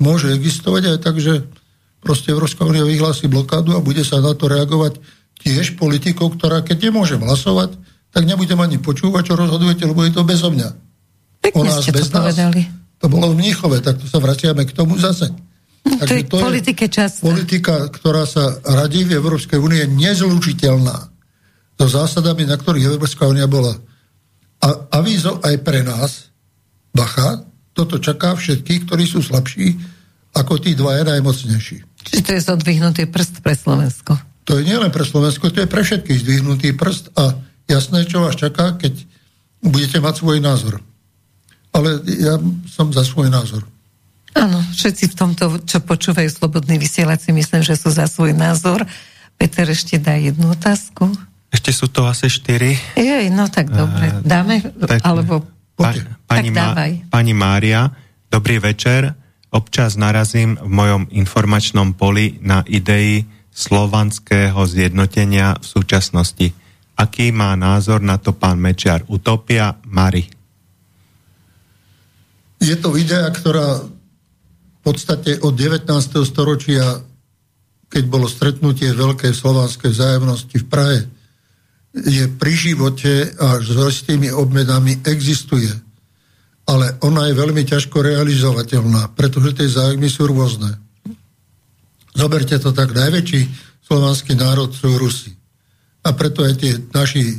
[0.01, 1.45] môže existovať aj tak, že
[1.99, 4.99] proste Európska únia vyhlási blokádu a bude sa na to reagovať
[5.39, 7.75] tiež politikou, ktorá keď nemôžem hlasovať,
[8.09, 10.69] tak nebudem ani počúvať, čo rozhodujete, lebo je to bezo mňa.
[11.39, 12.33] Pekne o nás ste bez to nás.
[12.33, 12.61] povedali.
[12.99, 15.31] To bolo v Mníchove, tak to sa vraciame k tomu zase.
[15.87, 17.23] No, to je, to politike čas.
[17.23, 20.97] Politika, ktorá sa radí v Európskej únie, je nezlučiteľná
[21.79, 23.71] so zásadami, na ktorých Európska únia bola.
[24.59, 26.27] A avízo aj pre nás,
[26.91, 29.79] bacha, toto čaká všetkých, ktorí sú slabší,
[30.35, 31.88] ako tí dvaja najmocnejší.
[32.05, 34.15] Čiže to je zodvihnutý prst pre Slovensko.
[34.47, 37.37] To je nielen pre Slovensko, to je pre všetkých zdvihnutý prst a
[37.69, 38.97] jasné, čo vás čaká, keď
[39.61, 40.81] budete mať svoj názor
[41.73, 42.35] ale ja
[42.69, 43.61] som za svoj názor.
[44.37, 48.85] Áno, všetci v tomto, čo počúvajú Slobodný vysielač, si myslím, že sú za svoj názor.
[49.39, 51.09] Peter ešte dá jednu otázku.
[51.49, 52.77] Ešte sú to asi štyri.
[52.93, 54.13] Jej, no tak dobre.
[54.13, 55.41] Uh, Dáme, tak, alebo...
[55.79, 55.95] Pa,
[56.27, 56.91] pani, tak dávaj.
[57.07, 57.87] pani Mária,
[58.27, 59.15] dobrý večer.
[59.49, 66.47] Občas narazím v mojom informačnom poli na idei slovanského zjednotenia v súčasnosti.
[66.93, 69.01] Aký má názor na to pán Mečiar?
[69.09, 70.29] Utopia Mari.
[72.59, 75.89] Je to idea, ktorá v podstate od 19.
[76.27, 77.01] storočia,
[77.89, 80.99] keď bolo stretnutie veľkej slovanskej vzájomnosti v Prahe,
[81.95, 85.88] je pri živote a s tými obmedami existuje.
[86.69, 90.77] Ale ona je veľmi ťažko realizovateľná, pretože tie zájmy sú rôzne.
[92.13, 93.41] Zoberte to tak, najväčší
[93.81, 95.33] slovanský národ sú Rusi.
[96.05, 97.37] A preto aj tie naši e,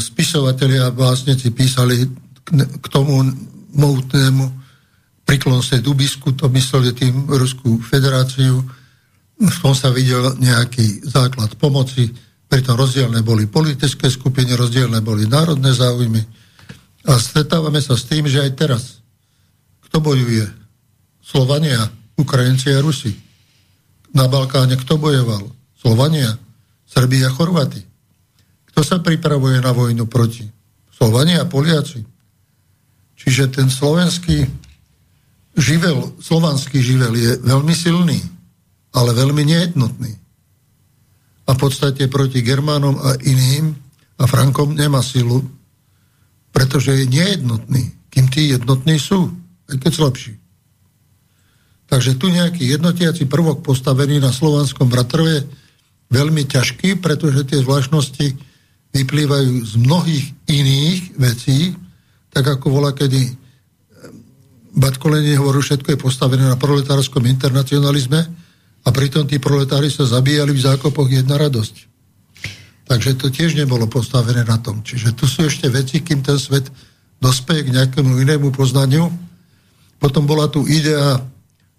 [0.00, 2.08] spisovatelia a básnici písali
[2.80, 3.20] k tomu
[3.76, 4.44] mohutnému
[5.24, 8.64] priklonstve Dubisku, to mysleli tým Ruskú federáciu,
[9.34, 12.06] v tom sa videl nejaký základ pomoci,
[12.46, 16.22] pritom rozdielne boli politické skupiny, rozdielne boli národné záujmy
[17.04, 19.04] a stretávame sa s tým, že aj teraz
[19.94, 20.50] kto bojuje?
[21.22, 21.86] Slovania,
[22.18, 23.14] Ukrajinci a Rusi.
[24.10, 25.46] Na Balkáne kto bojoval?
[25.78, 26.34] Slovania,
[26.82, 27.78] Srbia, Chorváti.
[28.74, 30.42] Kto sa pripravuje na vojnu proti?
[30.90, 32.02] Slovania Poliaci.
[33.14, 34.50] Čiže ten slovenský
[35.54, 38.18] živel, slovanský živel je veľmi silný,
[38.90, 40.12] ale veľmi nejednotný.
[41.46, 43.78] A v podstate proti Germánom a iným
[44.18, 45.46] a Frankom nemá silu,
[46.54, 49.34] pretože je nejednotný, kým tí jednotní sú,
[49.66, 50.32] aj keď slabší.
[51.90, 55.44] Takže tu nejaký jednotiaci prvok postavený na slovanskom bratrove
[56.08, 58.38] veľmi ťažký, pretože tie zvláštnosti
[58.94, 61.74] vyplývajú z mnohých iných vecí,
[62.30, 63.34] tak ako volá, kedy eh,
[64.78, 68.20] Batko Lenin hovoril, všetko je postavené na proletárskom internacionalizme
[68.84, 71.93] a pritom tí proletári sa zabíjali v zákopoch jedna radosť.
[72.84, 74.84] Takže to tiež nebolo postavené na tom.
[74.84, 76.68] Čiže tu sú ešte veci, kým ten svet
[77.16, 79.08] dospeje k nejakému inému poznaniu.
[79.96, 81.16] Potom bola tu idea,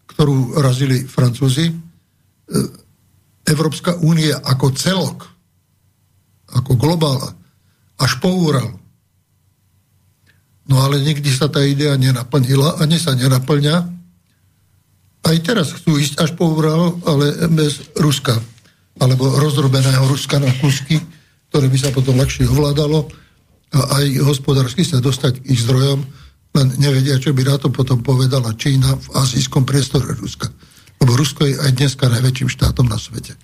[0.09, 1.77] ktorú razili Francúzi, eh,
[3.45, 5.19] Európska únia ako celok,
[6.49, 7.29] ako globála,
[8.01, 8.85] až po Úral
[10.65, 13.75] No ale nikdy sa tá idea nenaplnila, ani sa nenaplňa.
[15.25, 18.41] Aj teraz chcú ísť až po Ural, ale bez Ruska.
[18.99, 21.01] Alebo rozrobeného Ruska na kusky,
[21.51, 23.07] ktoré by sa potom ľahšie ovládalo
[23.75, 26.03] a aj hospodársky sa dostať k ich zdrojom,
[26.55, 30.47] len nevedia, čo by na to potom povedala Čína v azijskom priestore Ruska.
[31.03, 33.35] Lebo Rusko je aj dneska najväčším štátom na svete.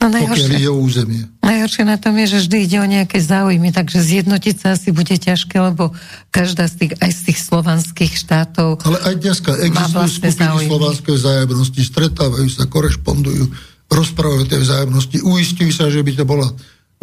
[0.00, 1.22] No najhoršie, pokiaľ ide o územie.
[1.44, 5.12] Najhoršie na tom je, že vždy ide o nejaké záujmy, takže zjednotiť sa asi bude
[5.12, 5.92] ťažké, lebo
[6.32, 11.80] každá z tých, aj z tých slovanských štátov Ale aj dneska existujú skupiny slovanskej vzájomnosti,
[11.84, 13.44] stretávajú sa, korešpondujú,
[13.90, 16.46] rozprávajú tie vzájomnosti, uistujú sa, že by to bola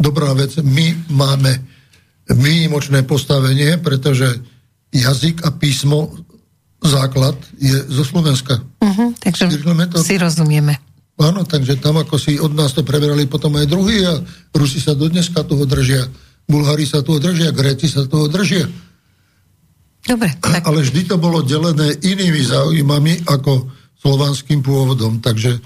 [0.00, 0.56] dobrá vec.
[0.64, 1.60] My máme
[2.28, 4.40] výnimočné postavenie, pretože
[4.92, 6.16] jazyk a písmo
[6.80, 8.60] základ je zo Slovenska.
[8.80, 9.52] Uh-huh, takže
[10.00, 10.80] si rozumieme.
[11.18, 14.22] Áno, takže tam ako si od nás to preberali potom aj druhý a
[14.54, 16.06] Rusi sa do dneska toho držia.
[16.46, 18.64] Bulhári sa toho držia, Gréci sa toho držia.
[20.06, 20.30] Dobre.
[20.38, 20.62] Tak...
[20.64, 23.66] Ale vždy to bolo delené inými záujmami ako
[23.98, 25.18] slovanským pôvodom.
[25.18, 25.58] Takže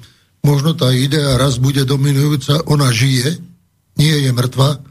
[0.42, 3.38] možno tá idea raz bude dominujúca, ona žije,
[3.96, 4.82] nie je mŕtva,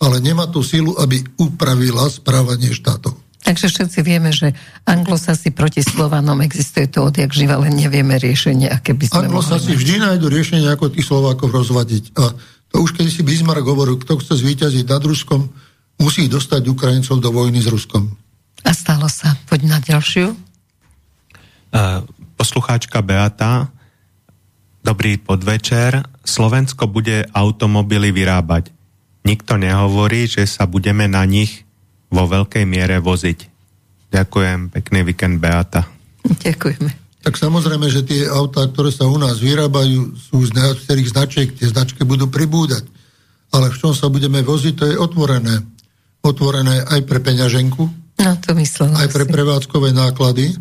[0.00, 3.14] ale nemá tú silu, aby upravila správanie štátov.
[3.44, 4.56] Takže všetci vieme, že
[4.88, 10.00] anglosasi proti Slovanom existuje to odjak živa, len nevieme riešenie, aké by sme Anglosasi vždy
[10.00, 12.16] nájdu riešenie, ako tých Slovákov rozvadiť.
[12.16, 12.32] A
[12.72, 15.52] to už keď si Bismarck hovoril, kto chce zvíťaziť nad Ruskom,
[16.00, 18.16] musí dostať Ukrajincov do vojny s Ruskom.
[18.64, 19.36] A stalo sa.
[19.44, 20.32] Poď na ďalšiu.
[21.68, 22.00] Uh,
[22.40, 23.68] poslucháčka Beata.
[24.84, 26.04] Dobrý podvečer.
[26.28, 28.68] Slovensko bude automobily vyrábať.
[29.24, 31.64] Nikto nehovorí, že sa budeme na nich
[32.12, 33.48] vo veľkej miere voziť.
[34.12, 35.88] Ďakujem, pekný víkend Beata.
[36.28, 37.00] Ďakujeme.
[37.24, 41.72] Tak samozrejme, že tie autá, ktoré sa u nás vyrábajú, sú z niektorých značiek, tie
[41.72, 42.84] značky budú pribúdať.
[43.56, 45.64] Ale v čom sa budeme voziť, to je otvorené.
[46.20, 47.84] Otvorené aj pre peňaženku,
[48.20, 50.52] no, to myslím aj pre prevádzkové náklady.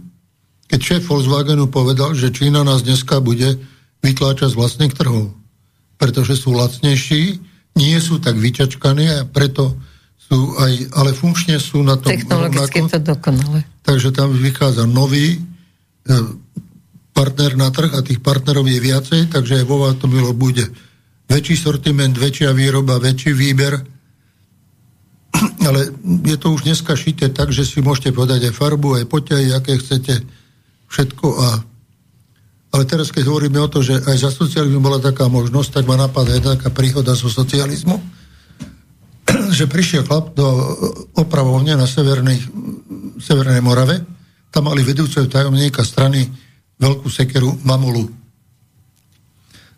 [0.72, 3.73] Keď šéf Volkswagenu povedal, že Čína nás dneska bude
[4.04, 5.32] vytláčať z vlastných trhov,
[5.96, 7.40] pretože sú lacnejší,
[7.80, 9.74] nie sú tak vyťačkaní a preto
[10.20, 12.94] sú aj, ale funkčne sú na tom Technologicky rovnako.
[12.94, 13.60] to dokonale.
[13.82, 15.40] Takže tam vychádza nový e,
[17.14, 20.66] partner na trh a tých partnerov je viacej, takže aj vo automobiloch bude
[21.28, 23.74] väčší sortiment, väčšia výroba, väčší výber.
[25.68, 25.92] Ale
[26.28, 29.80] je to už dneska šité tak, že si môžete podať aj farbu, aj poťahy, aké
[29.80, 30.24] chcete,
[30.88, 31.28] všetko.
[31.36, 31.48] A...
[32.74, 35.94] Ale teraz, keď hovoríme o to, že aj za socializmu bola taká možnosť, tak ma
[35.94, 38.02] napadá jedna taká príhoda zo socializmu
[39.58, 40.46] že prišiel chlap do
[41.18, 42.40] opravovne na severnej,
[43.22, 44.04] Severnej Morave,
[44.54, 46.28] tam mali vedúceho tajomníka strany
[46.78, 48.06] veľkú sekeru Mamulu.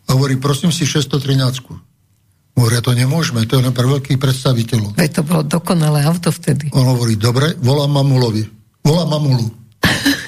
[0.06, 2.56] A hovorí, prosím si 613.
[2.56, 4.96] Hovoria, to nemôžeme, to je len pre veľkých predstaviteľov.
[4.96, 6.72] Veď to bolo dokonalé auto vtedy.
[6.72, 8.44] On hovorí, dobre, volám Mamulovi.
[8.86, 9.48] Volám Mamulu.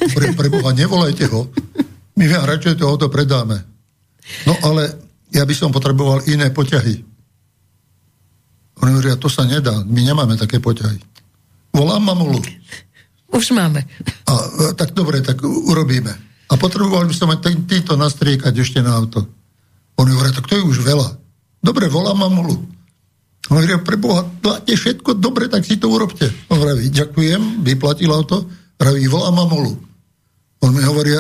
[0.18, 1.52] Pre Boha, nevolajte ho.
[2.18, 3.61] My vám radšej to auto predáme.
[4.49, 4.89] No ale
[5.30, 7.06] ja by som potreboval iné poťahy.
[8.81, 10.98] Oni hovoria, to sa nedá, my nemáme také poťahy.
[11.73, 12.41] Volám mamulu.
[13.34, 13.85] Už máme.
[14.26, 14.34] A,
[14.73, 16.14] tak dobre, tak urobíme.
[16.48, 19.26] A potrebovali by som mať týto nastriekať ešte na auto.
[19.98, 21.10] Oni hovoria, tak to je už veľa.
[21.61, 22.56] Dobre, volám mamulu.
[23.49, 26.30] On hovorí, pre Boha, máte všetko dobre, tak si to urobte.
[26.49, 28.45] On hovorí, ďakujem, vyplatil auto.
[28.77, 29.73] Hovorí, volám mamulu.
[30.64, 31.14] On mi hovorí,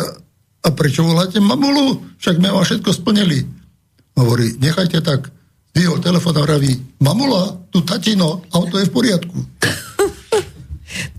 [0.63, 2.17] a prečo voláte mamulu?
[2.17, 3.45] Však my vám všetko splnili.
[4.17, 5.29] Hovorí, nechajte tak,
[5.77, 9.37] vyhol telefón a vraví, mamula, tu tatino, auto je v poriadku.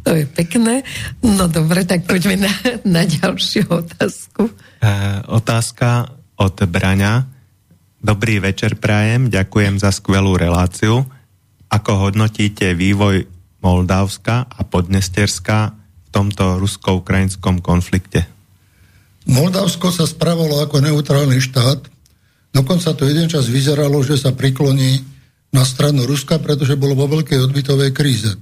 [0.03, 0.81] To je pekné.
[1.21, 2.53] No dobre, tak poďme na,
[2.89, 4.49] na ďalšiu otázku.
[4.81, 4.91] E,
[5.29, 6.09] otázka
[6.41, 7.29] od Braňa.
[8.01, 11.05] Dobrý večer prajem, ďakujem za skvelú reláciu.
[11.69, 13.29] Ako hodnotíte vývoj
[13.61, 18.38] Moldavska a Podnesterska v tomto rusko-ukrajinskom konflikte?
[19.29, 21.85] Moldavsko sa spravilo ako neutrálny štát,
[22.53, 25.05] Dokonca to jeden čas vyzeralo, že sa prikloní
[25.53, 28.33] na stranu Ruska, pretože bolo vo veľkej odbytovej kríze.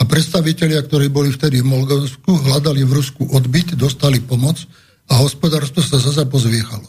[0.00, 4.62] A predstavitelia, ktorí boli vtedy v Moldavsku, hľadali v Rusku odbyt, dostali pomoc
[5.08, 6.88] a hospodárstvo sa zase pozviechalo.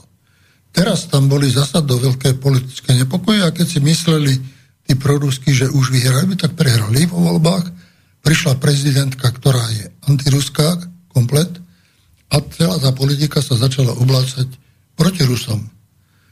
[0.74, 4.34] Teraz tam boli zasa do veľké politické nepokoje a keď si mysleli
[4.84, 7.70] tí prorusky, že už vyhrajú, tak prehrali vo voľbách.
[8.26, 10.80] Prišla prezidentka, ktorá je antiruská
[11.14, 11.62] komplet
[12.34, 14.50] a celá tá politika sa začala oblácať
[14.98, 15.62] proti Rusom.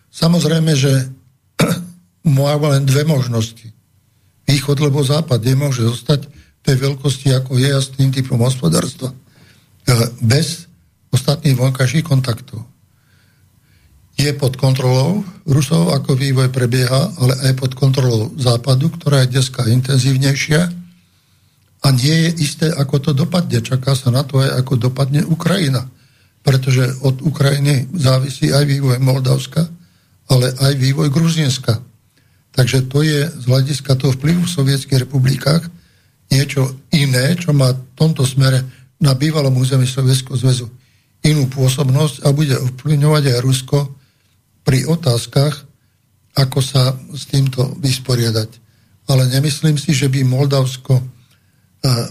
[0.10, 1.14] Samozrejme, že
[2.26, 3.70] má len dve možnosti.
[4.50, 9.14] Východ alebo západ nemôže zostať v tej veľkosti, ako je a s tým typom hospodárstva.
[9.14, 9.96] E,
[10.26, 10.66] bez
[11.14, 12.66] ostatných vonkajších kontaktov.
[14.18, 19.66] Je pod kontrolou Rusov, ako vývoj prebieha, ale aj pod kontrolou západu, ktorá je dneska
[19.70, 20.81] intenzívnejšia
[21.82, 23.62] a nie je isté, ako to dopadne.
[23.66, 25.90] Čaká sa na to aj, ako dopadne Ukrajina.
[26.42, 29.66] Pretože od Ukrajiny závisí aj vývoj Moldavska,
[30.30, 31.82] ale aj vývoj Gruzinska.
[32.54, 35.70] Takže to je z hľadiska toho vplyvu v sovietských republikách
[36.32, 38.64] niečo iné, čo má v tomto smere
[39.04, 40.68] na bývalom území Sovietského zväzu
[41.22, 43.78] inú pôsobnosť a bude ovplyvňovať aj Rusko
[44.66, 45.54] pri otázkach,
[46.34, 48.50] ako sa s týmto vysporiadať.
[49.12, 51.02] Ale nemyslím si, že by Moldavsko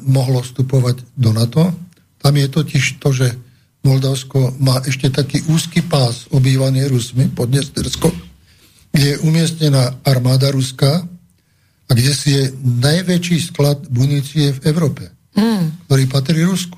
[0.03, 1.71] mohlo vstupovať do NATO.
[2.19, 3.33] Tam je totiž to, že
[3.81, 8.13] Moldavsko má ešte taký úzky pás obývaný Rusmi pod Nestersko,
[8.93, 11.01] kde je umiestnená armáda Ruska
[11.89, 15.89] a kde si je najväčší sklad munície v Európe, mm.
[15.89, 16.77] ktorý patrí Rusku.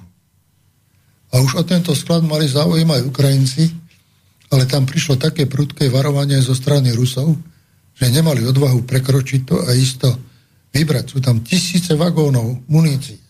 [1.32, 3.64] A už o tento sklad mali záujem aj Ukrajinci,
[4.52, 7.34] ale tam prišlo také prudké varovanie zo strany Rusov,
[7.96, 10.31] že nemali odvahu prekročiť to a isto
[10.72, 11.04] vybrať.
[11.12, 13.20] Sú tam tisíce vagónov munícií.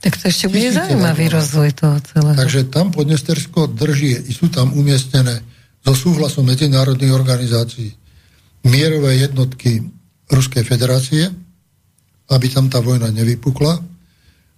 [0.00, 1.36] Tak to ešte bude zaujímavý vagónov.
[1.40, 2.36] rozvoj toho celého.
[2.36, 5.44] Takže tam Podnestersko drží, sú tam umiestnené
[5.80, 7.96] so súhlasom medzinárodných organizácií
[8.64, 9.80] mierové jednotky
[10.28, 11.32] Ruskej federácie,
[12.30, 13.80] aby tam tá vojna nevypukla.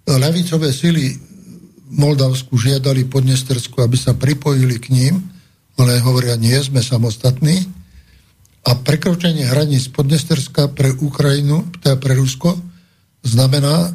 [0.05, 1.15] Ľavicové sily
[1.93, 5.23] Moldavsku žiadali Podnestersku, aby sa pripojili k ním,
[5.79, 7.65] ale hovoria, nie sme samostatní.
[8.63, 12.55] A prekročenie hraníc Podnesterska pre Ukrajinu, teda pre Rusko,
[13.23, 13.91] znamená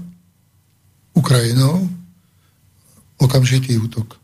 [1.17, 1.89] Ukrajinou
[3.19, 4.21] okamžitý útok.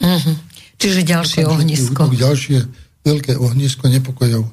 [0.00, 0.36] Uh-huh.
[0.76, 2.00] Čiže ďalšie okamžitý ohnisko.
[2.06, 2.58] Útok, ďalšie
[3.02, 4.44] veľké ohnisko nepokojov.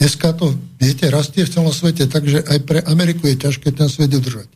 [0.00, 4.10] Dneska to, viete, rastie v celom svete, takže aj pre Ameriku je ťažké ten svet
[4.10, 4.48] udržať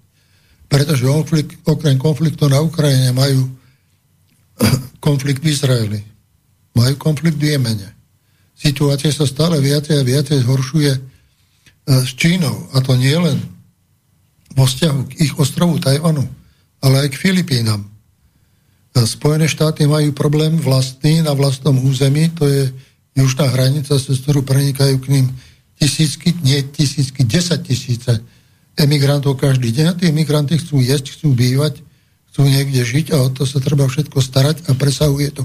[0.68, 3.48] pretože konflikt, okrem konfliktu na Ukrajine majú
[5.06, 6.00] konflikt v Izraeli,
[6.76, 7.97] majú konflikt v Jemene.
[8.58, 11.00] Situácia sa stále viacej a viacej zhoršuje e,
[12.02, 13.38] s Čínou, a to nie len
[14.58, 16.26] vo vzťahu k ich ostrovu Tajvanu,
[16.82, 17.86] ale aj k Filipínam.
[17.86, 17.88] E,
[19.06, 22.74] Spojené štáty majú problém vlastný na vlastnom území, to je
[23.14, 25.26] južná hranica, cez ktorú prenikajú k ním
[25.78, 28.18] tisícky, nie tisícky, desať tisíce
[28.74, 29.86] emigrantov každý deň.
[29.90, 31.82] A tí emigranti chcú jesť, chcú bývať,
[32.30, 35.42] chcú niekde žiť a o to sa treba všetko starať a presahuje to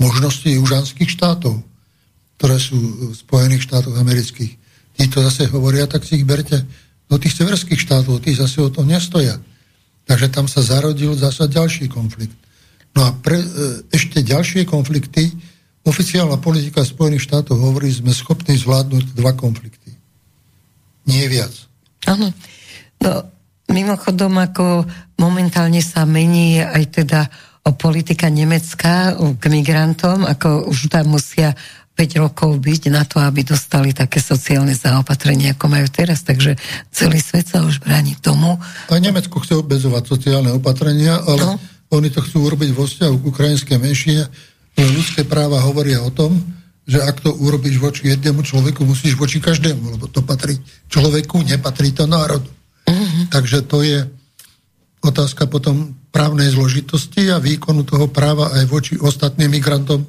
[0.00, 1.60] možnosti južanských štátov,
[2.38, 4.52] ktoré sú v Spojených štátoch amerických.
[4.94, 6.62] Títo zase hovoria, tak si ich berte
[7.10, 9.38] do tých severských štátov, tí zase o to nestoja.
[10.04, 12.36] Takže tam sa zarodil zase ďalší konflikt.
[12.94, 13.46] No a pre, e,
[13.90, 15.34] ešte ďalšie konflikty,
[15.84, 19.92] oficiálna politika Spojených štátov hovorí, sme schopní zvládnuť dva konflikty.
[21.04, 21.52] Nie viac.
[22.08, 22.32] Áno.
[23.02, 23.12] No,
[23.68, 24.88] mimochodom, ako
[25.20, 27.20] momentálne sa mení aj teda
[27.72, 31.56] politika Nemecka k migrantom, ako už tam musia
[31.94, 36.26] 5 rokov byť na to, aby dostali také sociálne zaopatrenie, ako majú teraz.
[36.26, 36.58] Takže
[36.90, 38.58] celý svet sa už bráni tomu.
[38.90, 41.54] A Nemecko chce obezovať sociálne opatrenia, ale no.
[41.94, 44.26] oni to chcú urobiť vo vzťahu k ukrajinskej menšine.
[44.74, 46.34] Ľudské práva hovoria o tom,
[46.84, 50.58] že ak to urobíš voči jednému človeku, musíš voči každému, lebo to patrí
[50.90, 52.50] človeku, nepatrí to národu.
[52.84, 53.24] Uh-huh.
[53.32, 54.04] Takže to je
[55.00, 60.04] otázka potom právnej zložitosti a výkonu toho práva aj voči ostatným migrantom,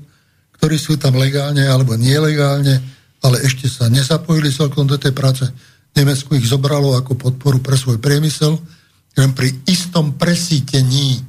[0.60, 2.80] ktorí sú tam legálne alebo nelegálne,
[3.24, 5.44] ale ešte sa nezapojili celkom do tej práce.
[5.96, 8.60] Nemecku ich zobralo ako podporu pre svoj priemysel,
[9.16, 11.24] len pri istom presítení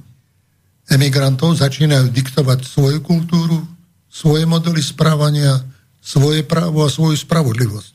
[0.91, 3.63] emigrantov začínajú diktovať svoju kultúru,
[4.11, 5.63] svoje modely správania,
[6.03, 7.93] svoje právo a svoju spravodlivosť.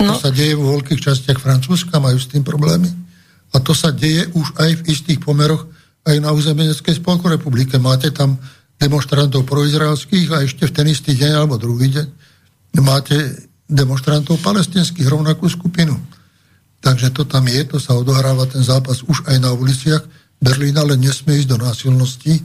[0.00, 0.14] No.
[0.14, 2.88] To sa deje vo veľkých častiach Francúzska, majú s tým problémy.
[3.50, 5.66] A to sa deje už aj v istých pomeroch
[6.06, 7.76] aj na území Nemeckej spolku republike.
[7.76, 8.40] Máte tam
[8.80, 12.06] demonstrantov proizraelských a ešte v ten istý deň alebo druhý deň
[12.80, 13.14] máte
[13.68, 15.94] demonstrantov palestinských, rovnakú skupinu.
[16.80, 20.00] Takže to tam je, to sa odohráva ten zápas už aj na uliciach
[20.40, 22.40] Berlína, ale nesmie ísť do násilností,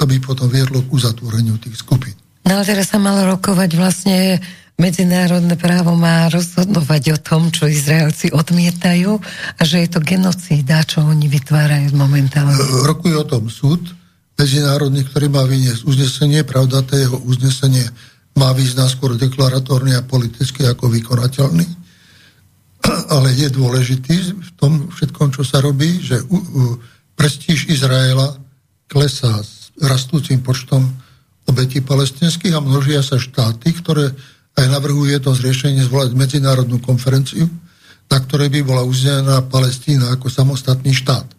[0.00, 2.16] to by potom viedlo k uzatvoreniu tých skupín.
[2.48, 4.40] No ale teraz sa malo rokovať vlastne
[4.80, 9.12] medzinárodné právo má rozhodovať o tom, čo Izraelci odmietajú
[9.56, 12.56] a že je to genocída, čo oni vytvárajú momentálne.
[12.84, 13.92] Rokuje o tom súd
[14.36, 17.88] medzinárodný, ktorý má vyniesť uznesenie, pravda, to jeho uznesenie
[18.36, 21.66] má význam skôr deklaratórny a politicky ako vykonateľný,
[23.16, 26.20] ale je dôležitý v tom všetkom, čo sa robí, že
[27.16, 28.36] prestíž Izraela
[28.86, 30.84] klesá s rastúcim počtom
[31.48, 34.12] obetí palestinských a množia sa štáty, ktoré
[34.56, 37.48] aj navrhuje to zriešenie zvolať medzinárodnú konferenciu,
[38.08, 41.35] na ktorej by bola uznaná Palestína ako samostatný štát.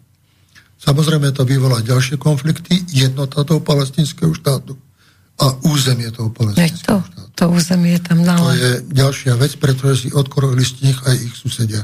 [0.78, 4.78] Samozrejme to vyvolá ďalšie konflikty, jednota toho palestínskeho štátu
[5.38, 7.30] a územie toho palestínskeho štátu.
[7.34, 8.38] To územie tam na...
[8.38, 11.82] To je ďalšia vec, pretože si odkorili z nich aj ich susedia.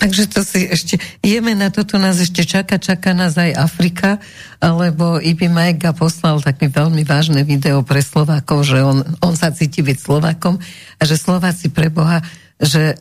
[0.00, 4.16] Takže to si ešte, jeme na toto nás ešte čaká, čaká nás aj Afrika,
[4.56, 9.84] lebo Ibi Majga poslal také veľmi vážne video pre Slovákov, že on, on sa cíti
[9.84, 10.56] byť Slovákom
[10.96, 12.24] a že Slováci pre Boha,
[12.56, 12.96] že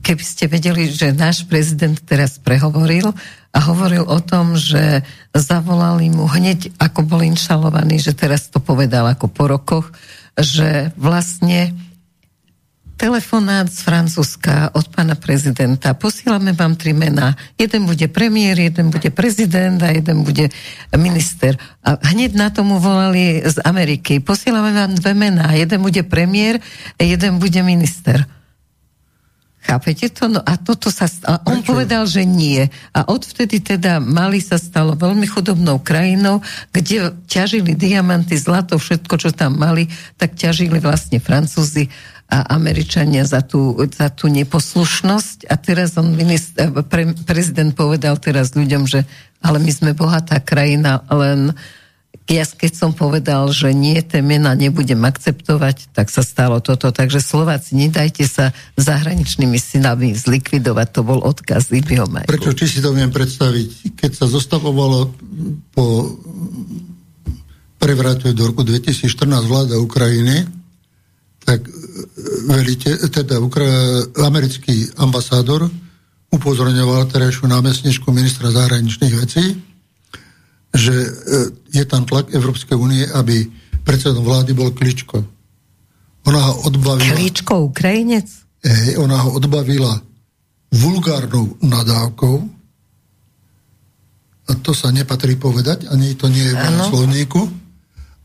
[0.00, 3.12] keby ste vedeli, že náš prezident teraz prehovoril
[3.52, 5.04] a hovoril o tom, že
[5.36, 9.86] zavolali mu hneď, ako bol inšalovaný, že teraz to povedal ako po rokoch,
[10.40, 11.76] že vlastne
[12.98, 15.94] telefonát z Francúzska od pána prezidenta.
[15.94, 17.38] Posílame vám tri mená.
[17.54, 20.50] Jeden bude premiér, jeden bude prezident a jeden bude
[20.98, 21.54] minister.
[21.86, 24.18] A hneď na tomu volali z Ameriky.
[24.18, 25.54] Posílame vám dve mená.
[25.54, 26.58] Jeden bude premiér
[26.98, 28.37] jeden bude minister.
[29.68, 30.32] Chápete to?
[30.32, 31.04] No a toto sa...
[31.28, 31.76] A on Prečo?
[31.76, 32.64] povedal, že nie.
[32.96, 36.40] A odvtedy teda Mali sa stalo veľmi chudobnou krajinou,
[36.72, 39.84] kde ťažili diamanty, zlato, všetko, čo tam mali,
[40.16, 41.92] tak ťažili vlastne Francúzi
[42.32, 45.52] a Američania za tú, za tú neposlušnosť.
[45.52, 49.04] A teraz on minister, pre, prezident povedal teraz ľuďom, že
[49.44, 51.52] ale my sme bohatá krajina, len
[52.28, 56.92] ja keď som povedal, že nie, tie mena nebudem akceptovať, tak sa stalo toto.
[56.92, 60.88] Takže Slováci, nedajte sa zahraničnými synami zlikvidovať.
[60.92, 62.28] To bol odkaz Majku.
[62.28, 63.96] Prečo, či si to viem predstaviť?
[63.96, 65.08] Keď sa zostavovalo
[65.72, 65.86] po
[67.80, 69.08] prevrate do roku 2014
[69.48, 70.44] vláda Ukrajiny,
[71.48, 71.72] tak e,
[72.44, 75.64] velite, teda ukra- americký ambasádor
[76.28, 79.67] upozorňoval terajšiu námestničku ministra zahraničných vecí,
[80.74, 81.10] že e,
[81.72, 83.48] je tam tlak Európskej únie, aby
[83.84, 85.24] predsedom vlády bol Kličko.
[86.28, 87.16] Ona ho odbavila...
[87.16, 88.28] Kličko, Ukrajinec?
[88.60, 89.96] Hej, ona ho odbavila
[90.68, 92.58] vulgárnou nadávkou
[94.48, 97.40] a to sa nepatrí povedať, ani to nie je v slovníku.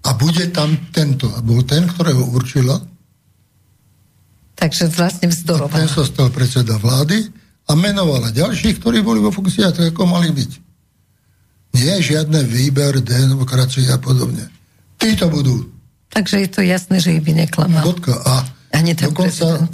[0.03, 1.31] A bude tam tento.
[1.31, 2.75] A bol ten, ktorého určila.
[4.55, 5.79] Takže vlastne vzdorovala.
[5.83, 7.27] ten sa stal predseda vlády
[7.67, 10.51] a menovala ďalších, ktorí boli vo funkcii tak, ako mali byť.
[11.73, 14.45] Nie je žiadne výber, demokracie a podobne.
[15.01, 15.67] Tí to budú.
[16.13, 17.81] Takže je to jasné, že ich by neklamal.
[17.81, 18.13] Bodka.
[18.13, 19.73] A Ani ten prezident.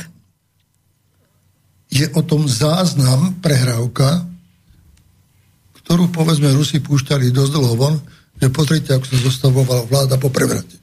[1.92, 4.24] je o tom záznam prehrávka,
[5.84, 7.96] ktorú povedzme Rusi púšťali dosť dlho von,
[8.40, 10.80] že pozrite, ako sa zostavovala vláda po prevrate.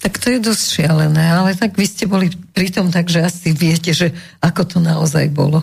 [0.00, 3.92] Tak to je dosť šialené, ale tak vy ste boli pri tom, takže asi viete,
[3.92, 5.60] že ako to naozaj bolo.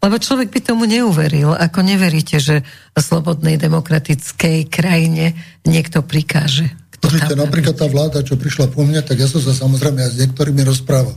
[0.00, 2.64] Lebo človek by tomu neuveril, ako neveríte, že
[2.96, 5.36] v slobodnej demokratickej krajine
[5.68, 6.72] niekto prikáže.
[7.00, 10.20] Pozrite, napríklad tá vláda, čo prišla po mne, tak ja som sa samozrejme aj s
[10.24, 11.16] niektorými rozprával.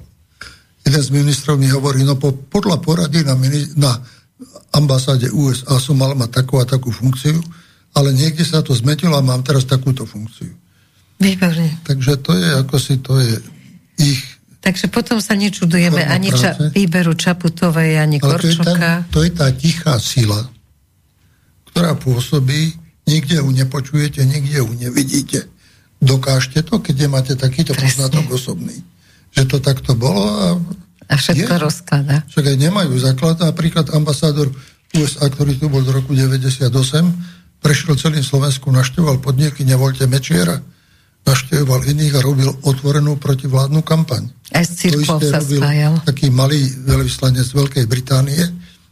[0.83, 3.35] Jeden z ministrov mi hovorí, no po, podľa porady na,
[3.79, 3.91] na
[4.75, 7.39] ambasáde USA som mal mať takú a takú funkciu,
[7.95, 10.51] ale niekde sa to zmetilo a mám teraz takúto funkciu.
[11.23, 11.79] Výborne.
[11.87, 13.33] Takže to je ako si, to je
[14.01, 14.23] ich
[14.63, 18.63] Takže potom sa nečudujeme ani ča, výberu Čaputovej, ani Ale Korčoka.
[18.63, 20.39] To je, tá, to je tá tichá sila,
[21.67, 22.71] ktorá pôsobí,
[23.03, 25.51] nikde ju nepočujete, nikde ju nevidíte.
[25.99, 28.79] Dokážte to, keď máte takýto poznatok osobný.
[29.35, 30.47] Že to takto bolo a...
[31.11, 32.15] A všetko je, rozklada.
[32.31, 33.35] Však aj nemajú základ.
[33.43, 34.47] Napríklad ambasádor
[34.95, 36.71] USA, ktorý tu bol do roku 98,
[37.59, 40.63] prešiel celým Slovensku, naštevoval podniky, nevolte Mečiera,
[41.23, 44.27] naštevoval iných a robil otvorenú protivládnu kampaň.
[44.51, 45.93] Aj s to isté sa robil spájal.
[46.03, 48.43] taký malý veľvyslanec z Veľkej Británie,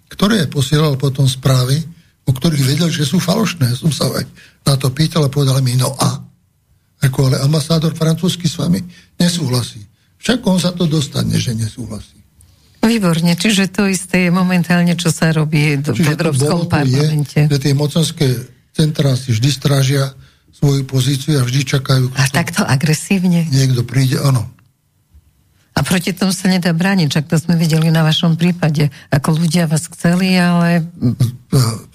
[0.07, 1.79] ktoré posielal potom správy,
[2.27, 3.75] o ktorých vedel, že sú falošné.
[3.75, 4.25] Som sa aj
[4.63, 6.23] na to pýtal a povedal mi, no a.
[7.01, 8.79] Ako, ale ambasádor francúzsky s vami
[9.17, 9.81] nesúhlasí.
[10.21, 12.21] Však on sa to dostane, že nesúhlasí.
[12.81, 17.45] Výborne, čiže to isté je momentálne, čo sa robí v Európskom parlamente.
[17.45, 18.25] Je, že tie mocenské
[18.73, 20.13] centrá si vždy strážia
[20.61, 22.13] svoju pozíciu a vždy čakajú.
[22.13, 23.49] A takto agresívne?
[23.49, 24.45] Niekto príde, áno.
[25.73, 29.65] A proti tomu sa nedá brániť, čak to sme videli na vašom prípade, ako ľudia
[29.65, 30.85] vás chceli, ale...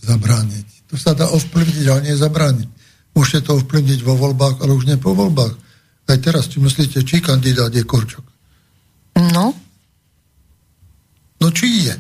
[0.02, 0.66] Zabrániť.
[0.90, 2.68] To sa dá ovplyvniť, ale nie zabrániť.
[3.14, 5.55] Môžete to ovplyvniť vo voľbách, ale už nie po voľbách.
[6.10, 8.26] Aj teraz, či myslíte, či kandidát je Korčok?
[9.30, 9.55] No.
[11.38, 11.94] No či je?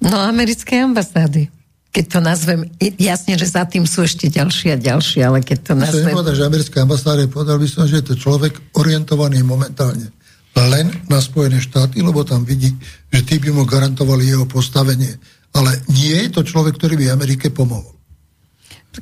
[0.00, 1.57] No americké ambasády
[1.98, 2.60] keď to nazvem,
[2.94, 6.14] jasne, že za tým sú ešte ďalšie a ďalšie, ale keď to nazvem...
[6.14, 10.14] To že americké ambasády, povedal by som, že je to človek orientovaný momentálne
[10.54, 12.70] len na Spojené štáty, lebo tam vidí,
[13.10, 15.10] že tí by mu garantovali jeho postavenie.
[15.54, 17.98] Ale nie je to človek, ktorý by Amerike pomohol.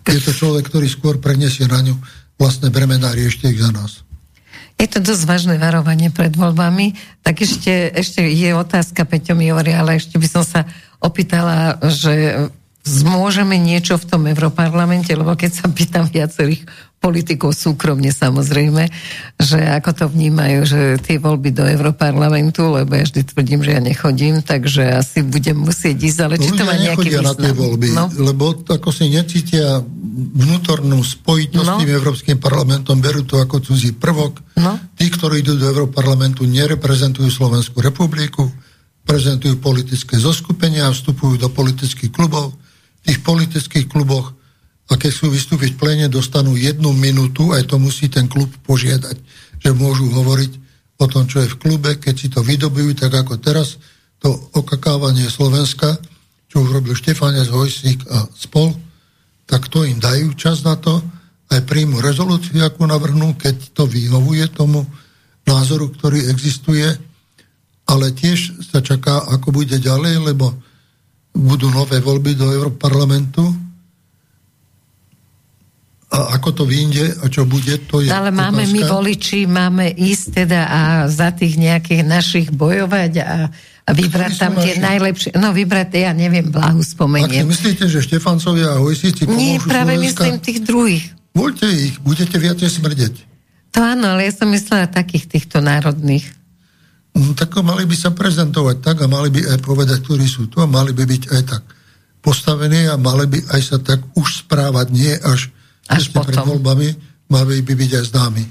[0.04, 1.96] Je to človek, ktorý skôr preniesie na ňu
[2.40, 4.04] vlastné bremená riešte ich za nás.
[4.76, 6.96] Je to dosť vážne varovanie pred voľbami.
[7.24, 10.68] Tak ešte, ešte je otázka, Peťo mi hovorí, ale ešte by som sa
[11.00, 12.48] opýtala, že
[12.86, 16.62] zmôžeme niečo v tom Európarlamente, lebo keď sa pýtam viacerých
[16.96, 18.88] politikov súkromne samozrejme,
[19.36, 23.82] že ako to vnímajú, že tie voľby do Európarlamentu, lebo ja vždy tvrdím, že ja
[23.84, 27.26] nechodím, takže asi budem musieť ísť, ale či to má nejaký význam.
[27.30, 28.04] na tie voľby, no?
[28.16, 29.82] lebo ako si necítia
[30.16, 31.76] vnútornú spojitosť no?
[31.76, 34.40] s tým Európskym parlamentom, berú to ako cudzí prvok.
[34.56, 34.80] No?
[34.96, 38.48] Tí, ktorí idú do Európarlamentu, nereprezentujú Slovenskú republiku,
[39.06, 42.56] prezentujú politické zoskupenia, vstupujú do politických klubov,
[43.06, 44.34] tých politických kluboch
[44.90, 49.18] a keď sú vystúpiť v plene, dostanú jednu minútu, aj to musí ten klub požiadať,
[49.62, 50.52] že môžu hovoriť
[51.02, 53.78] o tom, čo je v klube, keď si to vydobujú, tak ako teraz,
[54.16, 55.98] to okakávanie Slovenska,
[56.48, 58.72] čo už robil Štefanec, Hojsík a spol,
[59.44, 61.02] tak to im dajú čas na to,
[61.52, 64.82] aj príjmu rezolúciu, ako navrhnú, keď to vyhovuje tomu
[65.46, 66.90] názoru, ktorý existuje.
[67.86, 70.50] ale tiež sa čaká, ako bude ďalej, lebo
[71.36, 73.44] budú nové voľby do Európarlamentu
[76.06, 78.74] a ako to vyjde a čo bude, to je Ale máme otázka.
[78.78, 80.80] my voliči, máme ísť teda a
[81.10, 83.50] za tých nejakých našich bojovať a,
[83.84, 84.86] a vybrať tam tie naši?
[84.86, 87.42] najlepšie, no vybrať, ja neviem, blahu spomeniem.
[87.42, 90.22] Ak myslíte, že Štefancovia a pomôžu Nie, práve Slovenska?
[90.24, 91.04] myslím tých druhých.
[91.34, 93.14] Voľte ich, budete viacej smrdeť.
[93.74, 96.24] To áno, ale ja som myslela takých týchto národných.
[97.16, 100.60] No, tak mali by sa prezentovať tak a mali by aj povedať, ktorí sú tu
[100.60, 101.62] a mali by byť aj tak
[102.20, 105.48] postavení a mali by aj sa tak už správať, nie až
[105.88, 106.28] až potom.
[106.28, 106.88] pred voľbami
[107.30, 108.44] mali by byť aj známi.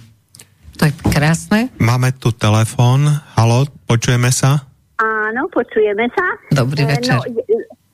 [0.76, 1.72] To je krásne.
[1.80, 3.08] Máme tu telefón.
[3.38, 4.60] Halo, počujeme sa?
[5.00, 6.26] Áno, počujeme sa.
[6.52, 7.16] Dobrý e, večer.
[7.16, 7.24] No,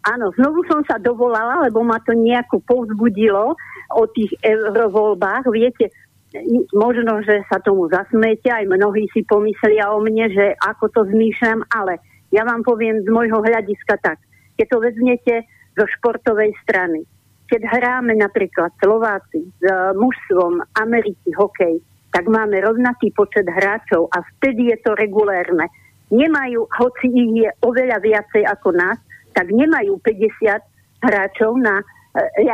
[0.10, 3.54] áno, znovu som sa dovolala, lebo ma to nejako povzbudilo
[3.94, 5.46] o tých eurovoľbách.
[5.54, 5.94] Viete,
[6.72, 11.68] možno, že sa tomu zasmete, aj mnohí si pomyslia o mne, že ako to zmýšľam,
[11.76, 12.00] ale
[12.32, 14.20] ja vám poviem z môjho hľadiska tak.
[14.56, 15.36] Keď to vezmete
[15.76, 17.04] zo športovej strany,
[17.52, 21.84] keď hráme napríklad Slováci s e, mužstvom Ameriky hokej,
[22.16, 25.68] tak máme rovnaký počet hráčov a vtedy je to regulérne.
[26.12, 29.00] Nemajú, hoci ich je oveľa viacej ako nás,
[29.36, 32.48] tak nemajú 50 hráčov na e,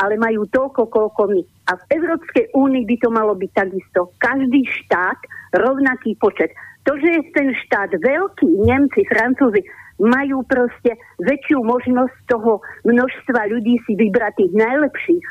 [0.00, 1.42] ale majú toľko, koľko my.
[1.68, 4.16] A v Európskej únii by to malo byť takisto.
[4.16, 5.20] Každý štát
[5.60, 6.56] rovnaký počet.
[6.88, 9.60] To, že je ten štát veľký, Nemci, Francúzi,
[10.00, 15.26] majú proste väčšiu možnosť toho množstva ľudí si vybrať tých najlepších.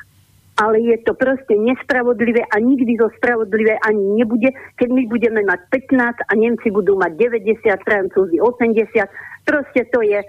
[0.59, 5.59] Ale je to proste nespravodlivé a nikdy to spravodlivé ani nebude, keď my budeme mať
[5.71, 9.47] 15 a Nemci budú mať 90, Francúzi 80.
[9.47, 10.19] Proste to je,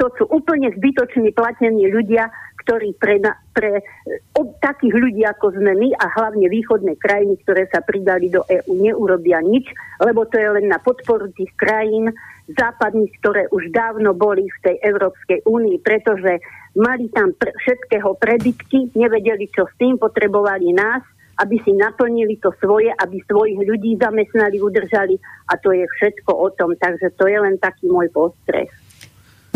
[0.00, 2.32] to sú úplne zbytoční platení ľudia,
[2.64, 3.20] ktorí pre,
[3.52, 3.84] pre
[4.32, 8.72] ob, takých ľudí ako sme my a hlavne východné krajiny, ktoré sa pridali do EÚ,
[8.80, 9.68] neurobia nič,
[10.00, 12.08] lebo to je len na podporu tých krajín,
[12.48, 16.40] západných, ktoré už dávno boli v tej Európskej únii, pretože
[16.76, 21.04] mali tam pr- všetkého prebytky, nevedeli, čo s tým, potrebovali nás,
[21.40, 25.18] aby si naplnili to svoje, aby svojich ľudí zamestnali, udržali
[25.50, 26.76] a to je všetko o tom.
[26.78, 28.70] Takže to je len taký môj postreh.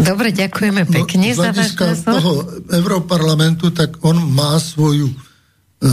[0.09, 5.87] Dobre, ďakujeme no, pekne no, za váš toho Európarlamentu, tak on má svoju, e,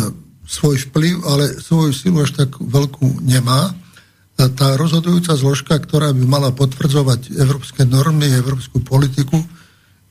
[0.48, 3.76] svoj vplyv, ale svoju silu až tak veľkú nemá
[4.36, 9.40] tá rozhodujúca zložka, ktorá by mala potvrdzovať európske normy, európsku politiku,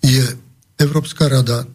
[0.00, 0.24] je
[0.80, 1.68] Európska rada.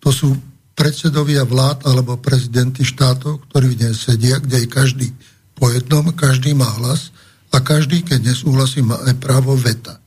[0.00, 0.32] To sú
[0.72, 5.08] predsedovia vlád alebo prezidenti štátov, ktorí v nej sedia, kde je každý
[5.54, 7.12] po jednom, každý má hlas
[7.52, 10.00] a každý, keď nesúhlasí, má aj právo veta.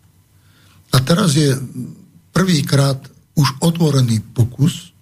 [0.96, 1.56] A teraz je
[2.32, 2.98] prvýkrát
[3.38, 4.94] už otvorený pokus,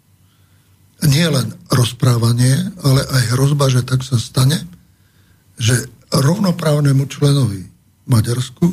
[1.05, 4.57] nie len rozprávanie, ale aj hrozba, že tak sa stane,
[5.59, 7.67] že rovnoprávnemu členovi
[8.09, 8.65] Maďarsku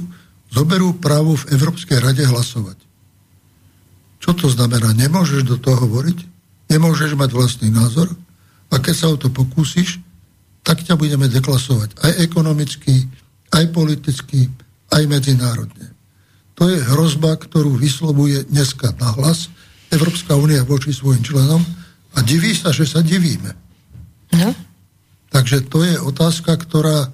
[0.53, 2.79] zoberú právo v Európskej rade hlasovať.
[4.23, 4.95] Čo to znamená?
[4.95, 6.19] Nemôžeš do toho hovoriť?
[6.71, 8.09] Nemôžeš mať vlastný názor?
[8.73, 10.01] A keď sa o to pokúsiš,
[10.63, 13.05] tak ťa budeme deklasovať aj ekonomicky,
[13.51, 14.49] aj politicky,
[14.95, 15.92] aj medzinárodne.
[16.61, 19.49] To je hrozba, ktorú vyslovuje dneska na hlas
[19.93, 21.61] Európska únia voči svojim členom
[22.17, 23.53] a diví sa, že sa divíme.
[24.33, 24.53] No.
[25.33, 27.09] Takže to je otázka, ktorá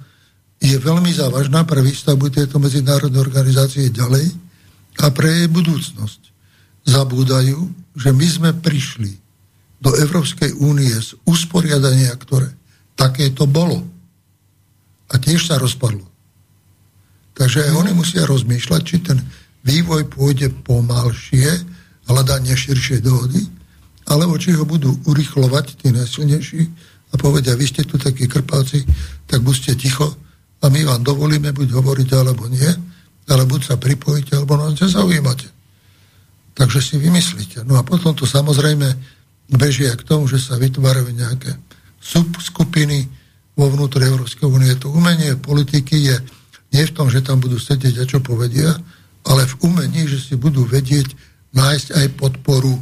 [0.59, 4.27] je veľmi závažná pre výstavbu tejto medzinárodnej organizácie ďalej
[4.99, 6.21] a pre jej budúcnosť.
[6.83, 7.59] Zabúdajú,
[7.95, 9.15] že my sme prišli
[9.79, 12.51] do Európskej únie z usporiadania, ktoré
[12.99, 13.87] takéto bolo.
[15.07, 16.03] A tiež sa rozpadlo.
[17.39, 19.23] Takže oni musia rozmýšľať, či ten
[19.63, 21.49] vývoj pôjde pomalšie,
[22.11, 23.47] hľadanie širšej dohody,
[24.11, 26.63] alebo či ho budú urychlovať tí najsilnejší
[27.13, 28.83] a povedia, vy ste tu takí krpáci,
[29.31, 30.09] tak buďte ticho,
[30.59, 32.67] a my vám dovolíme buď hovoriť alebo nie,
[33.31, 35.47] ale buď sa pripojíte, alebo nás nezaujímate.
[36.59, 37.63] Takže si vymyslíte.
[37.63, 38.91] No a potom to samozrejme
[39.55, 41.55] bežia k tomu, že sa vytvárajú nejaké
[42.03, 43.07] subskupiny
[43.55, 44.75] vo vnútri Európskej únie.
[44.83, 46.17] To umenie politiky je
[46.73, 48.77] nie v tom, že tam budú sedieť a čo povedia,
[49.25, 51.13] ale v umení, že si budú vedieť
[51.53, 52.77] nájsť aj podporu,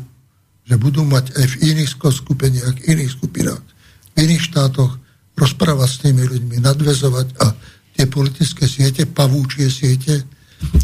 [0.66, 4.98] že budú mať aj v iných skupeniach, iných skupinách, v iných štátoch
[5.38, 7.54] rozprávať s tými ľuďmi, nadvezovať a
[7.94, 10.26] tie politické siete, pavúčie siete,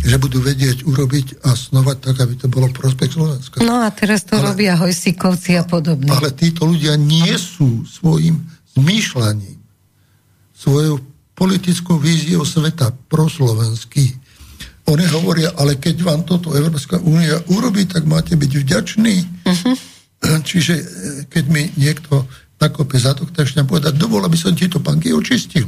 [0.04, 3.56] že budú vedieť urobiť a snovať tak, aby to bolo prospech Slovenska.
[3.64, 6.12] No a teraz to ale, robia hojsikovci a podobne.
[6.12, 8.36] Ale títo ľudia nie sú svojim
[8.76, 9.58] zmýšľaním,
[10.52, 11.00] svojou
[11.34, 14.12] politickou víziou sveta proslovenský.
[14.90, 19.16] Oni hovoria, ale keď vám toto Európska únia urobí, tak máte byť vďační.
[19.46, 19.74] Uh-huh.
[20.42, 20.84] Čiže eh,
[21.30, 22.26] keď mi niekto
[22.62, 25.66] nakope za to, chceš povedať, dovol, aby som tieto banky očistil.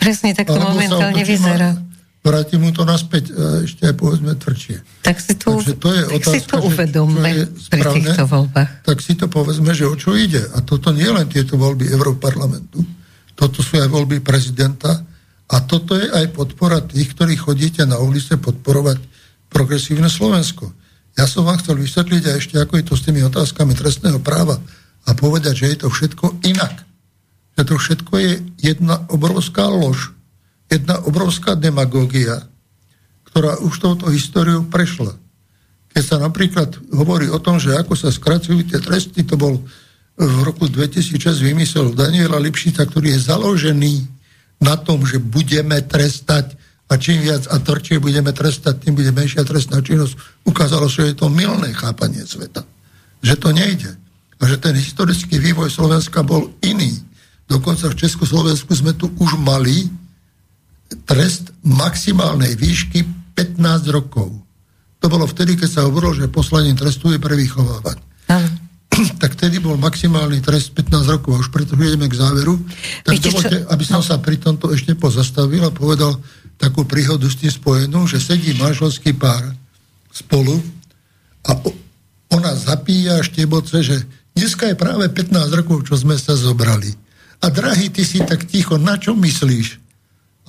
[0.00, 1.76] Presne tak to momentálne vyzerá.
[2.24, 4.76] vráti mu to naspäť e, ešte aj povedzme tvrdšie.
[5.04, 7.80] Tak si to, Takže to je tak otázka, si to že uvedomme čo je pri
[7.80, 8.70] správne, týchto voľbách.
[8.82, 10.42] Tak si to povedzme, že o čo ide.
[10.56, 12.80] A toto nie len tieto voľby Európarlamentu,
[13.36, 15.04] toto sú aj voľby prezidenta
[15.46, 18.98] a toto je aj podpora tých, ktorí chodíte na ulice podporovať
[19.52, 20.72] progresívne Slovensko.
[21.14, 24.58] Ja som vám chcel vysvetliť aj ešte, ako je to s tými otázkami trestného práva
[25.06, 26.82] a povedať, že je to všetko inak.
[27.56, 30.12] Že to všetko je jedna obrovská lož,
[30.68, 32.44] jedna obrovská demagógia,
[33.32, 35.14] ktorá už touto históriou prešla.
[35.96, 39.56] Keď sa napríklad hovorí o tom, že ako sa skracujú tie tresty, to bol
[40.16, 43.94] v roku 2006 vymysel Daniela Lipšita, ktorý je založený
[44.64, 46.56] na tom, že budeme trestať
[46.88, 50.16] a čím viac a tvrdšie budeme trestať, tým bude menšia trestná činnosť.
[50.48, 52.64] Ukázalo sa, že je to milné chápanie sveta.
[53.20, 53.90] Že to nejde.
[54.40, 56.94] A že ten historický vývoj Slovenska bol iný.
[57.50, 59.90] Dokonca v Československu sme tu už mali
[61.04, 63.02] trest maximálnej výšky
[63.34, 64.30] 15 rokov.
[65.02, 67.98] To bolo vtedy, keď sa hovorilo, že poslaním trestu je prevychovávať.
[69.46, 71.38] Vtedy bol maximálny trest 15 rokov.
[71.38, 72.58] A už preto ideme k záveru.
[73.06, 74.06] Tak Víte, dovolte, aby som no.
[74.10, 76.18] sa pri tomto ešte pozastavil a povedal
[76.58, 79.54] takú príhodu s tým spojenú, že sedí manželský pár
[80.10, 80.58] spolu
[81.46, 81.62] a
[82.34, 84.02] ona zapíja šteboce, že
[84.34, 86.90] dneska je práve 15 rokov, čo sme sa zobrali.
[87.38, 89.78] A drahý, ty si tak ticho, na čo myslíš?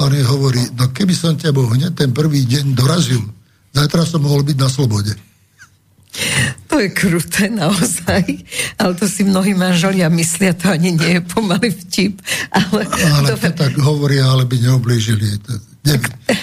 [0.02, 3.22] A on hovorí, no keby som ťa bol hneď ten prvý deň dorazil,
[3.78, 5.14] zajtra som mohol byť na slobode.
[6.68, 8.26] To je kruté naozaj,
[8.77, 12.22] ale to si mnohí manželia myslia, to ani nie je pomaly vtip.
[12.53, 13.49] Ale, ale to...
[13.53, 15.41] tak hovoria, ale by neoblížili.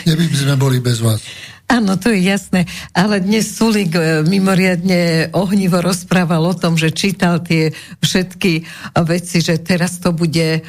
[0.09, 1.21] Neby by sme boli bez vás.
[1.65, 2.69] Áno, to je jasné.
[2.93, 7.73] Ale dnes Sulik e, mimoriadne ohnivo rozprával o tom, že čítal tie
[8.05, 8.69] všetky
[9.09, 10.61] veci, že teraz to bude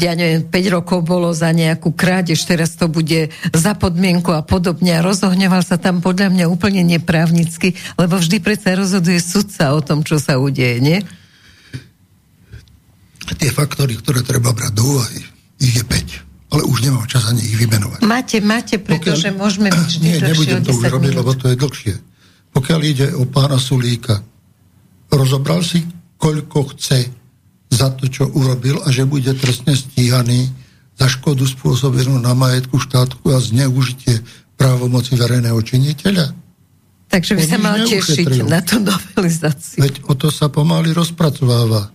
[0.00, 4.96] ja neviem, 5 rokov bolo za nejakú krádež, teraz to bude za podmienku a podobne.
[4.96, 10.00] A rozohňoval sa tam podľa mňa úplne neprávnicky, lebo vždy predsa rozhoduje sudca o tom,
[10.00, 10.98] čo sa udeje, nie?
[13.36, 15.20] Tie faktory, ktoré treba brať do úvahy,
[15.60, 16.56] ich je 5.
[16.56, 18.02] Ale už nemám čas ani ich vymenovať.
[18.02, 19.38] Máte, máte, pretože Pokiaľ...
[19.38, 21.94] môžeme byť vždy Nie, nebudem to už robiť, lebo to je dlhšie.
[22.50, 24.18] Pokiaľ ide o pána Sulíka,
[25.14, 25.86] rozobral si,
[26.18, 27.19] koľko chce
[27.70, 30.50] za to, čo urobil a že bude trestne stíhaný
[30.98, 34.20] za škodu spôsobenú na majetku štátku a zneužitie
[34.58, 36.34] právomoci verejného činiteľa?
[37.10, 39.82] Takže by sa mal tešiť na tú novelizáciu.
[39.82, 41.90] Veď o to sa pomaly rozpracováva.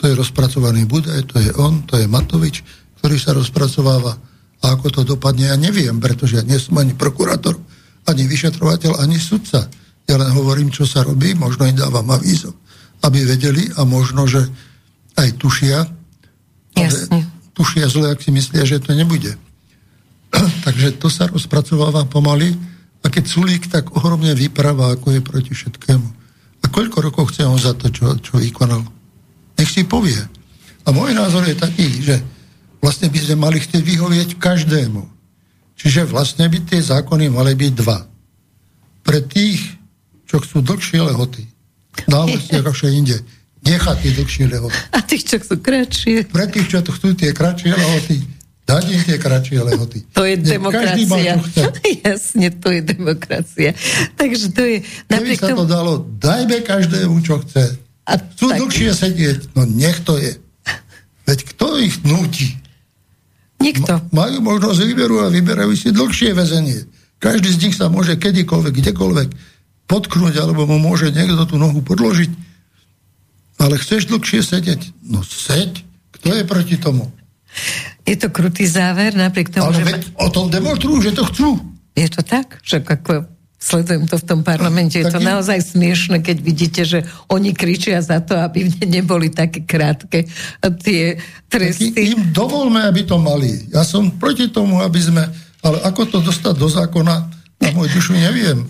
[0.00, 2.64] To je rozpracovaný Budaj, to je on, to je Matovič,
[3.00, 4.16] ktorý sa rozpracováva.
[4.64, 7.60] A ako to dopadne, ja neviem, pretože ja nie som ani prokurátor,
[8.08, 9.68] ani vyšetrovateľ, ani sudca.
[10.08, 12.56] Ja len hovorím, čo sa robí, možno im dávam avízo,
[13.04, 14.48] aby vedeli a možno, že
[15.14, 15.86] aj tušia,
[16.74, 17.26] Jasne.
[17.54, 19.38] tušia zle, ak si myslia, že to nebude.
[20.66, 22.54] Takže to sa rozpracováva pomaly
[23.04, 26.08] a keď Sulík tak ohromne vypráva, ako je proti všetkému.
[26.64, 28.80] A koľko rokov chce on za to, čo, čo vykonal?
[29.60, 30.18] Nech si povie.
[30.84, 32.18] A môj názor je taký, že
[32.80, 35.04] vlastne by sme mali chcieť vyhovieť každému.
[35.76, 38.08] Čiže vlastne by tie zákony mali byť dva.
[39.04, 39.60] Pre tých,
[40.24, 41.44] čo chcú dlhšie lehoty,
[42.08, 42.24] na
[42.60, 43.20] ako inde,
[43.64, 44.78] nechať tie dlhšie lehoty.
[44.92, 46.28] A tých, čo chcú kratšie.
[46.28, 48.16] Pre tých, čo chcú tie kratšie lehoty,
[48.68, 49.98] dať im tie kratšie lehoty.
[50.12, 51.34] To je Nie, demokracia.
[52.04, 53.70] Jasne, to je demokracia.
[54.20, 54.76] Takže to je...
[55.08, 57.80] Keby sa to dalo, dajme každému, čo chce.
[58.04, 58.58] A Chcú tak...
[58.60, 60.36] dlhšie sedieť, no nech to je.
[61.24, 62.52] Veď kto ich nutí?
[63.64, 63.96] Nikto.
[64.12, 66.84] Ma, majú možnosť výberu a vyberajú si dlhšie väzenie.
[67.16, 69.28] Každý z nich sa môže kedykoľvek, kdekoľvek
[69.88, 72.28] potknúť, alebo mu môže niekto tú nohu podložiť
[73.58, 74.80] ale chceš dlhšie sedieť?
[75.06, 75.82] No seď.
[76.14, 77.12] Kto je proti tomu?
[78.02, 79.84] Je to krutý záver, napriek tomu, Ale že...
[79.84, 81.48] veď o tom demonstrujú, že to chcú.
[81.94, 82.58] Je to tak?
[82.66, 83.12] Že ako
[83.64, 85.28] sledujem to v tom parlamente, je to im...
[85.30, 86.98] naozaj smiešne, keď vidíte, že
[87.32, 90.28] oni kričia za to, aby neboli také krátke
[90.84, 91.16] tie
[91.48, 91.96] tresty.
[92.12, 93.72] Im dovolme, aby to mali.
[93.72, 95.24] Ja som proti tomu, aby sme...
[95.64, 97.14] Ale ako to dostať do zákona,
[97.56, 98.68] na môj dušu neviem.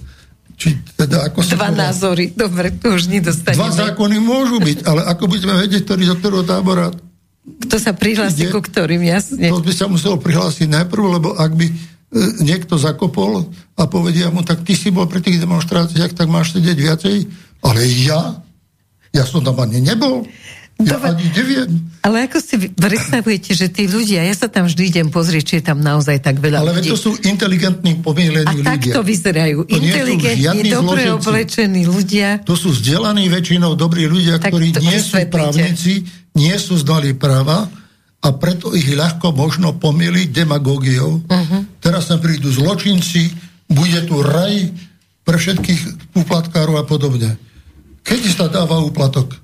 [0.54, 3.58] Či teda ako Dva povedal, názory, dobre, to už nedostaneme.
[3.58, 6.86] Dva zákony môžu byť, ale ako by sme vedieť, ktorý do ktorého tábora
[7.44, 9.52] kto sa prihlási ku ktorým, jasne.
[9.52, 11.74] To by sa muselo prihlásiť najprv, lebo ak by e,
[12.40, 16.76] niekto zakopol a povedia mu, tak ty si bol pri tých demonstráciách, tak máš sedieť
[16.80, 17.16] viacej,
[17.60, 18.40] ale ja?
[19.12, 20.24] Ja som tam ani nebol.
[20.82, 21.70] Ja Dobre, ani neviem.
[22.02, 25.64] Ale ako si predstavujete, že tí ľudia, ja sa tam vždy idem pozrieť, či je
[25.70, 26.90] tam naozaj tak veľa ale ľudí.
[26.90, 28.66] Ale to sú inteligentní, pomílení ľudia.
[28.66, 29.58] A takto vyzerajú.
[29.64, 31.14] To inteligentní, dobre zloženci.
[31.22, 32.28] oblečení ľudia.
[32.42, 35.92] To sú vzdelaní väčšinou dobrí ľudia, tak ktorí nie sú právnici,
[36.34, 37.70] nie sú znali práva,
[38.24, 41.20] a preto ich ľahko možno pomýliť demagógiou.
[41.20, 41.60] Uh-huh.
[41.84, 43.28] Teraz sa prídu zločinci,
[43.68, 44.72] bude tu raj
[45.28, 47.36] pre všetkých úplatkárov a podobne.
[48.00, 49.43] Keď sa dáva úplatok?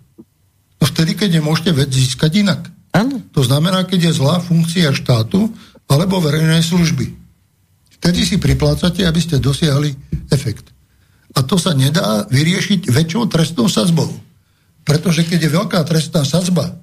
[0.80, 2.72] No vtedy, keď nemôžete vec získať inak.
[2.90, 3.22] Ano.
[3.36, 5.52] To znamená, keď je zlá funkcia štátu
[5.86, 7.06] alebo verejnej služby.
[8.00, 9.92] Vtedy si priplácate, aby ste dosiahli
[10.32, 10.72] efekt.
[11.36, 14.08] A to sa nedá vyriešiť väčšou trestnou sazbou.
[14.82, 16.80] Pretože keď je veľká trestná sazba,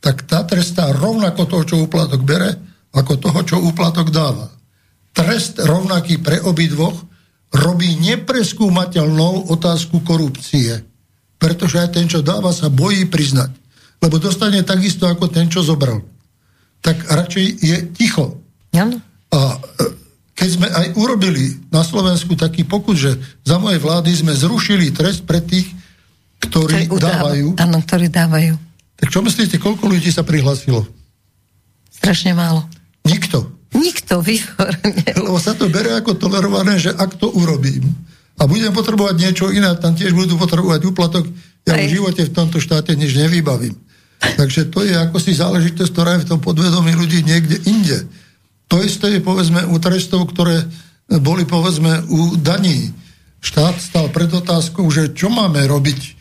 [0.00, 2.56] tak tá trestá rovnako toho, čo úplatok bere,
[2.96, 4.48] ako toho, čo úplatok dáva.
[5.12, 6.96] Trest rovnaký pre obidvoch
[7.52, 10.84] robí nepreskúmateľnou otázku korupcie.
[11.38, 13.54] Pretože aj ten, čo dáva, sa bojí priznať.
[14.02, 16.02] Lebo dostane takisto ako ten, čo zobral.
[16.82, 18.38] Tak radšej je ticho.
[18.74, 18.98] Ano.
[19.34, 19.58] A e,
[20.34, 23.12] keď sme aj urobili na Slovensku taký pokus, že
[23.42, 25.66] za mojej vlády sme zrušili trest pre tých,
[26.38, 27.46] ktorí, ktorí dávajú.
[27.58, 30.82] Áno, ktorí dávajú tak čo myslíte, koľko ľudí sa prihlasilo?
[31.94, 32.66] Strašne málo.
[33.06, 33.46] Nikto.
[33.70, 35.06] Nikto, výborne.
[35.14, 37.86] Lebo sa to bere ako tolerované, že ak to urobím
[38.38, 41.26] a budem potrebovať niečo iné, tam tiež budú potrebovať úplatok,
[41.66, 41.84] ja Aj.
[41.84, 43.74] v živote v tomto štáte nič nevybavím.
[44.18, 48.06] Takže to je ako si záležitosť, ktorá je v tom podvedomí ľudí niekde inde.
[48.70, 50.66] To isté je povedzme u trestov, ktoré
[51.22, 52.94] boli povedzme u daní.
[53.38, 56.18] Štát stal pred otázkou, že čo máme robiť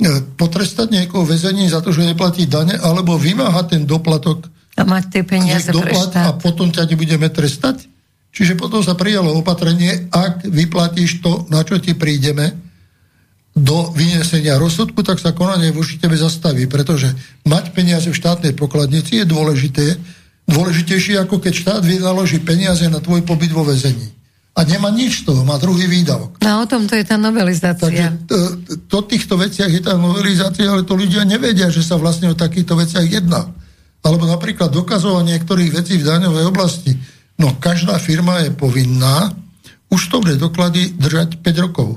[0.00, 4.48] E, potrestať niekoho väzení za to, že neplatí dane, alebo vymáhať ten doplatok
[4.80, 7.84] a mať tie peniaze doplat a potom ťa nebudeme trestať?
[8.30, 12.54] Čiže potom sa prijalo opatrenie, ak vyplatíš to, na čo ti prídeme,
[13.50, 17.10] do vynesenia rozsudku, tak sa konanie voči tebe zastaví, pretože
[17.42, 19.98] mať peniaze v štátnej pokladnici je dôležité,
[20.46, 24.20] dôležitejšie ako keď štát vynaloží peniaze na tvoj pobyt vo väzení
[24.50, 26.42] a nemá nič z toho, má druhý výdavok.
[26.42, 27.86] No o tom to je tá novelizácia.
[27.86, 28.36] Takže to,
[28.90, 32.74] to týchto veciach je tá novelizácia, ale to ľudia nevedia, že sa vlastne o takýchto
[32.74, 33.46] veciach jedná.
[34.02, 36.92] Alebo napríklad dokazovanie niektorých vecí v daňovej oblasti.
[37.40, 39.32] No každá firma je povinná
[39.88, 41.96] účtovné doklady držať 5 rokov.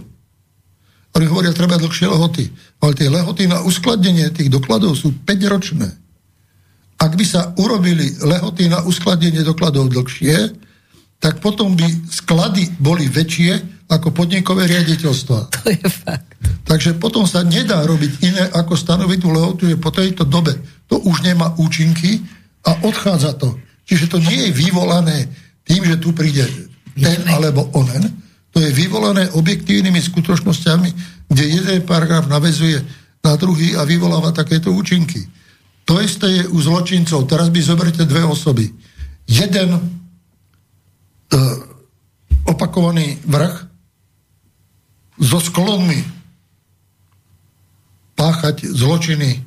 [1.14, 2.49] Oni hovoria, treba dlhšie lehoty.
[2.82, 5.88] Ale tie lehoty na uskladnenie tých dokladov sú 5 ročné.
[6.98, 10.56] Ak by sa urobili lehoty na uskladnenie dokladov dlhšie,
[11.20, 15.40] tak potom by sklady boli väčšie ako podnikové riaditeľstva.
[15.53, 16.34] To je fakt.
[16.64, 20.56] Takže potom sa nedá robiť iné, ako stanoviť tú lehotu, že po tejto dobe
[20.88, 22.24] to už nemá účinky
[22.64, 23.60] a odchádza to.
[23.84, 25.28] Čiže to nie je vyvolané
[25.64, 26.44] tým, že tu príde
[26.96, 28.08] ten alebo onen.
[28.54, 30.90] To je vyvolané objektívnymi skutočnosťami,
[31.28, 32.80] kde jeden paragraf navezuje
[33.24, 35.26] na druhý a vyvoláva takéto účinky.
[35.84, 37.28] To isté je u zločincov.
[37.28, 38.72] Teraz by zoberte dve osoby.
[39.28, 40.04] Jeden
[41.34, 41.38] E,
[42.46, 43.56] opakovaný vrch
[45.18, 46.04] so sklonmi
[48.14, 49.42] páchať zločiny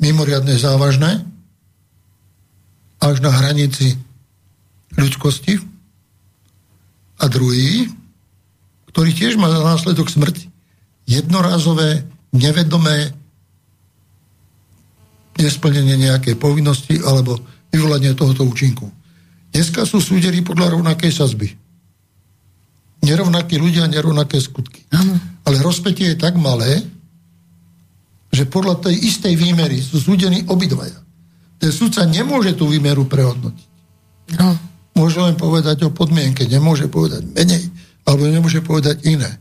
[0.00, 1.26] mimoriadne závažné
[3.00, 3.96] až na hranici
[4.94, 5.56] ľudskosti
[7.20, 7.88] a druhý,
[8.92, 10.46] ktorý tiež má za následok smrť
[11.08, 12.04] jednorázové,
[12.36, 13.16] nevedomé
[15.40, 17.40] nesplnenie nejakej povinnosti alebo
[17.72, 18.92] vyvolanie tohoto účinku.
[19.50, 21.48] Dneska sú súderi podľa rovnakej sazby.
[23.00, 24.84] Nerovnakí ľudia, nerovnaké skutky.
[24.92, 25.16] Ano.
[25.48, 26.84] Ale rozpetie je tak malé,
[28.30, 30.94] že podľa tej istej výmery sú súdení obidvaja.
[31.60, 33.68] Ten súdca nemôže tú výmeru prehodnotiť.
[34.40, 34.56] No.
[34.96, 37.68] Môže len povedať o podmienke, nemôže povedať menej,
[38.08, 39.38] alebo nemôže povedať iné.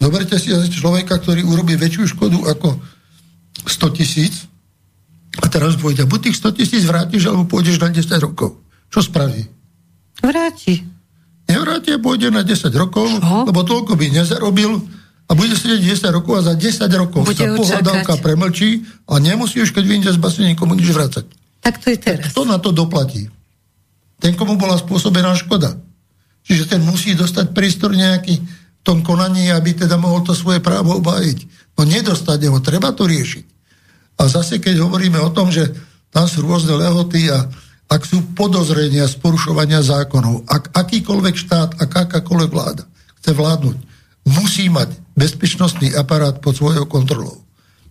[0.00, 2.80] Zoberte si človeka, ktorý urobí väčšiu škodu ako
[3.68, 4.48] 100 tisíc
[5.38, 8.56] a teraz povedia, buď tých 100 tisíc vrátiš, alebo pôjdeš na 10 rokov.
[8.88, 9.44] Čo spraví?
[10.24, 10.82] Vráti.
[11.46, 13.46] Nevráti a pôjde na 10 rokov, Čo?
[13.46, 14.80] lebo toľko by nezarobil
[15.30, 19.62] a bude sedieť 10 rokov a za 10 rokov bude sa pohľadávka premlčí a nemusí
[19.62, 21.39] už, keď vyjde z basy, nikomu nič vrácať.
[21.60, 22.32] Tak to je teraz.
[22.32, 23.28] Tak kto na to doplatí?
[24.20, 25.76] Ten, komu bola spôsobená škoda.
[26.44, 30.96] Čiže ten musí dostať prístor nejaký v tom konaní, aby teda mohol to svoje právo
[31.00, 31.38] obájiť.
[31.76, 33.44] No nedostať ho, treba to riešiť.
[34.20, 35.68] A zase, keď hovoríme o tom, že
[36.12, 37.48] tam sú rôzne lehoty a
[37.90, 42.84] ak sú podozrenia z porušovania zákonov, ak akýkoľvek štát, ak akákoľvek vláda
[43.20, 43.76] chce vládnuť,
[44.30, 47.44] musí mať bezpečnostný aparát pod svojou kontrolou.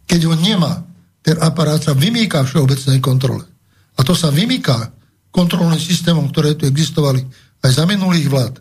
[0.10, 0.86] Keď ho nemá,
[1.22, 3.46] ten aparát sa vymýka všeobecnej kontrole.
[4.00, 4.96] A to sa vymýka
[5.30, 7.22] kontrolným systémom, ktoré tu existovali
[7.60, 8.56] aj za minulých vlád,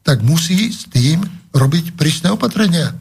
[0.00, 1.20] tak musí s tým
[1.52, 2.96] robiť prísne opatrenia.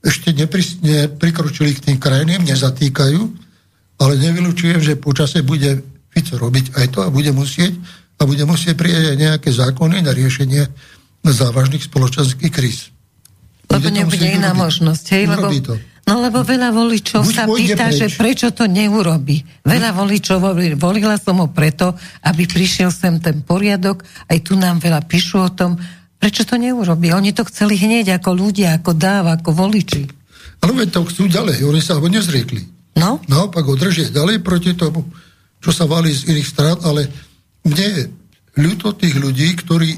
[0.00, 3.20] Ešte nepri, neprikročili k tým krajinám, nezatýkajú,
[4.00, 7.76] ale nevylučujem, že počase bude Fico robiť aj to a bude musieť
[8.18, 10.66] a bude musieť prijať aj nejaké zákony na riešenie
[11.22, 12.90] závažných spoločenských kríz.
[13.70, 14.62] Lebo nebude iná robiť.
[14.66, 15.04] možnosť.
[15.14, 15.24] Hej?
[15.30, 15.74] Lebo, to.
[16.10, 17.98] No lebo veľa voličov Buď sa pýta, preč.
[18.02, 19.46] že prečo to neurobi.
[19.62, 21.94] Veľa voličov hovorí, volila som ho preto,
[22.26, 25.78] aby prišiel sem ten poriadok, aj tu nám veľa píšu o tom,
[26.18, 27.14] prečo to neurobi.
[27.14, 30.10] Oni to chceli hneď ako ľudia, ako dáv, ako voliči.
[30.60, 32.66] Ale veď to chcú ďalej, oni sa ho nezriekli.
[32.98, 35.06] No, Naopak ho držia ďalej proti tomu,
[35.62, 37.06] čo sa valí z iných strán, ale
[37.62, 38.02] mne je
[38.58, 39.94] ľúto tých ľudí, ktorí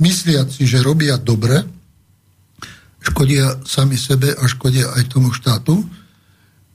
[0.00, 1.62] myslia si, že robia dobre,
[3.00, 5.80] škodia sami sebe a škodia aj tomu štátu,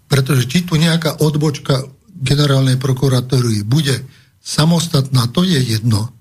[0.10, 1.85] pretože či tu nejaká odbočka
[2.15, 4.06] generálnej prokuratúry bude
[4.41, 6.14] samostatná, to je jedno.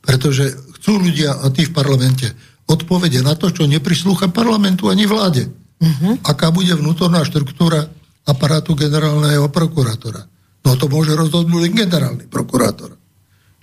[0.00, 2.32] Pretože chcú ľudia, a tí v parlamente,
[2.68, 5.48] odpovede na to, čo neprislúcha parlamentu ani vláde.
[5.80, 6.16] Uh-huh.
[6.24, 7.88] Aká bude vnútorná štruktúra
[8.28, 10.28] aparátu generálneho prokurátora.
[10.60, 13.00] No to môže rozhodnúť len generálny prokurátor.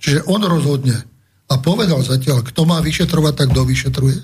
[0.02, 0.98] Čiže on rozhodne
[1.48, 4.18] a povedal zatiaľ, kto má vyšetrovať, tak kto vyšetruje.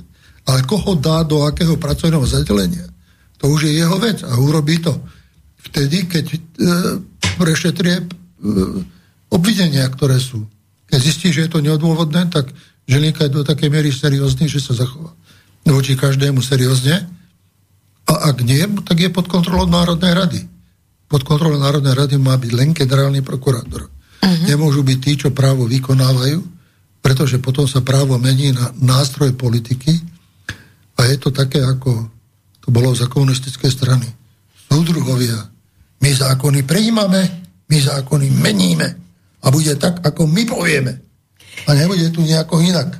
[0.44, 2.84] Ale koho dá do akého pracovného zadelenia,
[3.40, 4.92] to už je jeho vec a urobí to
[5.68, 6.38] vtedy, keď e,
[7.40, 8.04] prešetrie e,
[9.32, 10.44] obvinenia, ktoré sú.
[10.88, 12.52] Keď zistí, že je to neodôvodné, tak
[12.84, 15.16] Žilinka je do takej miery seriózny, že sa zachová
[15.64, 17.08] voči každému seriózne.
[18.04, 20.40] A ak nie, tak je pod kontrolou Národnej rady.
[21.08, 23.88] Pod kontrolou Národnej rady má byť len generálny prokurátor.
[23.88, 24.44] Uh-huh.
[24.44, 26.44] Nemôžu byť tí, čo právo vykonávajú,
[27.00, 30.13] pretože potom sa právo mení na nástroj politiky
[30.94, 32.08] a je to také, ako
[32.62, 34.06] to bolo za komunistickej strany.
[34.70, 35.36] Súdruhovia,
[36.00, 37.20] my zákony prijímame,
[37.68, 38.88] my zákony meníme
[39.44, 40.92] a bude tak, ako my povieme.
[41.68, 42.98] A nebude tu nejako inak.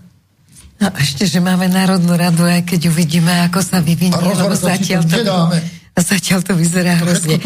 [0.79, 5.03] no ešte, že máme Národnú radu, aj keď uvidíme, ako sa vyvinie, A lebo zatiaľ
[5.05, 5.59] to nedáme.
[6.13, 7.41] zatiaľ to vyzerá hrozne.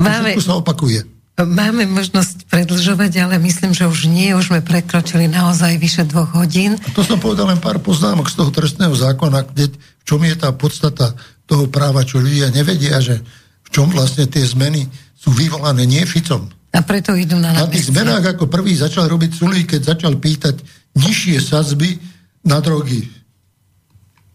[0.00, 1.19] Máme, sa opakuje.
[1.46, 6.76] Máme možnosť predlžovať, ale myslím, že už nie, už sme prekročili naozaj vyše dvoch hodín.
[6.76, 10.34] A to som povedal len pár poznámok z toho trestného zákona, kde, v čom je
[10.36, 11.16] tá podstata
[11.48, 13.20] toho práva, čo ľudia nevedia, že
[13.64, 16.48] v čom vlastne tie zmeny sú vyvolané nie Ficom.
[16.70, 20.62] A preto idú na Na tých zmenách ako prvý začal robiť Sulík, keď začal pýtať
[20.94, 21.98] nižšie sadzby
[22.46, 23.10] na drogy.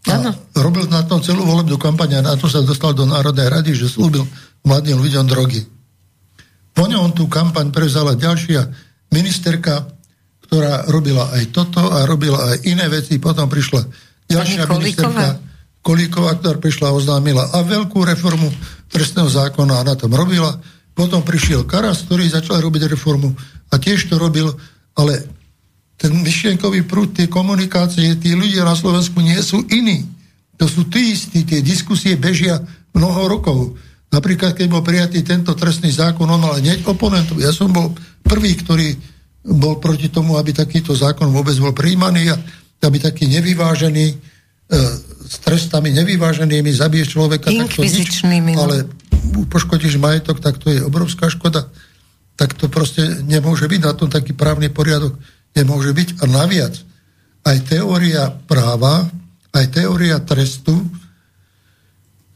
[0.06, 0.30] A Áno.
[0.54, 3.90] robil na tom celú volebnú kampaň a na to sa dostal do Národnej rady, že
[3.90, 4.22] slúbil
[4.62, 5.66] mladým ľuďom drogy.
[6.76, 8.68] Po ňom tú kampaň prevzala ďalšia
[9.08, 9.88] ministerka,
[10.44, 13.16] ktorá robila aj toto a robila aj iné veci.
[13.16, 13.80] Potom prišla
[14.28, 15.40] ďalšia ministerka
[15.80, 18.50] Kolíková, ktorá prišla a oznámila a veľkú reformu
[18.90, 20.58] trestného zákona a na tom robila.
[20.92, 23.32] Potom prišiel Karas, ktorý začal robiť reformu
[23.70, 24.52] a tiež to robil,
[24.98, 25.24] ale
[25.96, 30.04] ten myšlienkový prúd, tie komunikácie, tí ľudia na Slovensku nie sú iní.
[30.60, 32.60] To sú tí istí, tie diskusie bežia
[32.92, 33.76] mnoho rokov.
[34.16, 37.36] Napríklad, keď bol prijatý tento trestný zákon, on mal hneď oponentov.
[37.36, 37.92] Ja som bol
[38.24, 38.96] prvý, ktorý
[39.44, 42.36] bol proti tomu, aby takýto zákon vôbec bol príjmaný a
[42.88, 44.16] aby taký nevyvážený, e,
[45.28, 48.64] s trestami nevyváženými zabiješ človeka, nič, Inkvizičnými, no.
[48.64, 48.88] ale
[49.52, 51.68] poškodíš majetok, tak to je obrovská škoda.
[52.40, 55.12] Tak to proste nemôže byť na tom taký právny poriadok.
[55.52, 56.08] Nemôže byť.
[56.20, 56.72] A naviac,
[57.44, 59.08] aj teória práva,
[59.52, 60.72] aj teória trestu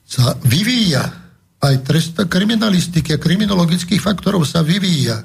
[0.08, 1.19] sa vyvíja.
[1.60, 5.24] Aj trest kriminalistiky a kriminologických faktorov sa vyvíja.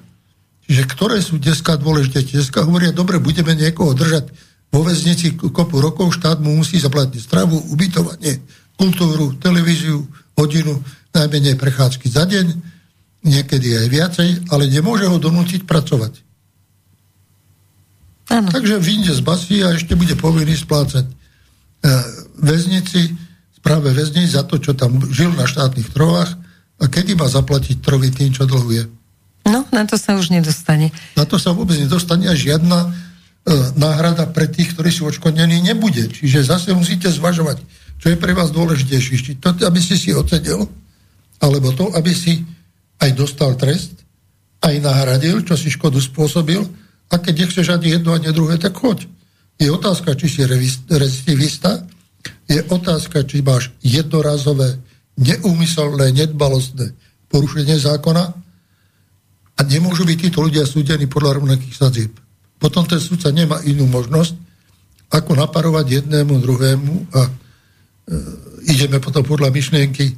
[0.66, 2.26] Čiže ktoré sú dneska dôležité?
[2.26, 4.34] Dneska hovoria, dobre, budeme niekoho držať
[4.74, 8.44] vo väznici kopu rokov, štát mu musí zaplatiť stravu, ubytovanie,
[8.76, 10.03] kultúru, televíziu,
[10.36, 10.84] hodinu,
[11.16, 12.45] najmenej prechádzky za deň,
[13.24, 16.20] niekedy aj viacej, ale nemôže ho donútiť pracovať.
[18.36, 18.49] Áno.
[18.52, 21.14] Takže vyjde z basy a ešte bude povinný splácať e,
[22.41, 23.14] väznici,
[23.66, 26.38] správe väznic za to, čo tam žil na štátnych trovách
[26.78, 28.86] a kedy má zaplatiť trovy tým, čo dlhuje.
[29.50, 30.94] No, na to sa už nedostane.
[31.18, 32.90] Na to sa vôbec nedostane a žiadna e,
[33.74, 36.14] náhrada pre tých, ktorí sú odškodnení, nebude.
[36.14, 37.58] Čiže zase musíte zvažovať,
[37.98, 39.18] čo je pre vás dôležitejšie.
[39.18, 40.70] Či to, aby si si odsedel,
[41.42, 42.46] alebo to, aby si
[43.02, 43.98] aj dostal trest,
[44.62, 46.62] aj nahradil, čo si škodu spôsobil,
[47.10, 49.10] a keď nechceš ani jedno, ani druhé, tak choď.
[49.58, 50.42] Je otázka, či si
[50.90, 51.82] recidivista,
[52.45, 54.77] je otázka, či máš jednorazové,
[55.18, 56.93] neúmyselné, nedbalostné
[57.31, 58.23] porušenie zákona
[59.56, 62.14] a nemôžu byť títo ľudia súdení podľa rovnakých sadzieb.
[62.60, 64.35] Potom ten súdca nemá inú možnosť,
[65.11, 67.31] ako naparovať jednému, druhému a e,
[68.68, 70.18] ideme potom podľa myšlienky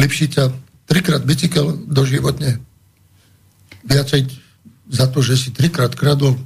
[0.00, 0.48] Lipšica
[0.88, 2.56] trikrát bicykel doživotne.
[3.84, 4.26] Viacej
[4.90, 6.40] za to, že si trikrát kradol,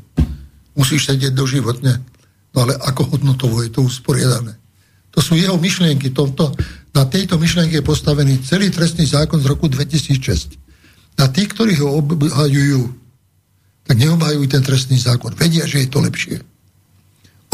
[0.74, 2.02] musíš sedieť doživotne.
[2.55, 4.59] No ale ako hodnotovo je to usporiadané.
[5.15, 6.11] To sú jeho myšlienky.
[6.11, 6.51] To, to,
[6.95, 10.59] na tejto myšlienke je postavený celý trestný zákon z roku 2006.
[11.23, 12.82] A tí, ktorí ho obhajujú,
[13.86, 15.31] tak neobhajujú ten trestný zákon.
[15.39, 16.43] Vedia, že je to lepšie.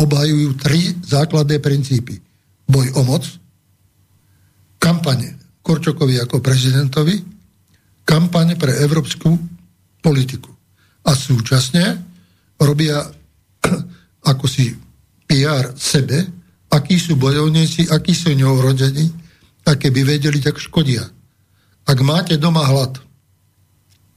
[0.01, 2.17] Obhajujú tri základné princípy.
[2.65, 3.29] Boj o moc,
[4.81, 7.21] kampane Korčokovi ako prezidentovi
[8.11, 9.39] kampaň pre európsku
[10.03, 10.51] politiku.
[11.07, 12.03] A súčasne
[12.59, 13.07] robia
[14.31, 14.75] ako si
[15.31, 16.40] PR sebe,
[16.71, 19.11] akí sú bojovníci, akí sú neurodení,
[19.67, 21.05] a keby vedeli, tak škodia.
[21.85, 22.99] Ak máte doma hlad,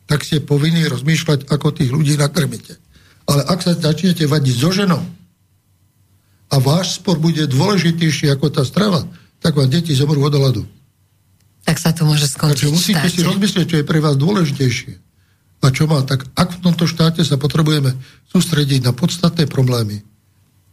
[0.08, 2.80] tak ste povinní rozmýšľať, ako tých ľudí nakrmite.
[3.30, 5.04] Ale ak sa začnete vadiť so ženou
[6.52, 9.08] a váš spor bude dôležitejší ako tá strava,
[9.40, 10.64] tak vám deti zomrú od hladu.
[11.64, 13.16] Tak sa to môže skončiť Takže musíte štáte.
[13.16, 14.94] si rozmyslieť, čo je pre vás dôležitejšie.
[15.64, 17.96] A čo má, tak ak v tomto štáte sa potrebujeme
[18.36, 20.04] sústrediť na podstatné problémy,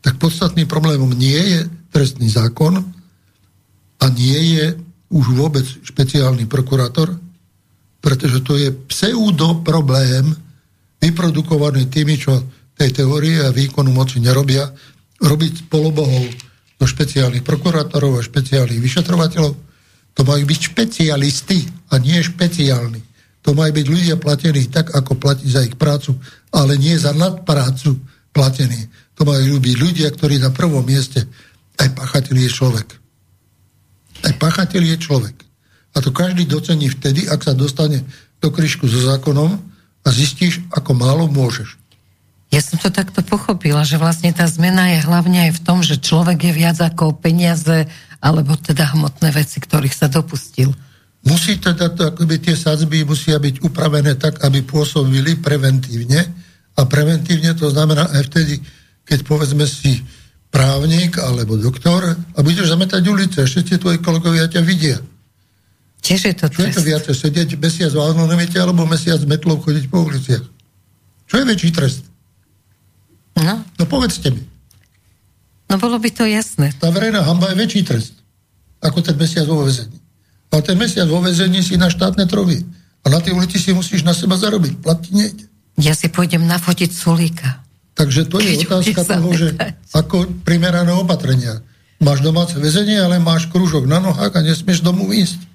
[0.01, 1.61] tak podstatným problémom nie je
[1.93, 2.81] trestný zákon
[4.01, 4.67] a nie je
[5.11, 7.13] už vôbec špeciálny prokurátor,
[8.01, 10.33] pretože to je pseudo problém
[11.01, 12.41] vyprodukovaný tými, čo
[12.81, 14.73] tej teórie a výkonu moci nerobia,
[15.21, 16.25] robiť polobohov
[16.81, 19.53] do špeciálnych prokurátorov a špeciálnych vyšetrovateľov.
[20.17, 23.05] To majú byť špecialisti a nie špeciálni.
[23.45, 26.17] To majú byť ľudia platení tak, ako platí za ich prácu,
[26.53, 28.01] ale nie za nadprácu
[28.33, 28.89] platení.
[29.21, 31.29] To majú byť ľudia, ktorí na prvom mieste
[31.77, 32.89] aj pachateľ je človek.
[34.25, 35.37] Aj pachateľ je človek.
[35.93, 38.01] A to každý docení vtedy, ak sa dostane
[38.41, 39.61] do kryšku so zákonom
[40.01, 41.77] a zistíš, ako málo môžeš.
[42.49, 46.01] Ja som to takto pochopila, že vlastne tá zmena je hlavne aj v tom, že
[46.01, 47.87] človek je viac ako peniaze
[48.25, 50.73] alebo teda hmotné veci, ktorých sa dopustil.
[51.29, 56.25] Musí teda, to, akoby tie sadzby musia byť upravené tak, aby pôsobili preventívne
[56.75, 60.01] a preventívne to znamená aj vtedy, keď povedzme si
[60.51, 64.99] právnik alebo doktor a budeš zametať ulice, tie tvoji kolegovia ťa vidia.
[66.01, 66.89] Tiež je to Čo je to trest.
[66.89, 70.45] viacej, sedieť mesiac v anonimite alebo mesiac metlou chodiť po uliciach?
[71.29, 72.03] Čo je väčší trest?
[73.37, 74.43] No, No povedzte mi.
[75.71, 76.73] no bolo by to jasné.
[76.77, 78.21] Tá verejná hamba je väčší trest
[78.81, 79.93] ako ten mesiac vo vezení.
[80.51, 82.65] Ale ten mesiac vo vezení si na štátne trovy.
[83.05, 84.81] A na tej ulici si musíš na seba zarobiť.
[84.81, 85.45] Platiť nejde.
[85.79, 87.61] Ja si pôjdem nafotiť Sulíka.
[87.95, 89.55] Takže to je otázka toho, že
[89.93, 91.61] ako primerané opatrenia.
[92.01, 95.51] Máš domáce väzenie, ale máš krúžok na nohách a nesmieš domu ísť.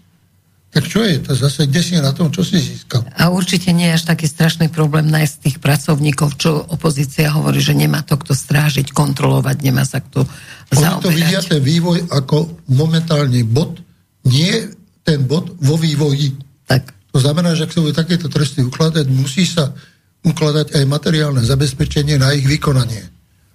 [0.75, 3.07] Tak čo je to zase, kde si na tom, čo si získal?
[3.15, 7.71] A určite nie je až taký strašný problém nájsť tých pracovníkov, čo opozícia hovorí, že
[7.71, 10.27] nemá to kto strážiť, kontrolovať, nemá sa kto
[10.75, 11.47] Oni to vidia zaoberať.
[11.47, 12.37] ten vývoj ako
[12.75, 13.79] momentálny bod,
[14.27, 14.67] nie
[15.07, 16.35] ten bod vo vývoji.
[16.67, 16.91] Tak.
[17.15, 19.71] To znamená, že ak sa budú takéto tresty ukladať, musí sa
[20.25, 23.05] ukladať aj materiálne zabezpečenie na ich vykonanie.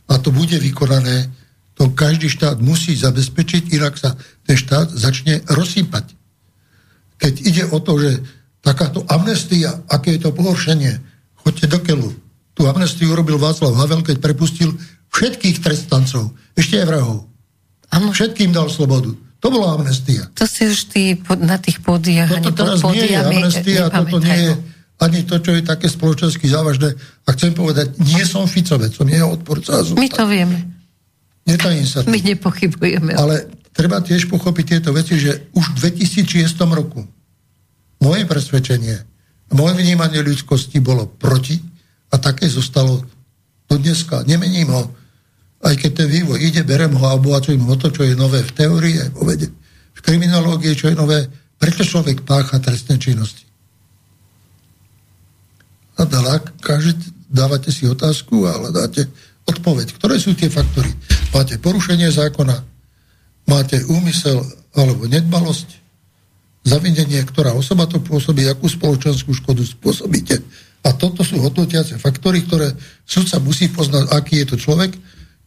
[0.07, 1.31] A to bude vykonané,
[1.75, 4.15] to každý štát musí zabezpečiť, inak sa
[4.47, 6.15] ten štát začne rozsýpať.
[7.21, 8.23] Keď ide o to, že
[8.63, 10.99] takáto amnestia, aké je to pohoršenie,
[11.43, 12.11] choďte do keľu.
[12.55, 14.77] Tú amnestiu urobil Václav Havel, keď prepustil
[15.11, 17.19] všetkých trestancov, ešte aj vrahov.
[17.91, 19.11] Áno, Všetkým dal slobodu.
[19.41, 20.29] To bola amnestia.
[20.37, 20.93] to si už
[21.25, 24.53] pod, na tých pódiach ani Toto pod teraz nie je pódiami amnestia, toto nie je.
[25.01, 26.93] Ani to, čo je také spoločensky závažné.
[27.25, 29.81] A chcem povedať, nie som Ficovec, som jeho odporca.
[29.97, 30.61] My to vieme.
[31.49, 32.05] Netajím sa.
[32.05, 32.37] My tým.
[32.37, 33.17] nepochybujeme.
[33.17, 36.45] Ale treba tiež pochopiť tieto veci, že už v 2006
[36.77, 37.01] roku
[38.05, 38.97] moje presvedčenie,
[39.57, 41.57] moje vnímanie ľudskosti bolo proti
[42.13, 43.01] a také zostalo
[43.67, 44.23] do dneska.
[44.29, 44.85] Nemením ho.
[45.61, 48.53] Aj keď ten vývoj ide, berem ho a obohacujem ho to, čo je nové v
[48.53, 49.49] teórii, aj vo vede.
[49.97, 51.29] V kriminológii, čo je nové,
[51.61, 53.50] prečo človek pácha trestné činnosti.
[56.01, 59.05] A dala, kažete, dávate si otázku a hľadáte
[59.45, 59.93] odpoveď.
[60.01, 60.89] Ktoré sú tie faktory?
[61.37, 62.57] Máte porušenie zákona,
[63.45, 64.41] máte úmysel
[64.73, 65.69] alebo nedbalosť,
[66.65, 70.41] zavinenie, ktorá osoba to pôsobí, akú spoločenskú škodu spôsobíte.
[70.81, 72.73] A toto sú hodnotiace faktory, ktoré
[73.05, 74.97] sudca musí poznať, aký je to človek,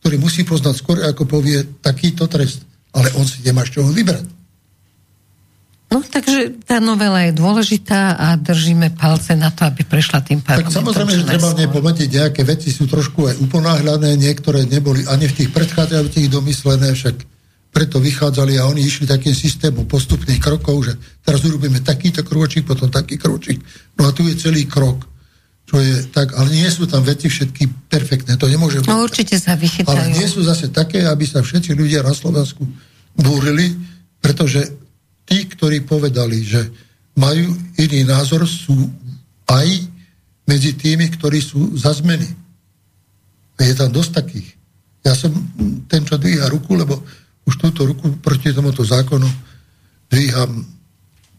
[0.05, 2.61] ktorý musí poznať skôr, ako povie takýto trest.
[2.93, 4.42] Ale on si nemá z čoho vybrať.
[5.93, 10.65] No takže tá novela je dôležitá a držíme palce na to, aby prešla tým Tak
[10.65, 10.73] parlamentom.
[10.81, 15.05] samozrejme, čo že treba v nej pometiť nejaké veci sú trošku aj uponáhľané, niektoré neboli
[15.05, 17.15] ani v tých predchádzajúcich domyslené, však
[17.69, 22.89] preto vychádzali a oni išli takým systémom postupných krokov, že teraz urobíme takýto krôčik, potom
[22.89, 23.61] taký krôčik.
[23.97, 25.05] No a tu je celý krok,
[25.69, 28.89] čo je tak, ale nie sú tam veci všetky perfektné, to nemôže byť.
[28.89, 30.09] No určite sa Ale vychytajú.
[30.13, 32.61] nie sú zase také, aby sa všetci ľudia na Slovensku
[33.17, 33.73] búrili,
[34.21, 34.82] pretože
[35.27, 36.61] tí, ktorí povedali, že
[37.13, 38.75] majú iný názor, sú
[39.47, 39.67] aj
[40.43, 42.27] medzi tými, ktorí sú za zmeny.
[43.59, 44.49] Je tam dosť takých.
[45.03, 45.31] Ja som
[45.87, 46.99] ten, čo dvíha ruku, lebo
[47.43, 49.27] už túto ruku proti tomuto zákonu
[50.07, 50.63] dvíham,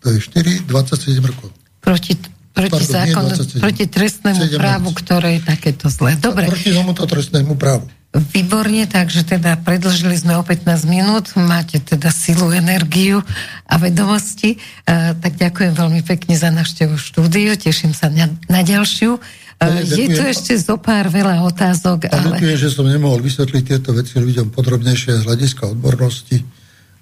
[0.01, 1.49] to je 4, 27 rokov.
[1.81, 2.13] Proti,
[2.53, 3.29] proti, Pardon, zákonu,
[3.61, 3.61] 27.
[3.65, 4.61] proti trestnému 17.
[4.61, 6.17] právu, ktoré je takéto zlé.
[6.21, 7.89] Dobre, Proti tomuto trestnému právu.
[8.15, 13.19] Výborne, takže teda predlžili sme o 15 minút, máte teda silu, energiu
[13.67, 14.55] a vedomosti.
[14.87, 19.19] Uh, tak ďakujem veľmi pekne za návštevu štúdiu, teším sa na, na ďalšiu.
[19.19, 22.07] Uh, je tu ešte zo pár veľa otázok.
[22.07, 22.39] A ale...
[22.39, 26.39] Ďakujem, že som nemohol vysvetliť tieto veci ľuďom podrobnejšie z hľadiska odbornosti,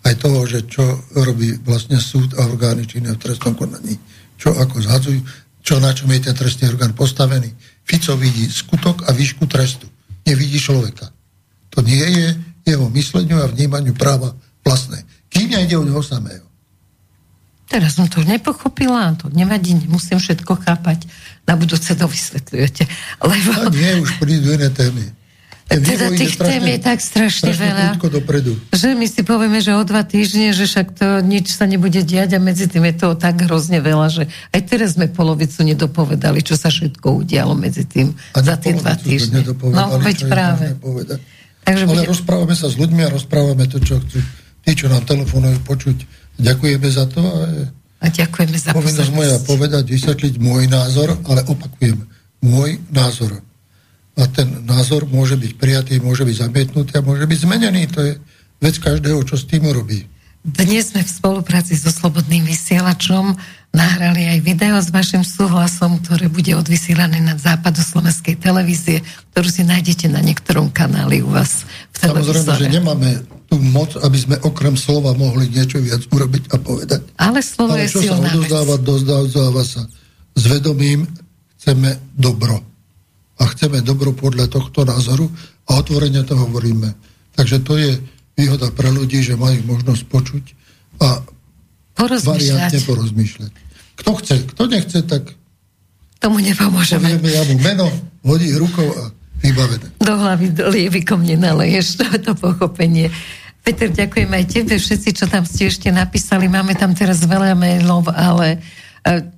[0.08, 0.82] aj toho, že čo
[1.12, 4.00] robí vlastne súd a orgány činné v trestnom konaní,
[4.40, 5.20] čo ako zhadzujú,
[5.60, 7.52] čo na čom je ten trestný orgán postavený.
[7.84, 9.91] Fico vidí skutok a výšku trestu.
[10.22, 11.10] Nevidí človeka.
[11.72, 12.28] To nie je
[12.66, 15.02] jeho mysleniu a vnímaniu práva vlastné.
[15.32, 16.46] Kým ide o neho samého.
[17.72, 21.08] Teraz som to nepochopila, to nevadí, nemusím všetko chápať.
[21.48, 22.84] Na budúce to vysvetľujete.
[23.24, 23.48] Lebo...
[23.64, 25.08] A nie, už prídu iné témy.
[25.80, 28.52] Teda tých tém je tak strašne, strašne veľa, dopredu.
[28.74, 32.36] že my si povieme, že o dva týždne, že však to nič sa nebude diať
[32.36, 34.22] a medzi tým je toho tak hrozne veľa, že
[34.52, 38.98] aj teraz sme polovicu nedopovedali, čo sa všetko udialo medzi tým a za tie dva
[38.98, 39.40] týždne.
[39.48, 40.76] No, veď práve.
[41.62, 42.10] Takže Ale bude...
[42.10, 44.18] rozprávame sa s ľuďmi a rozprávame to, čo chcú
[44.62, 45.96] tí, čo nám telefonujú počuť.
[46.38, 47.20] Ďakujeme za to.
[47.22, 47.46] A,
[48.02, 51.98] a ďakujeme za Povinnosť moja povedať, vysvetliť môj názor, ale opakujem,
[52.42, 53.42] môj názor.
[54.12, 57.88] A ten názor môže byť prijatý, môže byť zamietnutý a môže byť zmenený.
[57.96, 58.12] To je
[58.60, 60.04] vec každého, čo s tým urobí.
[60.42, 63.38] Dnes sme v spolupráci so Slobodným vysielačom
[63.70, 70.10] nahrali aj video s vašim súhlasom, ktoré bude odvysielané na západoslovenskej televízie, ktorú si nájdete
[70.10, 71.62] na niektorom kanáli u vás
[71.94, 72.42] v televízore.
[72.42, 73.10] Samozrejme, že nemáme
[73.46, 77.00] tú moc, aby sme okrem slova mohli niečo viac urobiť a povedať.
[77.22, 79.86] Ale slovo Ale je čo sa odozdáva, dozdáva sa
[80.34, 81.06] s vedomím,
[81.54, 82.71] chceme dobro.
[83.42, 85.26] A chceme dobro podľa tohto názoru
[85.66, 86.94] a otvorene to hovoríme.
[87.34, 87.98] Takže to je
[88.38, 90.44] výhoda pre ľudí, že majú možnosť počuť
[91.02, 91.26] a
[91.98, 93.52] variantne porozmýšľať.
[93.98, 95.34] Kto chce, kto nechce, tak
[96.22, 97.18] tomu nepomôžeme.
[97.18, 97.86] Povieme ja mu meno,
[98.22, 99.10] hodí rukou a
[99.42, 99.90] vybavené.
[99.98, 103.10] Do hlavy do lievikom nenaleješ to, to pochopenie.
[103.62, 106.50] Peter, ďakujem aj tebe, všetci, čo tam ste ešte napísali.
[106.50, 108.58] Máme tam teraz veľa mailov, ale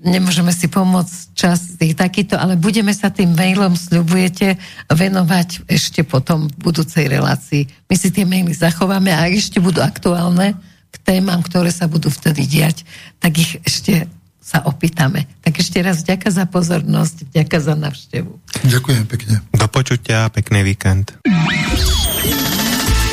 [0.05, 4.61] nemôžeme si pomôcť čas tých takýto, ale budeme sa tým mailom, sľubujete,
[4.93, 7.65] venovať ešte potom v budúcej relácii.
[7.89, 10.53] My si tie maily zachováme a ak ešte budú aktuálne
[10.93, 12.85] k témam, ktoré sa budú vtedy diať,
[13.19, 14.05] tak ich ešte
[14.45, 15.25] sa opýtame.
[15.41, 18.33] Tak ešte raz vďaka za pozornosť, vďaka za navštevu.
[18.69, 19.41] Ďakujem pekne.
[19.57, 21.17] Do počutia, pekný víkend.